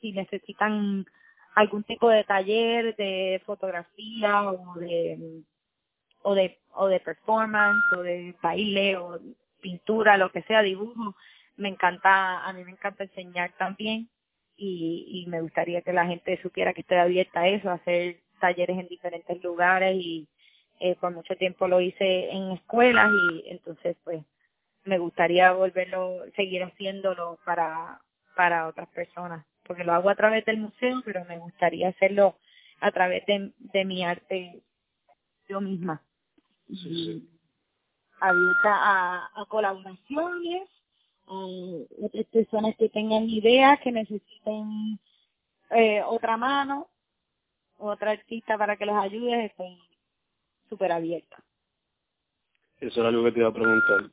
si 0.00 0.12
necesitan 0.12 1.06
algún 1.54 1.84
tipo 1.84 2.08
de 2.08 2.24
taller 2.24 2.96
de 2.96 3.42
fotografía 3.46 4.42
o 4.42 4.74
de 4.78 5.42
o 6.22 6.34
de 6.34 6.58
o 6.72 6.86
de 6.88 7.00
performance 7.00 7.84
o 7.92 8.02
de 8.02 8.34
baile 8.42 8.96
o 8.96 9.20
pintura, 9.60 10.16
lo 10.16 10.30
que 10.32 10.42
sea, 10.42 10.62
dibujo, 10.62 11.14
me 11.56 11.68
encanta, 11.68 12.44
a 12.44 12.52
mí 12.52 12.64
me 12.64 12.72
encanta 12.72 13.04
enseñar 13.04 13.52
también 13.58 14.08
y, 14.56 15.24
y 15.24 15.30
me 15.30 15.40
gustaría 15.40 15.82
que 15.82 15.92
la 15.92 16.06
gente 16.06 16.40
supiera 16.42 16.72
que 16.72 16.82
estoy 16.82 16.98
abierta 16.98 17.40
a 17.40 17.48
eso, 17.48 17.70
a 17.70 17.74
hacer 17.74 18.20
talleres 18.40 18.78
en 18.78 18.88
diferentes 18.88 19.42
lugares 19.42 19.96
y 19.96 20.28
eh, 20.80 20.96
por 21.00 21.12
mucho 21.12 21.36
tiempo 21.36 21.68
lo 21.68 21.80
hice 21.80 22.30
en 22.30 22.52
escuelas 22.52 23.10
y 23.12 23.48
entonces 23.50 23.96
pues 24.04 24.24
me 24.84 24.98
gustaría 24.98 25.52
volverlo, 25.52 26.20
seguir 26.36 26.62
haciéndolo 26.62 27.38
para, 27.44 28.00
para 28.36 28.68
otras 28.68 28.88
personas, 28.88 29.46
porque 29.66 29.84
lo 29.84 29.94
hago 29.94 30.10
a 30.10 30.14
través 30.14 30.44
del 30.44 30.58
museo, 30.58 31.00
pero 31.04 31.24
me 31.24 31.38
gustaría 31.38 31.88
hacerlo 31.88 32.36
a 32.80 32.92
través 32.92 33.24
de, 33.26 33.52
de 33.58 33.84
mi 33.84 34.04
arte 34.04 34.62
yo 35.48 35.60
misma. 35.60 36.02
Sí, 36.68 37.28
Abierta 38.20 38.70
a, 38.74 39.30
a 39.34 39.46
colaboraciones 39.46 40.68
eh, 41.30 41.86
otras 42.02 42.26
personas 42.26 42.76
que 42.76 42.88
tengan 42.88 43.28
ideas, 43.28 43.80
que 43.80 43.92
necesiten 43.92 44.98
eh, 45.70 46.02
otra 46.06 46.36
mano, 46.36 46.88
otra 47.78 48.12
artista 48.12 48.58
para 48.58 48.76
que 48.76 48.86
los 48.86 48.96
ayude, 48.96 49.46
estoy 49.46 49.78
súper 50.68 50.92
abierta. 50.92 51.42
Eso 52.80 53.00
era 53.00 53.08
algo 53.08 53.24
que 53.24 53.32
te 53.32 53.38
iba 53.40 53.48
a 53.48 53.54
preguntar. 53.54 54.10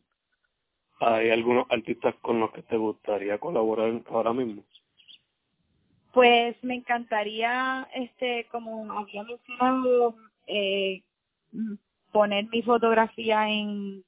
¿Hay 1.02 1.32
algunos 1.32 1.66
artistas 1.70 2.16
con 2.22 2.40
los 2.40 2.52
que 2.52 2.62
te 2.62 2.78
gustaría 2.78 3.40
colaborar 3.40 4.02
ahora 4.10 4.34
mismo? 4.34 4.64
Pues 6.14 6.56
me 6.64 6.76
encantaría, 6.76 7.88
este, 7.94 8.48
como 8.52 8.92
había 8.92 9.24
mencionado, 9.24 10.16
eh, 10.46 11.02
poner 12.12 12.48
mi 12.50 12.62
fotografía 12.62 13.50
en, 13.50 14.04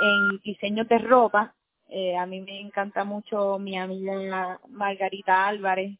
en 0.00 0.38
diseños 0.42 0.88
de 0.88 0.98
ropa 0.98 1.54
eh, 1.90 2.16
a 2.16 2.24
mí 2.24 2.40
me 2.40 2.60
encanta 2.60 3.04
mucho 3.04 3.58
mi 3.58 3.76
amiga 3.76 4.60
Margarita 4.68 5.48
Álvarez, 5.48 5.98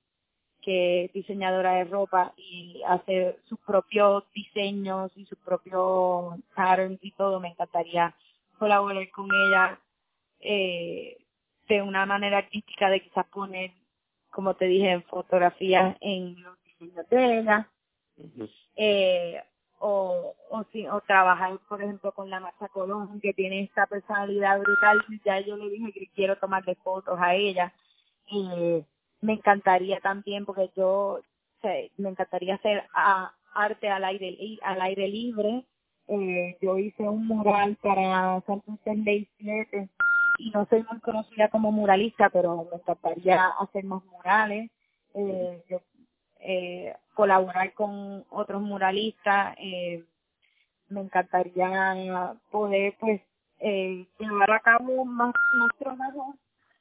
que 0.63 1.07
es 1.07 1.13
diseñadora 1.13 1.73
de 1.75 1.85
ropa 1.85 2.33
y 2.37 2.81
hace 2.87 3.37
sus 3.49 3.59
propios 3.61 4.25
diseños 4.33 5.11
y 5.17 5.25
sus 5.27 5.39
propios 5.39 6.39
patterns 6.55 7.01
y 7.03 7.11
todo. 7.13 7.41
Me 7.41 7.49
encantaría 7.49 8.15
colaborar 8.59 9.11
con 9.11 9.27
ella 9.27 9.81
eh, 10.41 11.19
de 11.69 11.83
una 11.83 12.07
manera 12.07 12.39
artística 12.39 12.89
de 12.89 13.01
quizás 13.01 13.27
poner, 13.27 13.73
como 14.31 14.55
te 14.55 14.67
dije, 14.67 14.91
en 14.91 15.03
fotografías 15.05 15.97
en 16.01 16.41
los 16.43 16.57
diseños 16.63 17.09
de 17.09 17.39
ella. 17.39 17.69
eh, 18.77 19.43
o, 19.81 20.35
o, 20.51 20.65
si, 20.73 20.87
o 20.87 21.01
trabajar, 21.01 21.59
por 21.69 21.83
ejemplo, 21.83 22.13
con 22.13 22.31
la 22.31 22.39
Marcha 22.39 22.69
Colón, 22.69 23.21
que 23.21 23.33
tiene 23.33 23.63
esta 23.63 23.87
personalidad 23.87 24.61
brutal. 24.61 25.03
Ya 25.25 25.41
yo 25.41 25.57
le 25.57 25.71
dije 25.71 25.93
que 25.93 26.07
quiero 26.15 26.37
tomarle 26.39 26.77
fotos 26.77 27.19
a 27.21 27.35
ella. 27.35 27.73
y 28.27 28.85
me 29.23 29.35
encantaría 29.35 30.01
también, 30.01 30.47
porque 30.47 30.71
yo 30.77 31.21
me 31.99 32.09
encantaría 32.09 32.55
hacer 32.55 32.85
arte 33.55 33.89
al 33.89 34.05
aire, 34.05 34.59
al 34.63 34.81
aire 34.81 35.09
libre. 35.09 35.65
Eh, 36.09 36.57
yo 36.61 36.79
hice 36.79 37.03
un 37.03 37.27
mural 37.27 37.77
para 37.83 38.43
San 38.47 38.63
Ley 39.05 39.29
7 39.39 39.89
y 40.39 40.51
no 40.51 40.67
soy 40.67 40.85
muy 40.91 41.01
conocida 41.01 41.49
como 41.49 41.71
muralista, 41.71 42.31
pero 42.31 42.67
me 42.71 42.77
encantaría 42.77 43.47
hacer 43.61 43.85
más 43.85 44.03
murales. 44.07 44.71
Eh, 45.15 45.63
yo, 45.69 45.81
eh, 46.41 46.95
colaborar 47.21 47.75
con 47.75 48.25
otros 48.31 48.63
muralistas. 48.63 49.55
Eh, 49.59 50.05
me 50.89 51.01
encantaría 51.03 52.35
poder, 52.51 52.97
pues, 52.99 53.21
eh, 53.61 54.07
llevar 54.19 54.51
a 54.53 54.61
cabo 54.61 55.05
más, 55.05 55.35
más 55.55 55.69
trabajos 55.79 56.37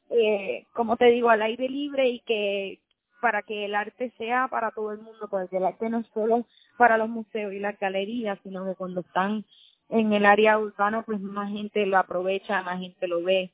eh, 0.09 0.65
como 0.73 0.97
te 0.97 1.05
digo, 1.05 1.29
al 1.29 1.41
aire 1.41 1.69
libre 1.69 2.09
y 2.09 2.19
que 2.21 2.79
para 3.21 3.43
que 3.43 3.65
el 3.65 3.75
arte 3.75 4.11
sea 4.17 4.47
para 4.47 4.71
todo 4.71 4.93
el 4.93 4.99
mundo, 4.99 5.27
porque 5.29 5.57
el 5.57 5.65
arte 5.65 5.89
no 5.89 5.99
es 5.99 6.07
solo 6.13 6.45
para 6.77 6.97
los 6.97 7.09
museos 7.09 7.53
y 7.53 7.59
las 7.59 7.77
galerías, 7.79 8.39
sino 8.43 8.65
que 8.65 8.75
cuando 8.75 9.01
están 9.01 9.45
en 9.89 10.13
el 10.13 10.25
área 10.25 10.57
urbana, 10.57 11.03
pues 11.03 11.19
más 11.19 11.51
gente 11.51 11.85
lo 11.85 11.97
aprovecha, 11.97 12.63
más 12.63 12.79
gente 12.79 13.07
lo 13.07 13.23
ve. 13.23 13.51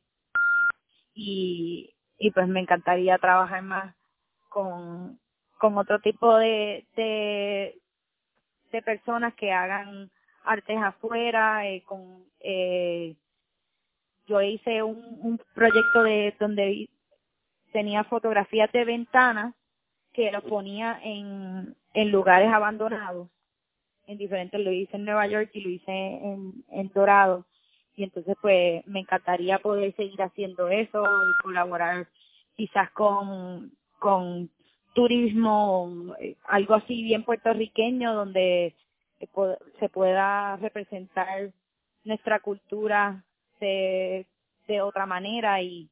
Y, 1.13 1.89
y 2.19 2.31
pues 2.31 2.47
me 2.47 2.59
encantaría 2.61 3.17
trabajar 3.17 3.63
más 3.63 3.95
con, 4.49 5.19
con 5.57 5.77
otro 5.77 5.99
tipo 5.99 6.37
de, 6.37 6.85
de, 6.95 7.79
de 8.71 8.81
personas 8.81 9.33
que 9.35 9.51
hagan 9.51 10.11
artes 10.43 10.77
afuera, 10.77 11.67
eh, 11.67 11.83
con 11.83 12.25
eh, 12.39 13.15
yo 14.27 14.41
hice 14.41 14.83
un, 14.83 15.19
un 15.21 15.39
proyecto 15.53 16.03
de 16.03 16.35
donde 16.39 16.89
tenía 17.71 18.03
fotografías 18.05 18.71
de 18.71 18.85
ventanas 18.85 19.53
que 20.13 20.31
lo 20.31 20.41
ponía 20.41 20.99
en, 21.03 21.75
en 21.93 22.11
lugares 22.11 22.51
abandonados, 22.51 23.29
en 24.07 24.17
diferentes, 24.17 24.59
lo 24.59 24.71
hice 24.71 24.95
en 24.95 25.05
Nueva 25.05 25.27
York 25.27 25.49
y 25.53 25.61
lo 25.61 25.69
hice 25.69 25.91
en, 25.91 26.63
en 26.71 26.89
Dorado. 26.93 27.45
Y 27.95 28.03
entonces 28.03 28.35
pues 28.41 28.85
me 28.87 29.01
encantaría 29.01 29.59
poder 29.59 29.95
seguir 29.95 30.21
haciendo 30.21 30.69
eso, 30.69 31.03
colaborar 31.43 32.07
quizás 32.55 32.89
con, 32.91 33.71
con 33.99 34.49
turismo, 34.95 36.15
algo 36.47 36.73
así 36.73 37.03
bien 37.03 37.23
puertorriqueño 37.23 38.13
donde 38.13 38.73
se 39.79 39.89
pueda 39.89 40.55
representar 40.57 41.51
nuestra 42.05 42.39
cultura 42.39 43.23
de, 43.59 44.25
otra 44.81 45.05
manera 45.05 45.61
y, 45.61 45.89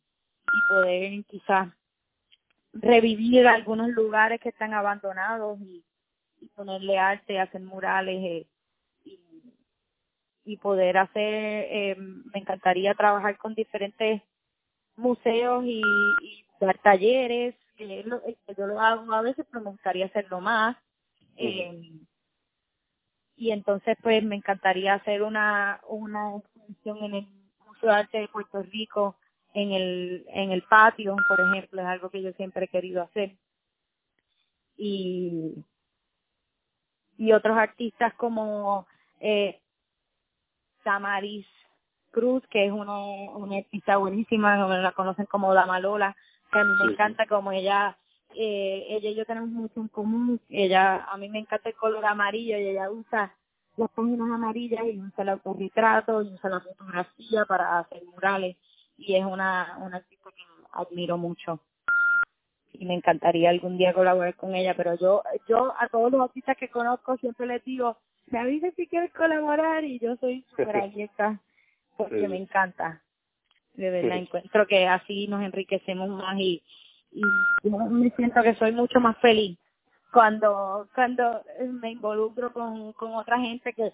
poder 0.69 1.23
quizás 1.25 1.69
revivir 2.73 3.47
algunos 3.47 3.89
lugares 3.89 4.39
que 4.39 4.49
están 4.49 4.73
abandonados 4.73 5.59
y, 5.61 5.83
ponerle 6.55 6.97
arte, 6.97 7.39
hacer 7.39 7.61
murales 7.61 8.21
eh, 8.23 8.47
y, 10.45 10.57
poder 10.57 10.97
hacer, 10.97 11.33
eh, 11.69 11.95
me 11.97 12.39
encantaría 12.39 12.93
trabajar 12.93 13.37
con 13.37 13.53
diferentes 13.53 14.21
museos 14.95 15.63
y 15.65 15.81
dar 16.59 16.77
talleres, 16.79 17.55
lo, 17.77 18.21
que 18.21 18.55
yo 18.57 18.67
lo 18.67 18.79
hago 18.79 19.11
a 19.13 19.21
veces, 19.21 19.45
pero 19.51 19.63
me 19.63 19.71
gustaría 19.71 20.05
hacerlo 20.05 20.41
más. 20.41 20.77
Eh, 21.35 21.91
y 23.35 23.51
entonces 23.51 23.97
pues 24.01 24.23
me 24.23 24.35
encantaría 24.35 24.93
hacer 24.93 25.23
una, 25.23 25.81
una 25.87 26.37
exposición 26.37 26.97
en 27.03 27.15
el 27.15 27.27
de 27.81 27.91
Arte 27.91 28.17
de 28.19 28.27
Puerto 28.27 28.61
Rico 28.61 29.17
en 29.53 29.71
el, 29.71 30.25
en 30.29 30.51
el 30.51 30.63
patio, 30.63 31.15
por 31.27 31.39
ejemplo, 31.39 31.81
es 31.81 31.87
algo 31.87 32.09
que 32.09 32.21
yo 32.21 32.31
siempre 32.33 32.65
he 32.65 32.67
querido 32.69 33.03
hacer. 33.03 33.35
Y, 34.75 35.63
y 37.17 37.31
otros 37.33 37.55
artistas 37.55 38.13
como 38.15 38.87
eh, 39.19 39.61
Tamaris 40.83 41.45
Cruz, 42.09 42.43
que 42.49 42.65
es 42.65 42.71
una, 42.71 42.97
una 42.97 43.57
artista 43.57 43.97
buenísima, 43.97 44.57
la 44.67 44.91
conocen 44.93 45.25
como 45.27 45.53
Dama 45.53 45.79
Lola, 45.79 46.15
que 46.53 46.59
a 46.59 46.63
mí 46.63 46.73
me 46.79 46.91
encanta 46.93 47.25
como 47.25 47.51
ella, 47.51 47.97
eh, 48.35 48.85
ella 48.89 49.09
y 49.09 49.15
yo 49.15 49.25
tenemos 49.25 49.49
mucho 49.49 49.81
en 49.81 49.87
común, 49.87 50.39
ella, 50.49 51.03
a 51.05 51.17
mí 51.17 51.29
me 51.29 51.39
encanta 51.39 51.69
el 51.69 51.75
color 51.75 52.05
amarillo 52.05 52.57
y 52.57 52.69
ella 52.69 52.89
usa 52.91 53.35
las 53.77 53.89
páginas 53.89 54.29
amarillas 54.31 54.85
y 54.85 54.99
usa 54.99 55.23
el 55.23 55.29
autorretrato 55.29 56.21
y 56.21 56.33
usa 56.33 56.49
la 56.49 56.59
fotografía 56.61 57.45
para 57.45 57.79
hacer 57.79 58.03
murales. 58.05 58.55
Y 58.97 59.15
es 59.15 59.25
una, 59.25 59.77
una 59.81 59.97
artista 59.97 60.29
que 60.29 60.43
admiro 60.71 61.17
mucho. 61.17 61.59
Y 62.73 62.85
me 62.85 62.95
encantaría 62.95 63.49
algún 63.49 63.77
día 63.77 63.93
colaborar 63.93 64.35
con 64.35 64.55
ella, 64.55 64.75
pero 64.75 64.95
yo 64.95 65.23
yo 65.47 65.73
a 65.79 65.87
todos 65.89 66.11
los 66.11 66.21
artistas 66.21 66.57
que 66.57 66.69
conozco 66.69 67.17
siempre 67.17 67.45
les 67.45 67.63
digo, 67.63 67.97
me 68.27 68.39
avises 68.39 68.73
si 68.75 68.87
quieres 68.87 69.11
colaborar 69.13 69.83
y 69.83 69.99
yo 69.99 70.15
soy 70.17 70.43
súper 70.49 70.77
abierta 70.77 71.39
porque 71.97 72.27
me 72.27 72.37
encanta. 72.37 73.02
De 73.73 73.89
verdad, 73.89 74.17
encuentro 74.17 74.67
que 74.67 74.87
así 74.87 75.27
nos 75.27 75.41
enriquecemos 75.43 76.09
más 76.09 76.37
y, 76.37 76.61
y 77.11 77.21
yo 77.63 77.77
me 77.77 78.09
siento 78.11 78.41
que 78.43 78.55
soy 78.55 78.71
mucho 78.71 78.99
más 78.99 79.17
feliz 79.19 79.57
cuando 80.11 80.87
cuando 80.93 81.41
me 81.81 81.91
involucro 81.91 82.53
con, 82.53 82.93
con 82.93 83.15
otra 83.15 83.39
gente 83.39 83.73
que 83.73 83.91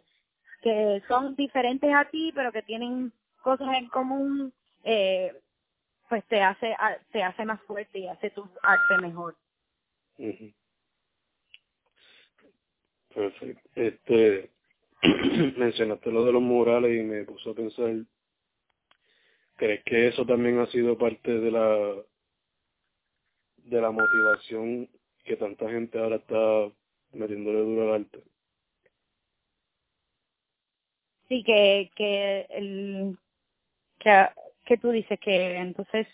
que 0.62 1.02
son 1.08 1.36
diferentes 1.36 1.90
a 1.94 2.06
ti 2.10 2.32
pero 2.36 2.52
que 2.52 2.62
tienen 2.62 3.14
cosas 3.42 3.70
en 3.78 3.88
común 3.88 4.54
eh, 4.84 5.34
pues 6.10 6.26
te 6.26 6.42
hace 6.42 6.76
te 7.12 7.24
hace 7.24 7.46
más 7.46 7.62
fuerte 7.62 8.00
y 8.00 8.08
hace 8.08 8.32
tu 8.32 8.48
arte 8.62 8.98
mejor. 9.02 9.36
Perfecto. 13.14 13.70
Este 13.76 14.52
mencionaste 15.58 16.12
lo 16.12 16.26
de 16.26 16.34
los 16.34 16.42
murales 16.42 17.00
y 17.00 17.04
me 17.04 17.24
puso 17.24 17.52
a 17.52 17.56
pensar 17.56 17.96
crees 19.60 19.84
que 19.84 20.08
eso 20.08 20.26
también 20.26 20.58
ha 20.60 20.66
sido 20.68 20.98
parte 20.98 21.32
de 21.32 21.52
la 21.52 21.96
de 23.66 23.82
la 23.82 23.92
motivación 23.92 24.90
que 25.24 25.36
tanta 25.36 25.70
gente 25.70 26.00
ahora 26.00 26.16
está 26.16 26.72
metiéndole 27.12 27.60
duro 27.60 27.94
al 27.94 28.02
arte. 28.02 28.24
Sí, 31.28 31.44
que, 31.44 31.92
que 31.96 32.48
el, 32.50 33.18
que, 34.00 34.28
que 34.66 34.78
tú 34.78 34.90
dices 34.90 35.20
que 35.20 35.58
entonces... 35.58 36.08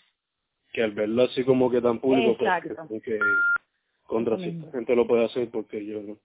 Que 0.72 0.82
al 0.82 0.92
verlo 0.92 1.22
así 1.22 1.42
como 1.44 1.70
que 1.70 1.80
tan 1.80 1.98
público, 1.98 2.36
pues, 2.36 3.02
que 3.02 3.18
contra 4.02 4.36
si 4.38 4.60
gente 4.72 4.94
lo 4.94 5.06
puede 5.06 5.24
hacer 5.24 5.48
porque 5.50 5.86
yo 5.86 6.02
no. 6.02 6.18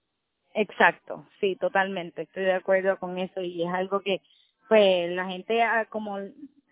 Exacto, 0.54 1.26
sí, 1.40 1.56
totalmente, 1.56 2.22
estoy 2.22 2.42
de 2.42 2.52
acuerdo 2.52 2.98
con 2.98 3.18
eso 3.18 3.40
y 3.40 3.62
es 3.62 3.70
algo 3.70 4.00
que 4.00 4.20
pues 4.68 5.10
la 5.10 5.26
gente 5.26 5.62
ah, 5.62 5.86
como 5.88 6.18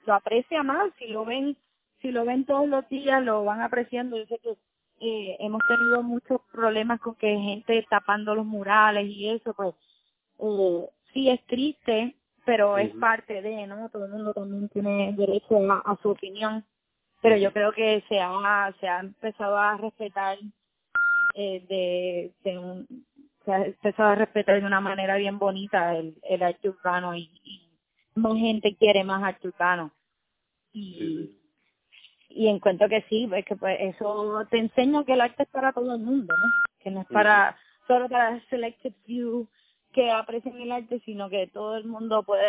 lo 0.06 0.14
aprecia 0.14 0.62
más, 0.62 0.92
si 0.98 1.08
lo 1.08 1.24
ven, 1.24 1.56
si 2.00 2.10
lo 2.10 2.24
ven 2.24 2.44
todos 2.44 2.68
los 2.68 2.88
días 2.88 3.22
lo 3.22 3.44
van 3.44 3.60
apreciando, 3.60 4.16
yo 4.16 4.26
sé 4.26 4.38
que 4.38 4.56
eh, 5.00 5.36
hemos 5.40 5.62
tenido 5.66 6.02
muchos 6.02 6.40
problemas 6.52 7.00
con 7.00 7.14
que 7.14 7.38
gente 7.38 7.86
tapando 7.88 8.34
los 8.34 8.44
murales 8.44 9.06
y 9.06 9.30
eso, 9.30 9.54
pues 9.54 9.74
eh, 10.38 10.88
sí 11.12 11.30
es 11.30 11.44
triste, 11.46 12.16
pero 12.44 12.78
es 12.78 12.90
parte 12.96 13.42
de, 13.42 13.66
¿no? 13.66 13.88
Todo 13.90 14.06
el 14.06 14.12
mundo 14.12 14.34
también 14.34 14.68
tiene 14.68 15.14
derecho 15.16 15.56
a, 15.70 15.96
su 16.02 16.10
opinión, 16.10 16.64
pero 17.22 17.36
yo 17.36 17.52
creo 17.52 17.72
que 17.72 18.02
se 18.08 18.20
ha, 18.20 18.74
se 18.80 18.88
ha 18.88 19.00
empezado 19.00 19.56
a 19.56 19.76
respetar 19.76 20.38
eh, 21.34 21.64
de, 21.68 22.32
de 22.44 22.58
un, 22.58 22.86
se 23.44 23.52
ha 23.52 23.64
empezado 23.66 24.10
a 24.10 24.14
respetar 24.16 24.60
de 24.60 24.66
una 24.66 24.80
manera 24.80 25.16
bien 25.16 25.38
bonita 25.38 25.96
el, 25.96 26.16
el 26.22 26.42
arte 26.42 26.68
urbano 26.68 27.14
y, 27.14 27.30
y 27.44 27.69
más 28.14 28.36
gente 28.36 28.76
quiere 28.76 29.04
más 29.04 29.22
arte 29.22 29.48
urbano. 29.48 29.92
Y, 30.72 31.30
y 32.28 32.48
encuentro 32.48 32.88
que 32.88 33.02
sí, 33.08 33.28
es 33.34 33.44
que 33.44 33.56
pues 33.56 33.76
eso 33.80 34.46
te 34.50 34.58
enseña 34.58 35.04
que 35.04 35.14
el 35.14 35.20
arte 35.20 35.44
es 35.44 35.48
para 35.48 35.72
todo 35.72 35.94
el 35.94 36.00
mundo, 36.00 36.34
¿no? 36.36 36.48
Que 36.80 36.90
no 36.90 37.02
es 37.02 37.06
para 37.08 37.56
solo 37.86 38.08
para 38.08 38.40
selected 38.48 38.92
few 39.04 39.48
que 39.92 40.10
aprecien 40.10 40.60
el 40.60 40.72
arte, 40.72 41.00
sino 41.04 41.28
que 41.28 41.48
todo 41.48 41.76
el 41.76 41.84
mundo 41.84 42.22
puede 42.22 42.46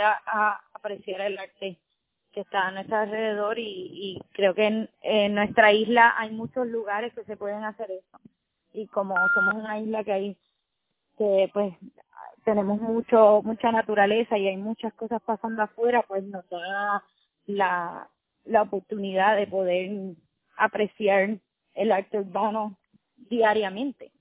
apreciar 0.74 1.22
el 1.22 1.40
arte 1.40 1.78
que 2.32 2.42
está 2.42 2.68
a 2.68 2.72
nuestro 2.72 2.98
alrededor 2.98 3.60
y, 3.60 3.64
y 3.64 4.22
creo 4.34 4.54
que 4.54 4.66
en, 4.66 4.90
en 5.02 5.36
nuestra 5.36 5.74
isla 5.74 6.14
hay 6.18 6.32
muchos 6.32 6.68
lugares 6.68 7.14
que 7.14 7.24
se 7.26 7.36
pueden 7.38 7.64
hacer 7.64 7.92
eso. 7.92 8.20
y 8.74 8.88
como 8.88 9.16
somos 9.34 9.56
una 9.56 9.80
isla 9.80 10.04
que 10.04 10.14
hay 10.14 10.38
que 11.18 11.50
pues 11.54 11.74
tenemos 12.44 12.80
mucho 12.82 13.42
mucha 13.44 13.72
naturaleza 13.72 14.38
y 14.38 14.48
hay 14.48 14.58
muchas 14.58 14.94
cosas 14.94 15.22
pasando 15.24 15.64
afuera 15.64 16.04
pues 16.08 16.24
nos 16.24 16.48
da 16.50 17.04
la 17.46 18.10
la 18.46 18.62
oportunidad 18.64 19.38
de 19.38 19.48
poder 19.48 20.16
apreciar 20.58 21.38
el 21.76 21.92
arte 21.92 22.20
urbano 22.20 22.78
diariamente. 23.30 24.12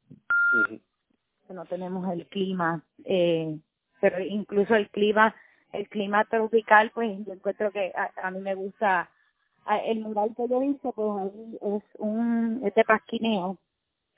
No 1.48 1.64
tenemos 1.64 2.12
el 2.12 2.26
clima 2.26 2.82
eh, 3.04 3.58
pero 4.00 4.20
incluso 4.20 4.74
el 4.74 4.88
clima 4.90 5.34
el 5.72 5.88
clima 5.88 6.24
tropical 6.24 6.90
pues 6.94 7.24
yo 7.26 7.32
encuentro 7.32 7.70
que 7.72 7.92
a, 7.96 8.10
a 8.26 8.30
mí 8.30 8.40
me 8.40 8.54
gusta 8.54 9.10
el 9.84 10.00
mural 10.00 10.34
que 10.36 10.48
yo 10.48 10.62
hice 10.62 10.92
pues 10.92 11.08
ahí 11.22 11.58
es 11.76 11.82
un 11.98 12.60
es 12.64 12.74
de 12.74 12.84
pasquineo. 12.84 13.58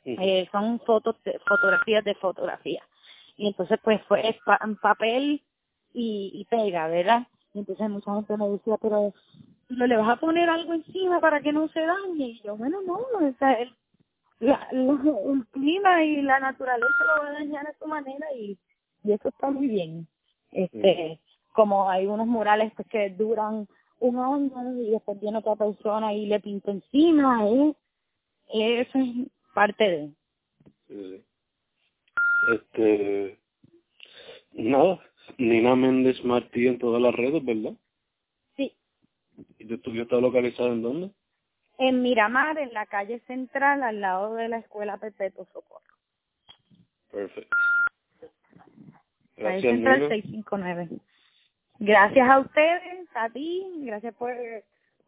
Eh, 0.05 0.49
son 0.51 0.81
fotos 0.81 1.15
fotografías 1.47 2.03
de 2.05 2.17
fotografía 2.17 2.83
y 3.37 3.49
entonces 3.49 3.79
pues 3.83 4.01
fue 4.09 4.23
en 4.63 4.77
papel 4.77 5.43
y, 5.93 6.31
y 6.35 6.45
pega 6.47 6.89
verdad 6.89 7.27
y 7.55 7.61
entonces 7.61 7.89
mucha 7.89 8.15
gente 8.15 8.37
me 8.37 8.49
decía 8.49 8.77
pero 8.81 9.13
no 9.69 9.87
le 9.87 9.97
vas 9.97 10.09
a 10.11 10.21
poner 10.21 10.49
algo 10.49 10.75
encima 10.75 11.21
para 11.21 11.41
que 11.41 11.53
no 11.53 11.69
se 11.69 11.81
dañe 11.81 12.27
y 12.29 12.41
yo 12.43 12.57
bueno 12.57 12.81
no 12.83 12.95
o 12.95 13.33
sea, 13.39 13.53
el, 13.55 13.75
la, 14.41 14.69
el 14.73 15.47
clima 15.51 16.05
y 16.05 16.23
la 16.23 16.41
naturaleza 16.41 16.89
lo 17.01 17.23
va 17.23 17.29
a 17.31 17.33
dañar 17.33 17.67
de 17.67 17.75
su 17.79 17.87
manera 17.87 18.27
y, 18.35 18.59
y 19.05 19.13
eso 19.13 19.29
está 19.29 19.51
muy 19.51 19.69
bien 19.69 20.07
este 20.51 21.21
como 21.53 21.89
hay 21.89 22.07
unos 22.07 22.27
murales 22.27 22.73
pues 22.75 22.89
que 22.89 23.11
duran 23.11 23.67
un 23.99 24.19
año 24.19 24.83
y 24.83 24.91
después 24.91 25.21
viene 25.21 25.39
otra 25.39 25.55
persona 25.57 26.13
y 26.13 26.27
le 26.27 26.41
pinta 26.41 26.71
encima 26.71 27.47
¿eh? 27.49 27.75
eso 28.53 28.99
es 28.99 29.29
parte 29.55 29.85
de. 29.85 30.13
Sí. 30.89 31.25
Este 32.51 33.39
nada 34.53 35.01
Nina 35.39 35.77
Méndez 35.77 36.23
Martí 36.25 36.67
en 36.67 36.79
todas 36.79 37.01
las 37.01 37.15
redes 37.15 37.45
verdad 37.45 37.75
sí. 38.57 38.75
Y 39.59 39.67
tu 39.67 39.75
estudio 39.75 40.03
está 40.03 40.17
localizado 40.17 40.73
en 40.73 40.83
dónde 40.83 41.11
en 41.79 42.03
Miramar 42.03 42.59
en 42.59 42.73
la 42.73 42.87
calle 42.87 43.21
central 43.27 43.83
al 43.83 44.01
lado 44.01 44.35
de 44.35 44.49
la 44.49 44.59
escuela 44.59 44.99
Perpetuo 44.99 45.47
Socorro. 45.53 45.83
Perfecto. 47.11 47.57
Gracias, 49.37 49.73
Central 49.73 50.09
659. 50.09 50.89
Gracias 51.79 52.31
a 52.31 52.39
ustedes, 52.39 53.09
a 53.15 53.29
ti, 53.31 53.67
gracias 53.79 54.15
por, 54.15 54.33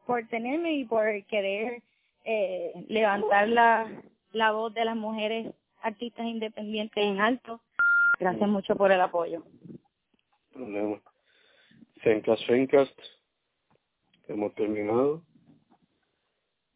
por 0.07 0.27
tenerme 0.27 0.75
y 0.75 0.85
por 0.85 1.05
querer 1.27 1.83
eh, 2.25 2.73
levantar 2.89 3.49
la, 3.49 3.87
la 4.33 4.53
voz 4.53 4.75
de 4.75 4.85
las 4.85 4.97
mujeres 4.97 5.55
artistas 5.85 6.27
independientes 6.27 7.05
en 7.05 7.21
alto. 7.21 7.61
Gracias 8.19 8.49
mucho 8.49 8.75
por 8.77 8.91
el 8.91 9.01
apoyo. 9.01 9.45
Problema. 10.53 11.01
Fencast, 12.03 12.47
Fencast. 12.47 12.99
Hemos 14.29 14.55
terminado. 14.55 15.23